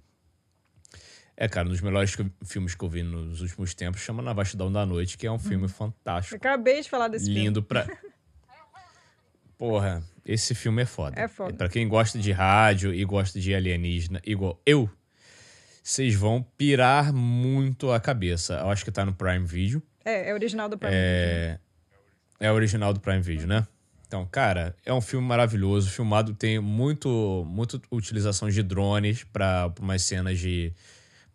[1.43, 4.23] É, cara, um dos melhores que eu- filmes que eu vi nos últimos tempos chama
[4.23, 7.41] Na Vastidão da Noite, que é um filme Eu fantástico, acabei de falar desse filme.
[7.41, 7.87] lindo pra...
[9.57, 11.19] Porra, esse filme é foda.
[11.21, 11.55] É foda.
[11.55, 14.89] Pra quem gosta de rádio e gosta de alienígena, igual eu,
[15.83, 18.55] vocês vão pirar muito a cabeça.
[18.55, 19.83] Eu acho que tá no Prime Video.
[20.05, 21.07] É, é original do Prime Video.
[21.09, 21.59] É,
[22.39, 23.67] é original do Prime Video, né?
[24.07, 25.89] Então, cara, é um filme maravilhoso.
[25.91, 30.73] Filmado tem muito, muito utilização de drones para umas cenas de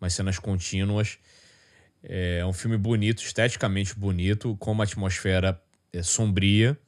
[0.00, 1.18] umas cenas contínuas.
[2.02, 5.60] É um filme bonito, esteticamente bonito, com uma atmosfera
[5.92, 6.78] é, sombria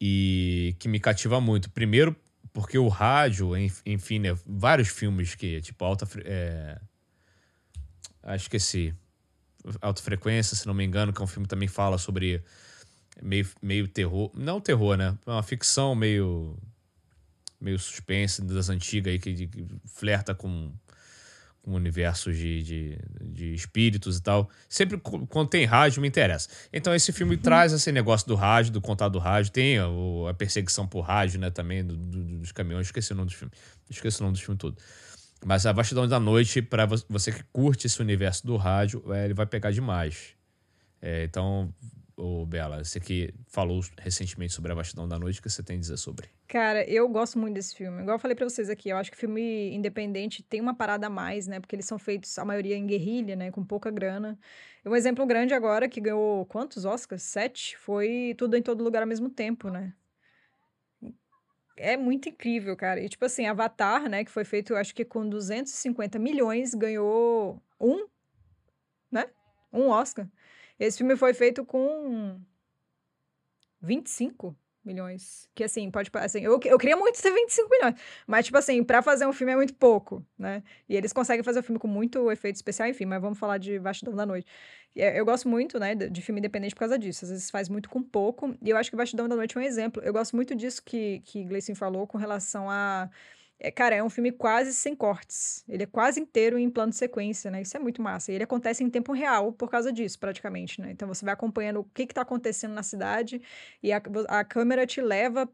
[0.00, 1.68] e que me cativa muito.
[1.70, 2.14] Primeiro,
[2.52, 6.08] porque o rádio, enf- enfim, né, vários filmes que, tipo, alta.
[6.24, 6.78] É...
[8.22, 8.94] Ah, esqueci.
[9.80, 12.42] Alta Frequência, se não me engano, que é um filme que também fala sobre
[13.20, 14.30] meio, meio terror.
[14.34, 15.18] Não terror, né?
[15.26, 16.56] É uma ficção meio.
[17.60, 20.72] meio suspense das antigas aí, que, que flerta com
[21.74, 24.48] universos de, de, de espíritos e tal.
[24.68, 26.48] Sempre quando tem rádio, me interessa.
[26.72, 29.52] Então esse filme traz esse negócio do rádio, do contato do rádio.
[29.52, 29.86] Tem a,
[30.30, 31.50] a perseguição por rádio, né?
[31.50, 32.86] Também do- do- dos caminhões.
[32.86, 33.52] Esqueci o nome do filme.
[33.90, 34.76] Esqueci o nome do filme todo.
[35.44, 39.34] Mas a Vastidão da Noite, para você que curte esse universo do rádio, é, ele
[39.34, 40.34] vai pegar demais.
[41.00, 41.72] É, então,
[42.18, 45.76] ô Bela, você que falou recentemente sobre a Vastidão da Noite, o que você tem
[45.76, 46.28] a dizer sobre?
[46.48, 48.02] Cara, eu gosto muito desse filme.
[48.02, 51.10] Igual eu falei pra vocês aqui, eu acho que filme independente tem uma parada a
[51.10, 51.60] mais, né?
[51.60, 53.50] Porque eles são feitos, a maioria em guerrilha, né?
[53.52, 54.38] Com pouca grana.
[54.84, 57.22] Um exemplo grande agora, que ganhou quantos Oscars?
[57.22, 57.76] Sete?
[57.78, 59.94] Foi Tudo em Todo Lugar ao mesmo tempo, né?
[61.76, 63.00] É muito incrível, cara.
[63.00, 64.24] E tipo assim, Avatar, né?
[64.24, 68.06] Que foi feito, acho que com 250 milhões, ganhou um,
[69.12, 69.26] né?
[69.72, 70.28] Um Oscar.
[70.78, 72.40] Esse filme foi feito com
[73.80, 75.48] 25 milhões.
[75.54, 76.10] Que assim, pode.
[76.14, 77.94] Assim, eu, eu queria muito ter 25 milhões.
[78.26, 80.62] Mas, tipo assim, pra fazer um filme é muito pouco, né?
[80.88, 83.78] E eles conseguem fazer o filme com muito efeito especial, enfim, mas vamos falar de
[83.78, 84.46] Vastidão da Noite.
[84.96, 87.24] E, é, Eu gosto muito, né, de filme independente por causa disso.
[87.24, 88.56] Às vezes faz muito com pouco.
[88.62, 90.02] E eu acho que Vastidão da Noite é um exemplo.
[90.02, 93.10] Eu gosto muito disso que, que Gleison falou com relação a.
[93.60, 95.64] É, cara, é um filme quase sem cortes.
[95.68, 97.60] Ele é quase inteiro em plano de sequência, né?
[97.62, 98.30] Isso é muito massa.
[98.30, 100.90] E ele acontece em tempo real por causa disso, praticamente, né?
[100.92, 103.42] Então você vai acompanhando o que que tá acontecendo na cidade
[103.82, 105.48] e a, a câmera te leva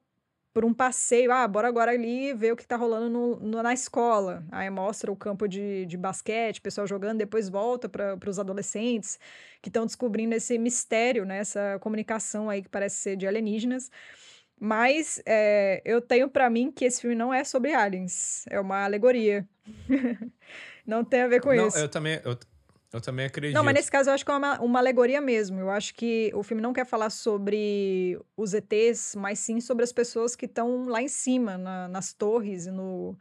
[0.52, 1.32] por um passeio.
[1.32, 4.44] Ah, bora agora ali ver o que tá rolando no, no- na escola.
[4.52, 9.18] Aí mostra o campo de, de basquete, pessoal jogando, depois volta para os adolescentes
[9.62, 11.38] que estão descobrindo esse mistério, né?
[11.38, 13.90] Essa comunicação aí que parece ser de alienígenas.
[14.64, 18.82] Mas é, eu tenho pra mim que esse filme não é sobre aliens, é uma
[18.82, 19.46] alegoria.
[20.86, 21.76] não tem a ver com Não, isso.
[21.76, 22.34] eu também, eu,
[22.94, 23.54] eu também acredito.
[23.54, 25.60] Não, mas nesse caso eu acho que é uma, uma alegoria mesmo.
[25.60, 29.92] Eu acho que o filme não quer falar sobre os ETs, mas sim sobre as
[29.92, 33.18] pessoas que estão lá em cima, na- nas torres e no.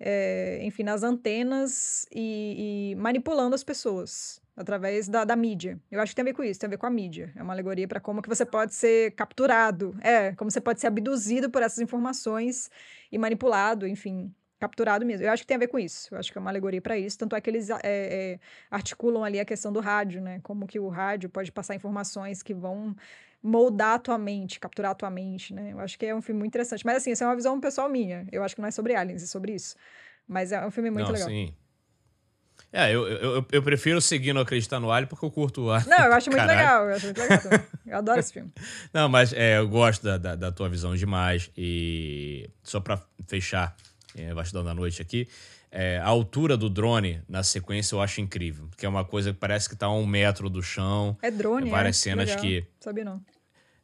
[0.00, 5.80] é, enfim, nas antenas e, e manipulando as pessoas através da, da mídia.
[5.90, 7.32] Eu acho que tem a ver com isso, tem a ver com a mídia.
[7.34, 10.88] É uma alegoria para como que você pode ser capturado, é, como você pode ser
[10.88, 12.70] abduzido por essas informações
[13.10, 15.26] e manipulado, enfim, capturado mesmo.
[15.26, 16.14] Eu acho que tem a ver com isso.
[16.14, 17.18] Eu acho que é uma alegoria para isso.
[17.18, 18.38] Tanto é que eles é, é,
[18.70, 20.40] articulam ali a questão do rádio, né?
[20.42, 22.94] Como que o rádio pode passar informações que vão
[23.42, 25.72] moldar a tua mente, capturar a tua mente, né?
[25.72, 26.86] Eu acho que é um filme muito interessante.
[26.86, 28.26] Mas assim, essa é uma visão pessoal minha.
[28.30, 29.74] Eu acho que não é sobre aliens, é sobre isso.
[30.28, 31.28] Mas é um filme muito Não, legal.
[31.28, 31.52] sim.
[32.72, 35.90] É, eu, eu, eu- prefiro seguir no Acreditar no Alien porque eu curto o Alien.
[35.90, 36.58] Não, eu acho muito Caralho.
[36.58, 36.88] legal.
[36.88, 37.60] Eu acho muito legal também.
[37.86, 38.50] Eu adoro esse filme.
[38.94, 41.50] Não, mas é, eu gosto da, da, da tua visão demais.
[41.56, 43.76] E só pra fechar
[44.16, 45.28] é, Vastidão da Noite aqui,
[45.70, 48.68] é, a altura do drone na sequência eu acho incrível.
[48.78, 51.14] Que é uma coisa que parece que tá a um metro do chão.
[51.20, 52.00] É drone, várias é?
[52.00, 52.42] cenas Legal.
[52.42, 52.66] que.
[52.80, 53.20] Sabia não.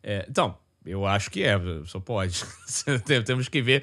[0.03, 0.57] é, então,
[0.91, 2.43] eu acho que é, só pode.
[3.05, 3.83] Tem- Temos que ver.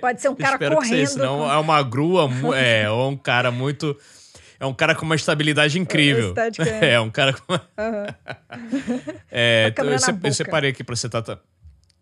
[0.00, 3.10] Pode ser um cara Espero que seja, correndo senão com- é uma grua, é, ou
[3.10, 3.96] um cara muito.
[4.58, 6.28] É um cara com uma estabilidade incrível.
[6.28, 6.92] estética, é.
[6.92, 7.54] É, um cara com.
[7.54, 8.06] Aham.
[9.30, 11.22] É, A câmera eu, eu separei aqui pra citar.
[11.22, 11.38] ta-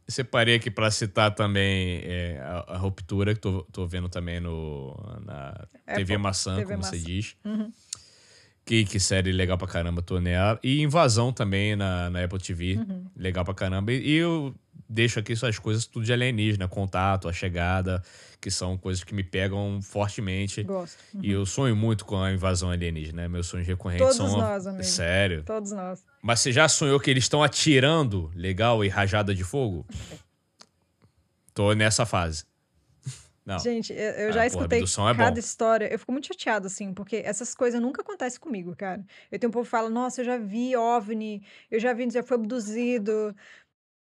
[0.09, 4.95] Separei aqui pra citar também é, a, a ruptura, que tô, tô vendo também no,
[5.25, 7.07] na É, TV Maçã, TV como você Maçã.
[7.09, 7.37] diz.
[7.45, 7.73] Uhum.
[8.65, 10.59] Que, que série legal pra caramba, tô nela.
[10.63, 12.77] E Invasão também na, na Apple TV.
[12.77, 13.07] Uhum.
[13.17, 13.93] Legal pra caramba.
[13.93, 14.55] E eu
[14.89, 18.03] deixo aqui suas coisas tudo de alienígena, contato, a chegada,
[18.41, 20.63] que são coisas que me pegam fortemente.
[20.63, 20.97] Gosto.
[21.21, 23.29] E eu sonho muito com a invasão alienígena, né?
[23.29, 24.41] Meus sonhos recorrentes Todos são.
[24.41, 24.85] nós, amigo.
[24.85, 25.43] Sério.
[25.45, 26.05] Todos nós.
[26.23, 29.85] Mas você já sonhou que eles estão atirando legal e rajada de fogo?
[31.55, 32.45] Tô nessa fase.
[33.45, 33.59] Não.
[33.59, 35.39] Gente, eu, Ah, já porra, escutei abdução é cada bom.
[35.41, 35.93] história.
[35.93, 39.05] Eu fico muito chateada, assim, porque essas coisas nunca acontecem comigo, cara.
[39.31, 42.23] Eu tenho um povo que fala, nossa, eu já vi OVNI, eu já vi, já
[42.23, 43.35] foi abduzido.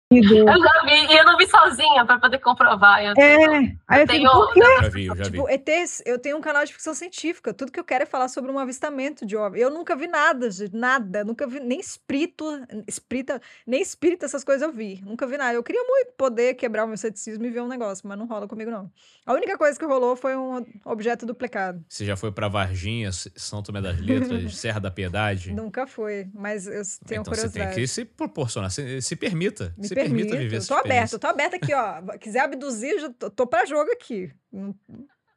[0.09, 3.03] Eu já vi, e eu não vi sozinha pra poder comprovar.
[3.05, 4.61] Eu É, tenho, aí eu tenho, fico, quê?
[4.81, 5.31] Já vi, eu já vi.
[5.33, 7.53] Tipo, ETs, eu tenho um canal de ficção científica.
[7.53, 9.61] Tudo que eu quero é falar sobre um avistamento de OVNI.
[9.61, 11.25] Eu nunca vi nada, gente, nada.
[11.25, 12.45] Nunca vi nem espírito,
[12.87, 15.03] espírita, nem espírito, essas coisas eu vi.
[15.05, 15.55] Nunca vi nada.
[15.55, 18.47] Eu queria muito poder quebrar o meu ceticismo e ver um negócio, mas não rola
[18.47, 18.89] comigo, não.
[19.27, 21.85] A única coisa que rolou foi um objeto duplicado.
[21.89, 25.53] Você já foi pra Varginha, São Tomé das Letras, Serra da Piedade?
[25.53, 26.75] Nunca foi, mas eu
[27.05, 27.75] tenho então você curiosidade.
[27.75, 29.75] tem que se proporcionar, se, se permita.
[29.77, 32.19] Me se permito, permita viver eu essa tô aberta, tô aberta aqui, ó.
[32.19, 34.35] Quiser abduzir, eu já tô, tô pra jogo aqui.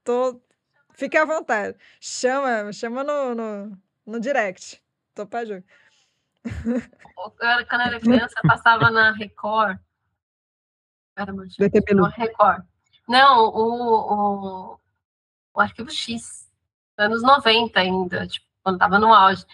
[0.03, 0.41] Tô...
[0.93, 1.77] Fique à vontade.
[2.01, 4.83] Chama, chama no, no, no direct.
[5.15, 5.63] Tô pra jogo.
[7.15, 9.79] Quando eu era criança, eu passava na Record.
[11.15, 12.01] Era uma DT Bilu.
[12.01, 12.63] Não, Record.
[13.07, 14.79] Não, o, o,
[15.53, 16.49] o Arquivo X.
[16.97, 19.45] Anos 90 ainda, tipo, quando tava no auge.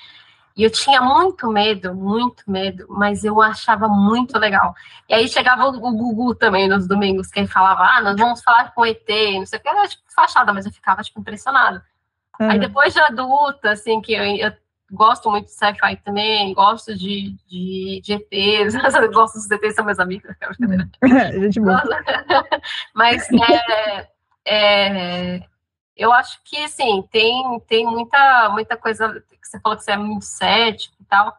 [0.55, 4.73] E eu tinha muito medo, muito medo, mas eu achava muito legal.
[5.09, 8.73] E aí chegava o, Gugu também nos domingos, que ele falava, ah, nós vamos falar
[8.73, 11.83] com ET, não sei o que, era tipo fachada, mas eu ficava, tipo, impressionada.
[12.39, 12.59] Aí Aham.
[12.59, 14.53] depois de adulta, assim, que eu, eu
[14.91, 18.75] gosto muito de sci-fi também, gosto de, de, de ETs,
[19.13, 20.33] gosto dos ETs, são meus amigos.
[21.33, 21.83] Gente boa.
[22.95, 24.07] Mas é,
[24.45, 25.41] é,
[25.95, 29.97] eu acho que, assim, tem, tem muita, muita coisa que você falou que você é
[29.97, 31.35] muito cético e tal.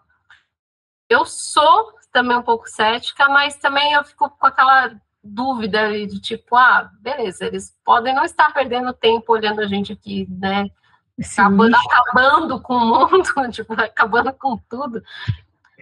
[1.09, 6.57] Eu sou também um pouco cética, mas também eu fico com aquela dúvida de tipo,
[6.57, 10.71] ah, beleza, eles podem não estar perdendo tempo olhando a gente aqui, né?
[11.19, 13.23] Acabando, acabando com o mundo,
[13.53, 15.03] tipo, acabando com tudo.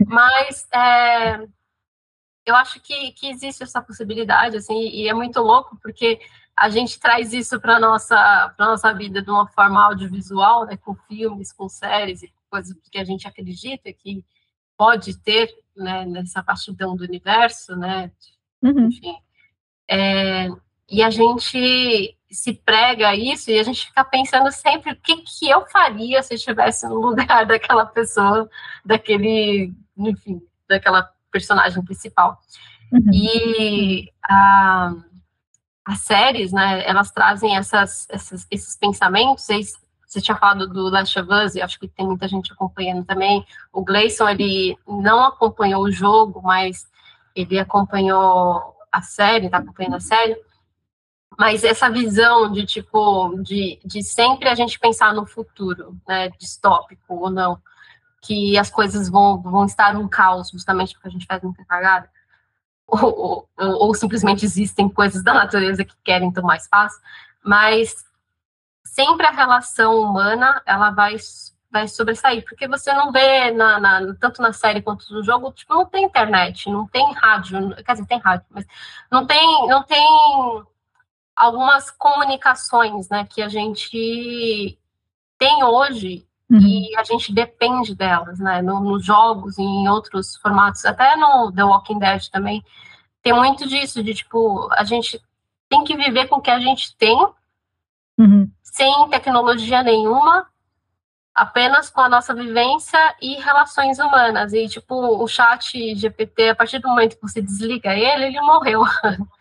[0.07, 1.47] Mas é,
[2.47, 6.21] eu acho que, que existe essa possibilidade, assim, e é muito louco, porque
[6.57, 10.95] a gente traz isso para nossa para nossa vida de uma forma audiovisual, né, com
[10.95, 14.25] filmes, com séries e coisas que a gente acredita que
[14.77, 18.11] pode ter, né, nessa vastidão do universo, né,
[18.63, 18.89] Uhum.
[18.89, 19.17] enfim.
[19.89, 20.49] É,
[20.91, 25.49] e a gente se prega isso e a gente fica pensando sempre o que, que
[25.49, 28.49] eu faria se eu estivesse no lugar daquela pessoa,
[28.85, 32.41] daquele, enfim, daquela personagem principal.
[33.13, 34.95] E a,
[35.85, 39.45] as séries, né, elas trazem essas, essas, esses pensamentos.
[39.45, 39.75] Vocês-
[40.07, 43.45] Você tinha falado do Last of Us, e acho que tem muita gente acompanhando também.
[43.73, 46.87] O Gleison, ele não acompanhou o jogo, mas
[47.35, 50.37] ele acompanhou a série, tá acompanhando a série.
[51.37, 57.03] Mas essa visão de, tipo, de, de sempre a gente pensar no futuro, né, distópico
[57.09, 57.61] ou não,
[58.23, 62.09] que as coisas vão, vão estar um caos, justamente porque a gente faz muita cagada,
[62.87, 66.99] ou, ou, ou- simplesmente existem coisas da natureza que querem tomar espaço,
[67.43, 68.05] mas
[68.85, 71.17] sempre a relação humana, ela vai,
[71.71, 75.75] vai sobressair, porque você não vê, na, na- tanto na série quanto no jogo, tipo,
[75.75, 78.67] não tem internet, não tem rádio, quer dizer, tem rádio, mas
[79.11, 80.07] não tem, não tem
[81.35, 84.79] algumas comunicações, né, que a gente
[85.39, 90.85] tem hoje e a gente depende delas, né, no- nos jogos e em outros formatos,
[90.85, 92.63] até no The Walking Dead também,
[93.23, 95.21] tem muito disso, de, tipo, a gente
[95.69, 97.17] tem que viver com o que a gente tem,
[98.63, 100.47] sem tecnologia nenhuma,
[101.35, 104.53] apenas com a nossa vivência e relações humanas.
[104.53, 108.83] E, tipo, o chat GPT, a partir do momento que você desliga ele, ele morreu.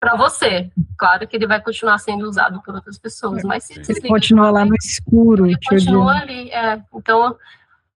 [0.00, 0.72] para você.
[0.96, 4.50] Claro que ele vai continuar sendo usado por outras pessoas, mas se Ele desliga, continua
[4.50, 6.50] lá no escuro, te continua ali.
[6.50, 6.82] É.
[6.94, 7.36] Então,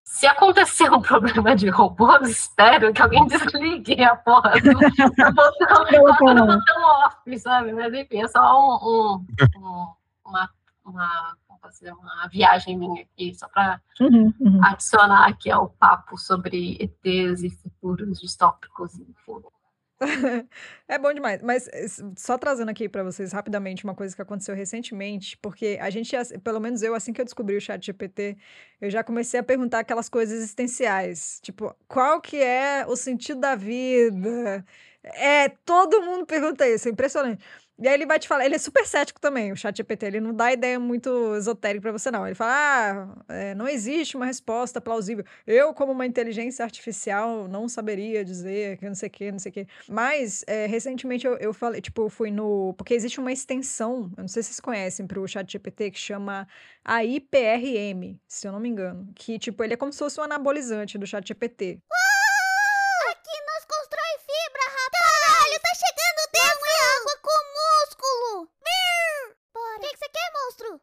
[0.04, 5.84] se acontecer um problema de robôs, espero que alguém desligue a porra do, do botão,
[5.90, 7.72] do botão off, sabe?
[7.72, 9.26] Mas enfim, é só um, um-
[9.58, 9.92] um-
[10.26, 10.50] uma,
[10.84, 14.60] uma, uma viagem minha aqui, só para Uhum, uhum.
[14.64, 19.40] adicionar aqui ao papo sobre ETs e futuros distópicos, enfim.
[20.88, 24.54] É bom demais, mas eh, só trazendo aqui para vocês rapidamente uma coisa que aconteceu
[24.54, 28.36] recentemente, porque a gente, pelo menos eu, assim que eu descobri o chat GPT,
[28.80, 33.54] eu já comecei a perguntar aquelas coisas existenciais, tipo, qual que é o sentido da
[33.54, 34.64] vida?
[35.02, 37.44] É, todo mundo pergunta isso, é impressionante.
[37.76, 40.20] E aí ele vai te falar, ele é super cético também, o chat GPT, ele
[40.20, 42.24] não dá ideia muito esotérica pra você não.
[42.24, 45.24] Ele fala, ah, é, não existe uma resposta plausível.
[45.44, 49.50] Eu, como uma inteligência artificial, não saberia dizer que não sei o que, não sei
[49.50, 49.66] o que.
[49.88, 52.74] Mas, é, recentemente eu, eu falei, tipo, fui no...
[52.74, 56.46] Porque existe uma extensão, eu não sei se vocês conhecem, pro chat GPT, que chama
[56.84, 59.08] AIPRM, se eu não me engano.
[59.14, 61.80] Que, tipo, ele é como se fosse um anabolizante do chat GPT.
[63.10, 65.04] Aqui nós constrói fibra, rapaz!
[65.24, 68.50] Caralho, tá chegando dentro é água com músculo!
[69.52, 69.76] Bora!
[69.76, 70.80] O que, que você quer, monstro?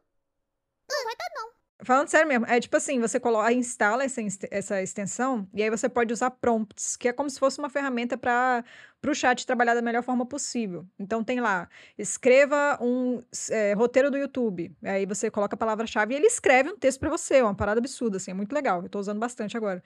[0.90, 1.52] Não vai dar, não.
[1.84, 4.22] Falando sério mesmo, é tipo assim, você coloca, instala essa,
[4.52, 8.16] essa extensão e aí você pode usar prompts, que é como se fosse uma ferramenta
[8.16, 8.64] para
[9.08, 10.86] o chat trabalhar da melhor forma possível.
[11.00, 11.68] Então tem lá,
[11.98, 14.72] escreva um é, roteiro do YouTube.
[14.84, 18.18] Aí você coloca a palavra-chave e ele escreve um texto para você, uma parada absurda,
[18.18, 18.84] assim, é muito legal.
[18.84, 19.84] Eu tô usando bastante agora.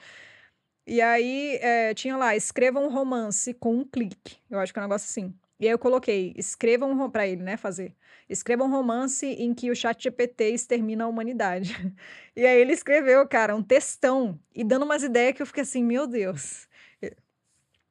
[0.88, 4.38] E aí é, tinha lá, escreva um romance com um clique.
[4.50, 5.34] Eu acho que é um negócio assim.
[5.60, 7.95] E aí eu coloquei, escreva um pra ele, né, fazer.
[8.30, 11.73] Escreva um romance em que o chat GPT extermina a humanidade.
[12.38, 15.82] E aí ele escreveu, cara, um textão e dando umas ideias que eu fiquei assim,
[15.82, 16.68] meu Deus.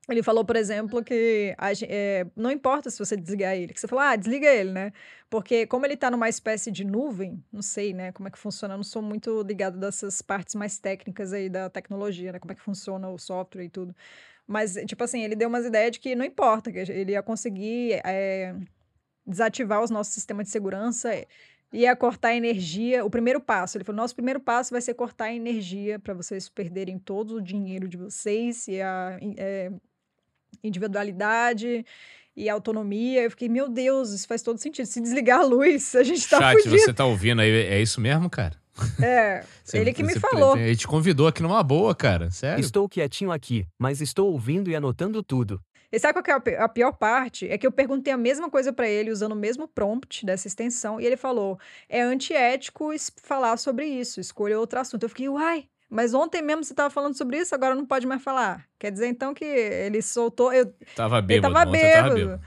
[0.09, 3.89] Ele falou, por exemplo, que a é, não importa se você desligar ele, que você
[3.89, 4.93] falou, ah, desliga ele, né?
[5.31, 8.75] Porque como ele tá numa espécie de nuvem, não sei, né, como é que funciona,
[8.75, 12.55] eu não sou muito ligado dessas partes mais técnicas aí da tecnologia, né, como é
[12.55, 13.97] que funciona o software e tudo.
[14.47, 18.01] Mas, tipo assim, ele deu umas ideias de que não importa, que ele ia conseguir
[18.05, 18.55] é,
[19.27, 21.11] desativar os nossos sistemas de segurança,
[21.73, 23.05] ia cortar a energia.
[23.05, 26.49] O primeiro passo, ele falou: nosso primeiro passo vai ser cortar a energia para vocês
[26.49, 29.73] perderem todo o dinheiro de vocês e a é,
[30.63, 31.85] individualidade
[32.37, 33.23] e autonomia.
[33.23, 34.87] Eu fiquei, meu Deus, isso faz todo sentido.
[34.87, 36.79] Se desligar a luz, a gente tá Chat, fudido.
[36.79, 37.51] você tá ouvindo aí?
[37.51, 38.64] É isso mesmo, cara?
[39.03, 40.53] É, Você- ele que me falou.
[40.53, 42.31] pretende- Ele te convidou aqui numa boa, cara.
[42.31, 42.61] Sério?
[42.61, 45.61] Estou quietinho aqui, mas estou ouvindo e anotando tudo.
[45.93, 47.49] E sabe qual que é a pi- a pior parte?
[47.49, 51.01] É que eu perguntei a mesma coisa pra ele, usando o mesmo prompt dessa extensão,
[51.01, 51.57] e ele falou:
[51.89, 52.91] é antiético
[53.23, 55.05] falar sobre isso, escolha outro assunto.
[55.05, 58.21] Eu fiquei, uai, mas ontem mesmo você tava falando sobre isso, agora não pode mais
[58.21, 58.67] falar.
[58.81, 60.53] Quer dizer, então, que ele soltou.
[60.53, 61.55] Eu, Tava ele bêbado.
[61.55, 62.41] tava ontem eu tava bêbado.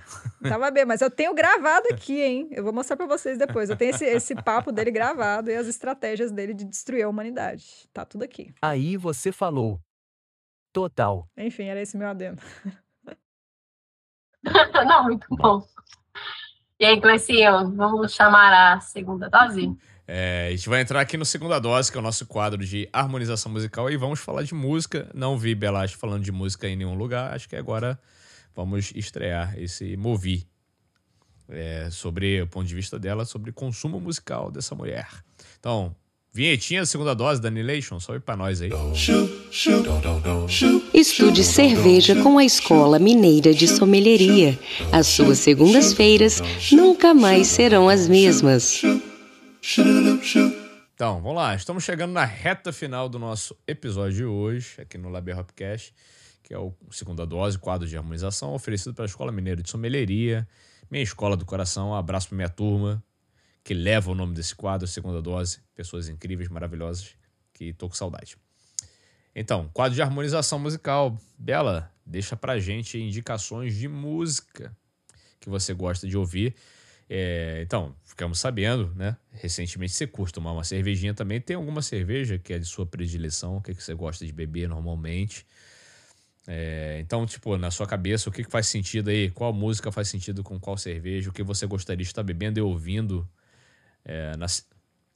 [0.43, 2.49] Tava bêbado, mas eu tenho gravado aqui, hein?
[2.51, 3.69] Eu vou mostrar pra vocês depois.
[3.69, 7.87] Eu tenho esse, esse papo dele gravado e as estratégias dele de destruir a humanidade.
[7.93, 8.53] Tá tudo aqui.
[8.61, 9.79] Aí você falou.
[10.73, 11.25] Total.
[11.37, 12.41] Enfim, era esse meu adendo.
[14.43, 15.65] Não, muito bom.
[16.77, 19.73] E aí, Clecinho, vamos chamar a segunda dose?
[20.07, 22.87] É, a gente vai entrar aqui no Segunda Dose, que é o nosso quadro de
[22.93, 25.09] harmonização musical, e vamos falar de música.
[25.13, 27.99] Não vi Belash falando de música em nenhum lugar, acho que agora
[28.55, 30.47] vamos estrear esse Movi.
[31.49, 35.07] É, sobre o ponto de vista dela, sobre consumo musical dessa mulher.
[35.57, 35.95] Então,
[36.33, 38.69] vinhetinha da Segunda Dose, Danilation, sobe pra nós aí.
[40.93, 44.59] Estude cerveja com a Escola Mineira de Sommelieria.
[44.91, 48.81] As suas segundas-feiras nunca mais serão as mesmas.
[50.93, 51.55] Então, vamos lá.
[51.55, 55.93] Estamos chegando na reta final do nosso episódio de hoje, aqui no Laber Hopcast,
[56.43, 60.47] que é o Segunda Dose, quadro de harmonização, oferecido pela Escola Mineira de Sommelieria,
[60.89, 61.89] minha escola do coração.
[61.89, 63.03] Um abraço para minha turma,
[63.63, 65.59] que leva o nome desse quadro, Segunda Dose.
[65.75, 67.15] Pessoas incríveis, maravilhosas,
[67.53, 68.37] que tô com saudade.
[69.35, 71.15] Então, quadro de harmonização musical.
[71.37, 74.75] Bela, deixa pra gente indicações de música
[75.39, 76.55] que você gosta de ouvir.
[77.09, 79.15] É, então, ficamos sabendo, né?
[79.31, 81.39] Recentemente você curte tomar uma cervejinha também.
[81.39, 83.57] Tem alguma cerveja que é de sua predileção?
[83.57, 85.45] O que, que você gosta de beber normalmente?
[86.45, 89.29] É, então, tipo, na sua cabeça, o que, que faz sentido aí?
[89.31, 91.29] Qual música faz sentido com qual cerveja?
[91.29, 93.27] O que você gostaria de estar bebendo e ouvindo
[94.03, 94.45] é, na,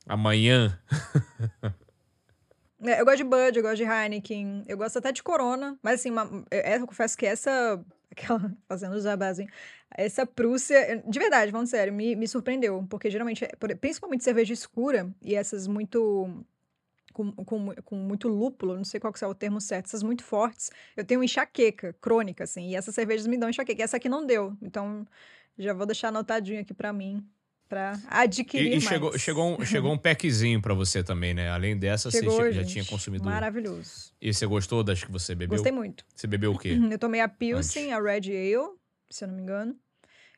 [0.07, 0.79] amanhã?
[2.83, 5.99] É, Eu gosto de Bud, eu gosto de Heineken, eu gosto até de Corona, mas
[5.99, 7.79] assim, uma- é, eu confesso que essa,
[8.11, 9.49] aquela, fazendo jabazinho,
[9.89, 13.47] essa Prússia, de verdade, falando sério, me, me surpreendeu, porque geralmente,
[13.79, 16.43] principalmente cerveja escura e essas muito,
[17.13, 20.23] com, com, com muito lúpulo, não sei qual que é o termo certo, essas muito
[20.23, 24.09] fortes, eu tenho enxaqueca crônica, assim, e essas cervejas me dão enxaqueca, e essa aqui
[24.09, 25.05] não deu, então
[25.57, 27.25] já vou deixar anotadinho aqui pra mim,
[27.71, 28.83] pra adquirir E, e mais.
[28.83, 31.49] chegou, chegou, um, chegou um packzinho pra você também, né?
[31.49, 32.73] Além dessa, Chegou, você já gente.
[32.73, 33.23] tinha consumido.
[33.23, 34.11] Maravilhoso.
[34.21, 35.55] E você gostou das que você bebeu?
[35.55, 36.05] Gostei muito.
[36.13, 36.77] Você bebeu o quê?
[36.91, 38.75] Eu tomei a Pilsen, a Red Ale,
[39.09, 39.73] se eu não me engano.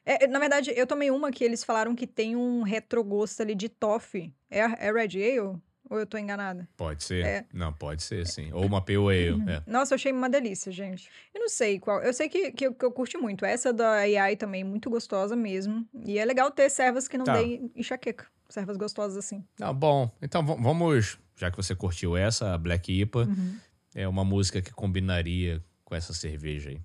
[0.05, 3.67] É, na verdade, eu tomei uma que eles falaram que tem um retrogosto ali de
[3.67, 4.31] toffee.
[4.51, 5.57] É, é Red Ale?
[5.93, 6.67] Ou eu tô enganada?
[6.75, 7.23] Pode ser.
[7.23, 7.45] É.
[7.53, 8.51] Não, pode ser, sim.
[8.51, 9.43] Ou uma Pale Ale.
[9.47, 9.61] É.
[9.67, 11.07] Nossa, eu achei uma delícia, gente.
[11.31, 12.01] Eu não sei qual.
[12.01, 13.45] Eu sei que, que, eu, que eu curti muito.
[13.45, 15.87] Essa da AI também, muito gostosa mesmo.
[16.03, 17.33] E é legal ter servas que não Tá.
[17.37, 18.25] deem enxaqueca.
[18.49, 19.45] Servas gostosas assim.
[19.55, 20.11] Tá bom.
[20.19, 23.57] Então vamos, já que você curtiu essa, a Black IPA, Uhum.
[23.93, 26.81] é uma música que combinaria com essa cerveja aí.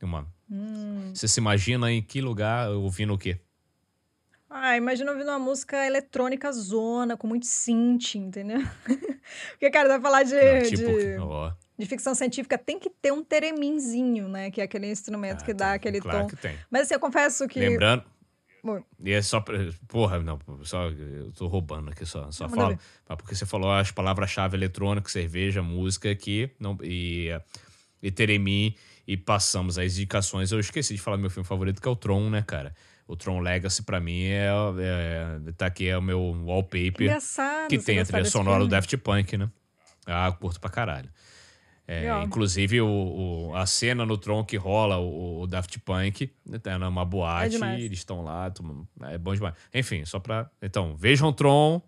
[0.00, 0.26] Uma.
[0.50, 1.10] Hum.
[1.14, 3.38] Você se imagina em que lugar ouvindo o quê?
[4.56, 8.60] Ah, imagina ouvindo uma música eletrônica zona, com muito synth, entendeu?
[9.50, 11.16] Porque, cara, vai falar de, tipo, de,
[11.76, 14.52] de ficção científica, tem que ter um tereminzinho, né?
[14.52, 16.26] Que é aquele instrumento que dá aquele claro tom.
[16.28, 16.56] que tem.
[16.70, 17.58] Mas assim, eu confesso que.
[17.58, 18.04] Lembrando.
[19.00, 19.58] E é só pra.
[19.88, 20.88] Porra, não, só.
[20.88, 22.30] Eu tô roubando aqui só.
[22.30, 22.68] Só Manda falo.
[22.76, 22.80] ver.
[23.08, 26.48] Mas porque você falou as palavras-chave eletrônica, cerveja, música aqui.
[26.60, 27.28] Não, e,
[28.00, 28.76] e Teremi.
[29.04, 30.52] E passamos as indicações.
[30.52, 32.72] Eu esqueci de falar meu filme favorito, que é o Tron, né, cara?
[33.06, 34.48] O Tron Legacy, pra mim, é,
[35.48, 37.02] é- Tá aqui, é o meu wallpaper.
[37.02, 38.68] Engraçado Que tem a trilha sonora do.
[38.68, 39.50] Daft Punk, né?
[40.06, 41.10] Ah, curto pra caralho.
[41.86, 42.86] É, inclusive, o,
[43.50, 47.50] o- a cena no Tron que rola o, o Daft Punk, né, tá numa boate,
[47.50, 47.82] demais.
[47.82, 48.50] eles estão lá,
[49.10, 49.54] é bom demais.
[49.72, 50.50] Enfim, só pra.
[50.62, 51.82] Então, vejam Tron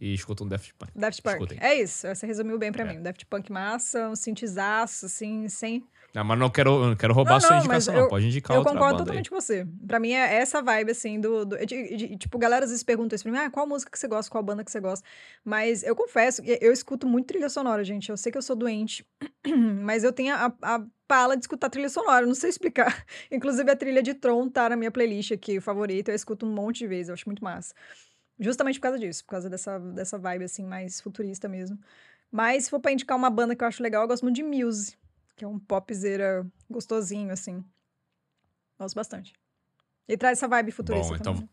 [0.00, 0.92] e escutam Daft Punk.
[0.94, 1.34] Daft Punk.
[1.34, 1.58] Escutem.
[1.60, 3.02] É isso, você resumiu bem pra mim.
[3.02, 5.84] Daft Punk massa, um synthzaço, assim, sem.
[6.14, 8.00] Não, mas não quero, quero roubar Não, sua não, indicação, não.
[8.02, 9.66] eu- Pode indicar Eu outra concordo banda totalmente com você.
[9.86, 11.46] Pra mim é essa vibe, assim, do.
[11.46, 13.98] do- de- de- tipo, galera às vezes pergunta isso pra mim, ah, qual música que
[13.98, 15.06] você gosta, qual banda que você gosta.
[15.42, 18.10] Mas eu confesso eu escuto muito trilha sonora, gente.
[18.10, 19.06] Eu sei que eu sou doente,
[19.82, 23.06] mas eu tenho a, a pala de escutar trilha sonora, eu não sei explicar.
[23.32, 26.10] Inclusive, a trilha de Tron tá na minha playlist aqui, favorita.
[26.10, 27.74] Eu escuto um monte de vezes, eu acho muito massa.
[28.38, 31.78] Justamente por causa disso, por causa dessa, dessa vibe, assim, mais futurista mesmo.
[32.30, 34.42] Mas se for pra indicar uma banda que eu acho legal, eu gosto muito de
[34.42, 34.96] Muse,
[35.36, 37.64] que é um popzera gostosinho, assim.
[38.78, 39.32] Gosto bastante.
[40.08, 41.34] E traz essa vibe futurista Bom, então.
[41.34, 41.48] também.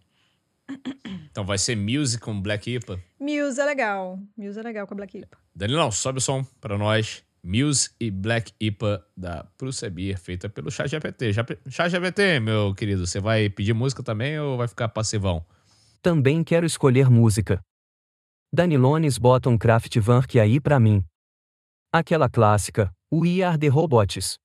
[1.31, 2.99] Então vai ser Music com Black IPA.
[3.19, 4.19] Muse é legal.
[4.38, 5.38] Muse é legal com a Black Ipa.
[5.56, 7.23] Danilão, sobe o som pra nós.
[7.43, 9.47] Muse e Black IPA da
[9.91, 11.31] Beer, feita pelo ChatGPT.
[11.31, 15.45] Já- ChatGPT, meu querido, você vai pedir música também ou vai ficar passivão?
[16.01, 17.60] Também quero escolher música.
[18.53, 21.03] Danilones bota um Kraftwerk aí pra mim.
[21.93, 24.38] Aquela clássica, We Are The Robots.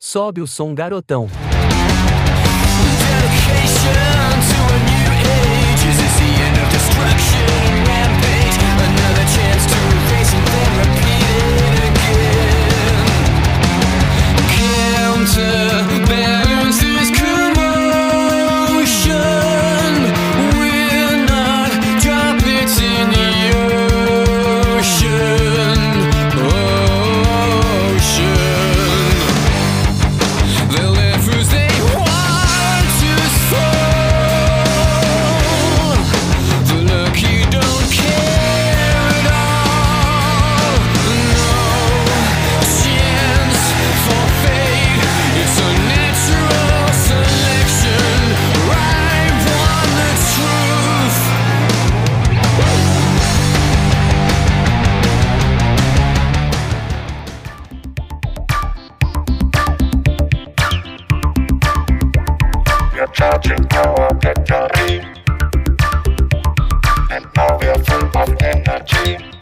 [0.00, 1.28] Sobe o som garotão.
[14.56, 16.35] Counterbalance
[63.12, 65.00] charging our battery.
[67.10, 69.35] And now we're full of energy.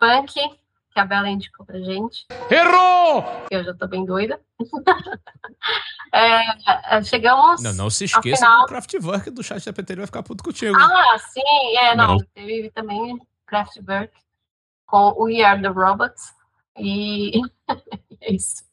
[0.00, 2.26] Punk, que a Bela indicou pra gente.
[2.50, 3.24] Errou!
[3.50, 4.40] Eu já tô bem doida.
[6.12, 7.62] É, é, chegamos.
[7.62, 10.76] Não, não se esqueça do Kraftwerk do ChatGPT, ele vai ficar puto contigo.
[10.76, 12.16] Ah, sim, é, não.
[12.16, 12.18] Não.
[12.34, 13.16] Teve também
[13.46, 14.12] Kraftwerk
[14.86, 16.34] com We Are the Robots.
[16.76, 17.40] E
[18.20, 18.64] é isso.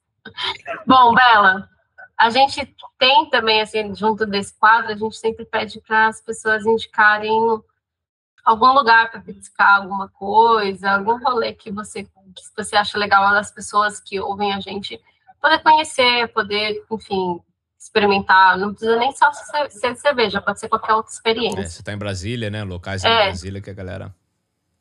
[0.87, 1.69] Bom, Bela,
[2.17, 6.65] a gente tem também, assim, junto desse quadro, a gente sempre pede para as pessoas
[6.65, 7.61] indicarem
[8.47, 13.51] algum lugar para petiscar alguma coisa, algum rolê que você, que você acha legal das
[13.51, 14.97] pessoas que ouvem a gente
[15.41, 17.41] poder conhecer, poder, enfim,
[17.77, 18.57] experimentar.
[18.57, 21.59] Não precisa nem só ser, cerveja, pode ser qualquer outra experiência.
[21.59, 22.63] É, você tá em Brasília, né?
[22.63, 23.25] Locais em É.
[23.25, 24.15] Brasília que a galera.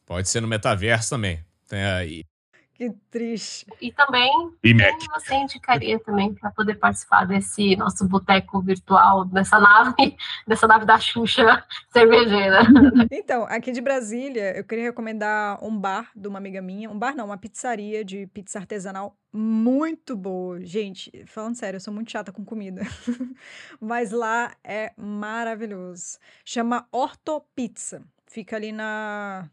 [0.06, 1.44] Pode ser no metaverso também.
[1.66, 2.24] Tem aí.
[2.76, 3.66] Que triste.
[3.80, 4.30] E também
[4.62, 10.14] E quem você indicaria também para poder participar desse nosso boteco virtual, dessa nave,
[10.46, 12.60] dessa nave da Xuxa cervejeira.
[13.10, 16.90] Então, aqui de Brasília, eu queria recomendar um bar de uma amiga minha.
[16.90, 20.60] Um bar não, uma pizzaria de pizza artesanal muito boa.
[20.64, 22.82] Gente, falando sério, eu sou muito chata com comida.
[23.80, 26.18] Mas lá é maravilhoso.
[26.44, 28.02] Chama Ortopizza.
[28.26, 29.48] Fica ali na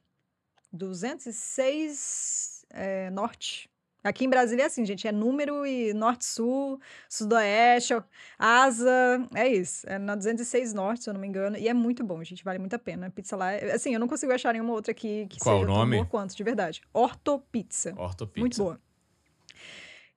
[0.74, 3.70] 206 é, Norte.
[4.04, 6.78] Aqui em Brasília é assim, gente, é número e norte-sul,
[7.08, 7.94] sudoeste,
[8.38, 8.92] asa,
[9.34, 9.88] é isso.
[9.90, 12.60] É na 206 norte, se eu não me engano, e é muito bom, gente, vale
[12.60, 13.08] muito a pena.
[13.08, 15.64] A pizza lá, é- assim, eu não consigo achar nenhuma outra aqui que Qual seja
[15.66, 15.96] o tão nome?
[15.96, 16.82] boa quanto, de verdade.
[16.94, 17.94] Ortopizza.
[17.98, 18.42] Ortopizza.
[18.42, 18.78] Muito boa.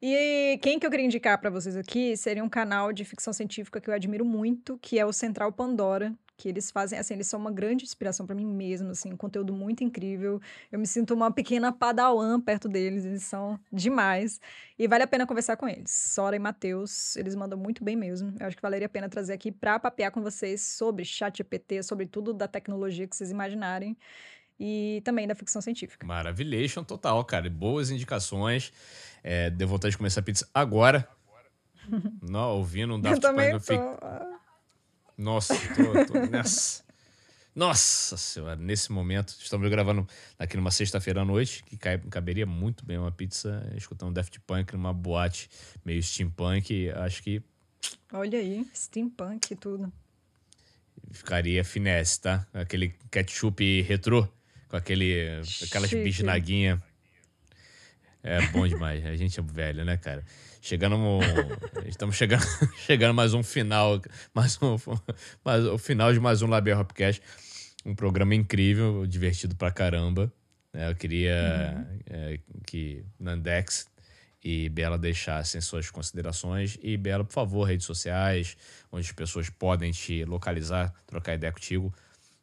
[0.02, 3.80] E quem que eu queria indicar pra vocês aqui seria um canal de ficção científica
[3.80, 7.40] que eu admiro muito, que é o Central Pandora, que eles fazem, assim, eles são
[7.40, 10.40] uma grande inspiração pra mim mesmo, assim, um conteúdo muito incrível.
[10.70, 14.38] Eu me sinto uma pequena padawan perto deles, eles são demais.
[14.78, 15.90] E vale a pena conversar com eles.
[15.90, 18.34] Sora e Matheus, eles mandam muito bem mesmo.
[18.38, 21.82] Eu acho que valeria a pena trazer aqui pra papear com vocês sobre chat GPT,
[21.82, 23.96] sobre tudo da tecnologia que vocês imaginarem.
[24.58, 26.06] E também da ficção científica.
[26.06, 27.48] Maravilhation total, cara.
[27.50, 28.72] Boas indicações.
[29.22, 31.06] É, deu vontade de começar a pizza agora.
[32.22, 33.38] Não, ouvindo um Eu Daft Punk.
[33.40, 33.60] Eu tô.
[33.60, 33.78] fiquei,
[35.16, 36.84] Nossa, tô, tô nessa.
[37.54, 40.06] Nossa senhora, nesse momento, estamos gravando
[40.38, 44.92] aqui numa sexta-feira à noite, que caberia muito bem uma pizza escutando Daft Punk numa
[44.92, 45.48] boate
[45.82, 46.90] meio steampunk.
[46.90, 47.42] Acho que
[48.12, 49.90] Olha aí, steampunk e tudo.
[51.10, 52.46] ficaria finesse, tá?
[52.52, 54.28] Aquele ketchup retrô,
[54.68, 56.78] com aquele, aquelas bisnaguinhas.
[58.28, 59.04] É bom demais.
[59.06, 60.24] A gente é velho, né, cara?
[60.60, 60.96] Chegando.
[60.96, 61.20] no-
[61.86, 62.42] Estamos chegando,
[62.84, 64.00] chegando mais um final.
[64.34, 64.76] Mais um,
[65.44, 67.22] mais, o final de mais um Labia Hopcast.
[67.84, 70.32] Um programa incrível, divertido pra caramba.
[70.72, 70.90] né?
[70.90, 73.86] Eu queria é, que Nandex
[74.42, 76.76] e Bela deixassem suas considerações.
[76.82, 78.56] E Bela, por favor, redes sociais,
[78.90, 81.94] onde as pessoas podem te localizar, trocar ideia contigo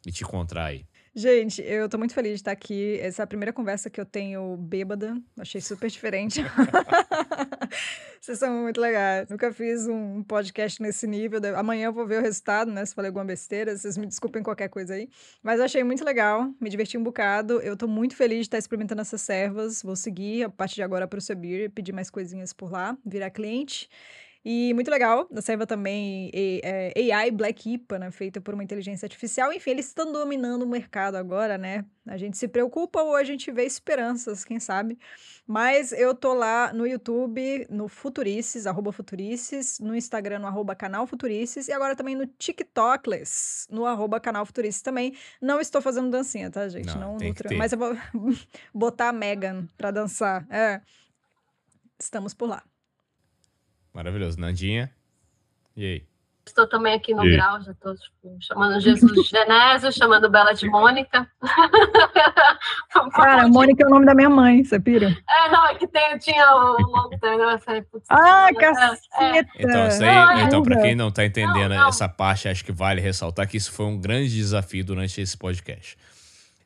[0.06, 0.86] e te encontrar aí.
[1.16, 2.98] Gente, eu tô muito feliz de estar aqui.
[3.00, 5.16] Essa é a primeira conversa que eu tenho bêbada.
[5.38, 6.42] Achei super diferente.
[8.20, 9.30] Vocês são muito legais.
[9.30, 11.40] Nunca fiz um podcast nesse nível.
[11.56, 12.84] Amanhã eu vou ver o resultado, né?
[12.84, 15.08] Se falei alguma besteira, vocês me desculpem qualquer coisa aí.
[15.44, 17.60] Mas eu achei muito legal, me diverti um bocado.
[17.62, 19.84] Eu tô muito feliz de estar experimentando essas servas.
[19.84, 23.88] Vou seguir a partir de agora pro Subir, pedir mais coisinhas por lá, virar cliente.
[24.46, 29.06] E muito legal, da serva também é, AI Black IPA, né, feita por uma inteligência
[29.06, 29.54] artificial.
[29.54, 31.86] Enfim, eles estão dominando o mercado agora, né?
[32.06, 35.00] A gente se preocupa ou a gente vê esperanças, quem sabe?
[35.48, 41.08] Mas eu tô lá no YouTube, no Futurices, arroba Futurices, no Instagram, no arroba canal
[41.08, 45.16] Futurices, e agora também no TikTokless, no arroba canal Futurices também.
[45.42, 46.94] Não estou fazendo dancinha, tá, gente?
[46.98, 47.96] Não, Não, tra- mas eu vou
[48.76, 50.46] botar a Megan pra dançar.
[50.50, 50.82] É.
[51.98, 52.62] Estamos por lá.
[53.94, 54.40] Maravilhoso.
[54.40, 54.92] Nandinha.
[55.76, 56.04] E aí?
[56.46, 57.32] Estou também aqui no E?
[57.32, 61.26] grau, já estou tipo, chamando Jesus de Genésio, chamando Bela de Mônica.
[63.16, 65.08] Cara, Mônica é o nome da minha mãe, você pira?
[65.30, 67.10] É, não, é que tem, tinha o
[67.90, 69.50] putz, Ah, é, caceta!
[69.58, 70.82] Então, isso Não, aí, não, então, pra não.
[70.82, 74.30] quem não tá entendendo essa parte, acho que vale ressaltar que isso foi um grande
[74.30, 75.98] desafio durante esse podcast.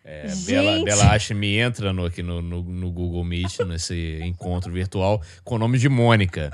[0.04, 0.84] É, Bela!
[0.86, 5.56] Bela Acha me entra no, aqui no, no, no Google Meet, nesse encontro virtual, com
[5.56, 6.52] o nome de Mônica.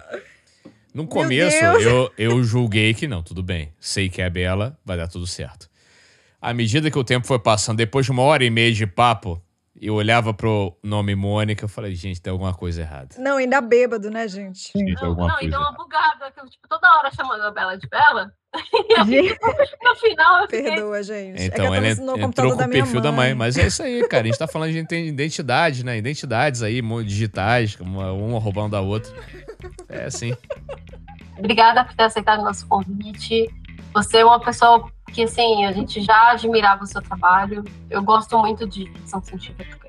[0.93, 3.73] No começo, eu, eu julguei que não, tudo bem.
[3.79, 5.67] Sei que é a Bela, vai dar tudo certo.
[6.41, 9.41] À medida que o tempo foi passando, depois de uma hora e meia de papo,
[9.81, 13.15] eu olhava pro nome Mônica, eu falei, gente, tem alguma coisa errada.
[13.17, 14.71] Não, ainda bêbado, né, gente?
[14.71, 17.75] Tem alguma Não, e deu uma bugada, que eu, tipo, toda hora chamando a Bela
[17.77, 18.31] de Bela.
[18.87, 19.37] E aí,
[19.83, 20.61] no final, eu fiquei...
[20.63, 21.41] Perdoa, gente.
[21.41, 23.01] é que Então, eu ela entrou com da o perfil mãe.
[23.01, 23.33] da mãe.
[23.33, 24.23] Mas é isso aí, cara.
[24.23, 25.97] A gente tá falando de ident- identidade, né?
[25.97, 29.11] Identidades aí, digitais, uma, uma roubando da outra.
[29.89, 30.35] É assim.
[31.37, 33.49] Obrigada por ter aceitado o nosso convite.
[33.93, 37.63] Você é uma pessoa que, assim, a gente já admirava o seu trabalho.
[37.89, 39.83] Eu gosto muito de ficção científica.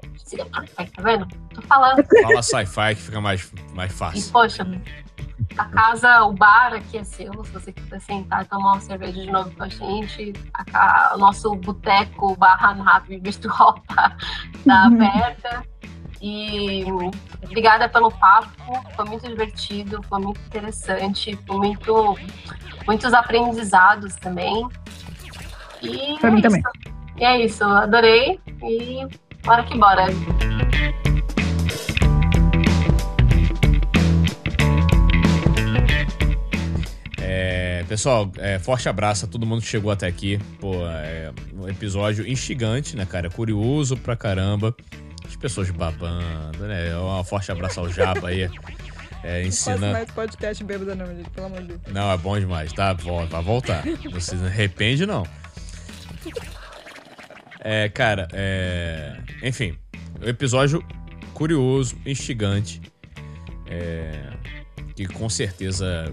[0.97, 1.27] Tá vendo?
[1.55, 2.03] Tô falando.
[2.23, 4.33] Fala sci-fi que fica mais, mais E, fácil.
[4.33, 4.67] poxa,
[5.57, 7.45] a casa, o bar aqui é seu.
[7.45, 11.13] Se você quiser sentar e tomar uma cerveja de novo com a gente, a ca-
[11.15, 14.17] o nosso boteco barra nave virtual tá,
[14.67, 15.65] tá aberta.
[16.27, 16.87] E
[17.43, 18.49] obrigada pelo papo,
[18.97, 22.19] foi muito divertido, foi muito interessante, foi muito,
[22.87, 24.67] muitos aprendizados também.
[25.83, 26.49] E Pra é mim isso.
[26.49, 26.63] também.
[27.19, 29.07] E é isso, adorei e
[29.45, 30.07] bora que bora.
[37.21, 40.39] É, pessoal, é, forte abraço a todo mundo que chegou até aqui.
[40.59, 43.29] Pô, é um episódio instigante, né, cara?
[43.29, 44.75] Curioso pra caramba.
[45.45, 46.97] As pessoas babando, né?
[46.99, 48.45] Um forte abraço ao Jaba aí.
[49.23, 49.93] É, Não faço ensina.
[49.93, 51.81] mais podcast bêbada, não, gente, pelo amor de Deus.
[51.93, 52.95] Não, é bom demais, tá?
[52.95, 53.85] Vai voltar.
[54.11, 55.27] Não se arrepende, não.
[57.61, 59.19] É, cara, é...
[59.43, 59.77] Enfim,
[60.23, 60.83] episódio
[61.35, 62.81] curioso, instigante.
[63.66, 64.31] é,
[64.97, 66.11] Que com certeza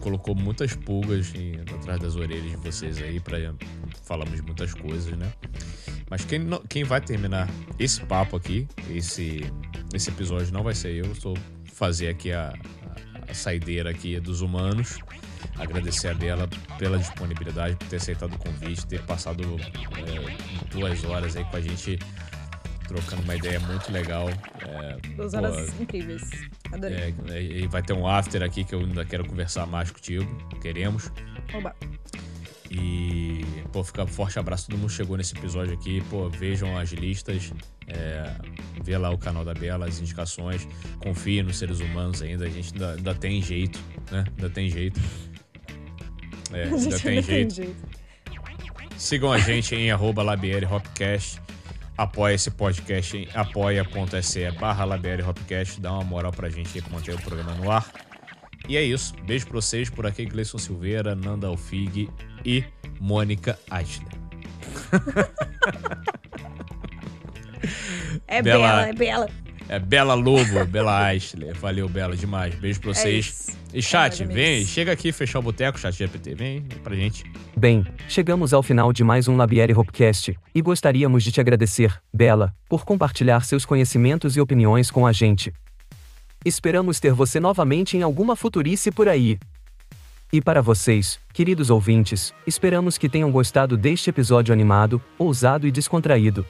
[0.00, 1.34] colocou muitas pulgas
[1.78, 3.36] atrás das orelhas de vocês aí pra
[4.04, 5.30] falarmos de muitas coisas, né?
[6.10, 9.40] Mas quem, não- quem vai terminar esse papo aqui, esse,
[9.94, 11.12] esse episódio, não vai ser eu.
[11.12, 11.36] Estou
[11.72, 12.52] fazer aqui a,
[13.28, 14.98] a saideira aqui dos humanos.
[15.56, 19.42] Agradecer a Bela pela disponibilidade, por ter aceitado o convite, ter passado
[19.96, 21.98] é, duas horas aí com a gente
[22.88, 24.28] trocando uma ideia muito legal.
[24.62, 26.22] É, Duas pô, horas incríveis.
[26.72, 27.14] Adorei.
[27.28, 30.26] é, e vai ter um after aqui que eu ainda quero conversar mais contigo.
[30.60, 31.10] Queremos.
[31.54, 31.74] Oba.
[32.70, 34.68] E, pô, fica um forte abraço.
[34.68, 36.00] Todo mundo chegou nesse episódio aqui.
[36.08, 37.52] Pô, vejam as listas.
[37.88, 38.32] É,
[38.84, 40.68] vê lá o canal da Bela, as indicações.
[41.02, 42.46] Confie nos seres humanos ainda.
[42.46, 43.80] A gente ainda, ainda tem jeito,
[44.12, 44.24] né?
[44.28, 45.00] Ainda tem jeito.
[46.52, 47.76] É, ainda tem ainda jeito.
[48.96, 51.40] Sigam a gente em arroba Hopcast.
[51.98, 54.84] Apoia esse podcast em apoia.se barra
[55.26, 55.80] Hopcast.
[55.80, 58.09] Dá uma moral pra gente aí pra manter o programa no ar.
[58.70, 59.12] E é isso.
[59.26, 59.90] Beijo pra vocês.
[59.90, 62.08] Por aqui, Gleison Silveira, Nanda Alfig
[62.44, 62.62] e
[63.00, 64.08] Mônica Eichler.
[68.26, 69.28] É Bela- bela, é bela.
[69.68, 71.54] É Bela Lobo, Bela Eichler.
[71.58, 72.54] Valeu, Bela, demais.
[72.54, 73.26] Beijo pra É vocês.
[73.26, 73.58] isso.
[73.74, 76.34] e chat, É, vem, chega aqui fechar o boteco, chat GPT.
[76.34, 77.24] Vem, vem pra gente.
[77.56, 82.54] Bem, chegamos ao final de mais um Labieri Hopcast, e gostaríamos de te agradecer, Bela,
[82.68, 85.52] por compartilhar seus conhecimentos e opiniões com a gente.
[86.44, 89.38] Esperamos ter você novamente em alguma futurice por aí.
[90.32, 96.46] E para vocês, queridos ouvintes, esperamos que tenham gostado deste episódio animado, ousado e descontraído.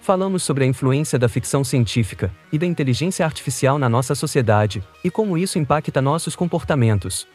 [0.00, 5.10] Falamos sobre a influência da ficção científica e da inteligência artificial na nossa sociedade e
[5.10, 7.28] como isso impacta nossos comportamentos.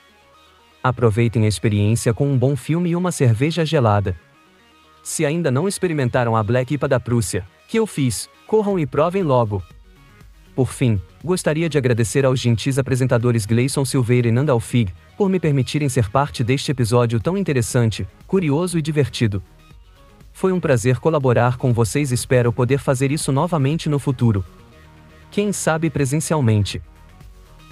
[0.82, 4.20] Aproveitem a experiência com um bom filme e uma cerveja gelada.
[5.04, 9.22] Se ainda não experimentaram a Black IPA da Prússia, que eu fiz, corram e provem
[9.22, 9.62] logo.
[10.60, 15.40] Por fim, gostaria de agradecer aos gentis apresentadores Gleison Silveira e Nanda Alfig por me
[15.40, 19.42] permitirem ser parte deste episódio tão interessante, curioso e divertido.
[20.34, 24.44] Foi um prazer colaborar com vocês e espero poder fazer isso novamente no futuro.
[25.32, 26.82] Quem sabe presencialmente.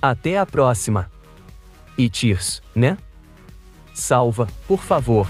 [0.02, 1.12] Até a próxima!
[1.98, 2.98] E cheers, né?
[3.94, 5.28] Salva, por favor.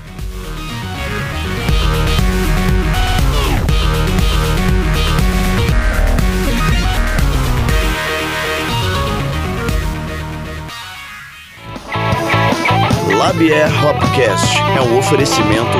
[13.18, 15.78] Labier Hopcast é um oferecimento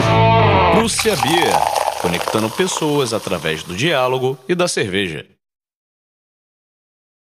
[0.74, 1.54] Prússia Beer,
[2.02, 5.37] conectando pessoas através do diálogo e da cerveja.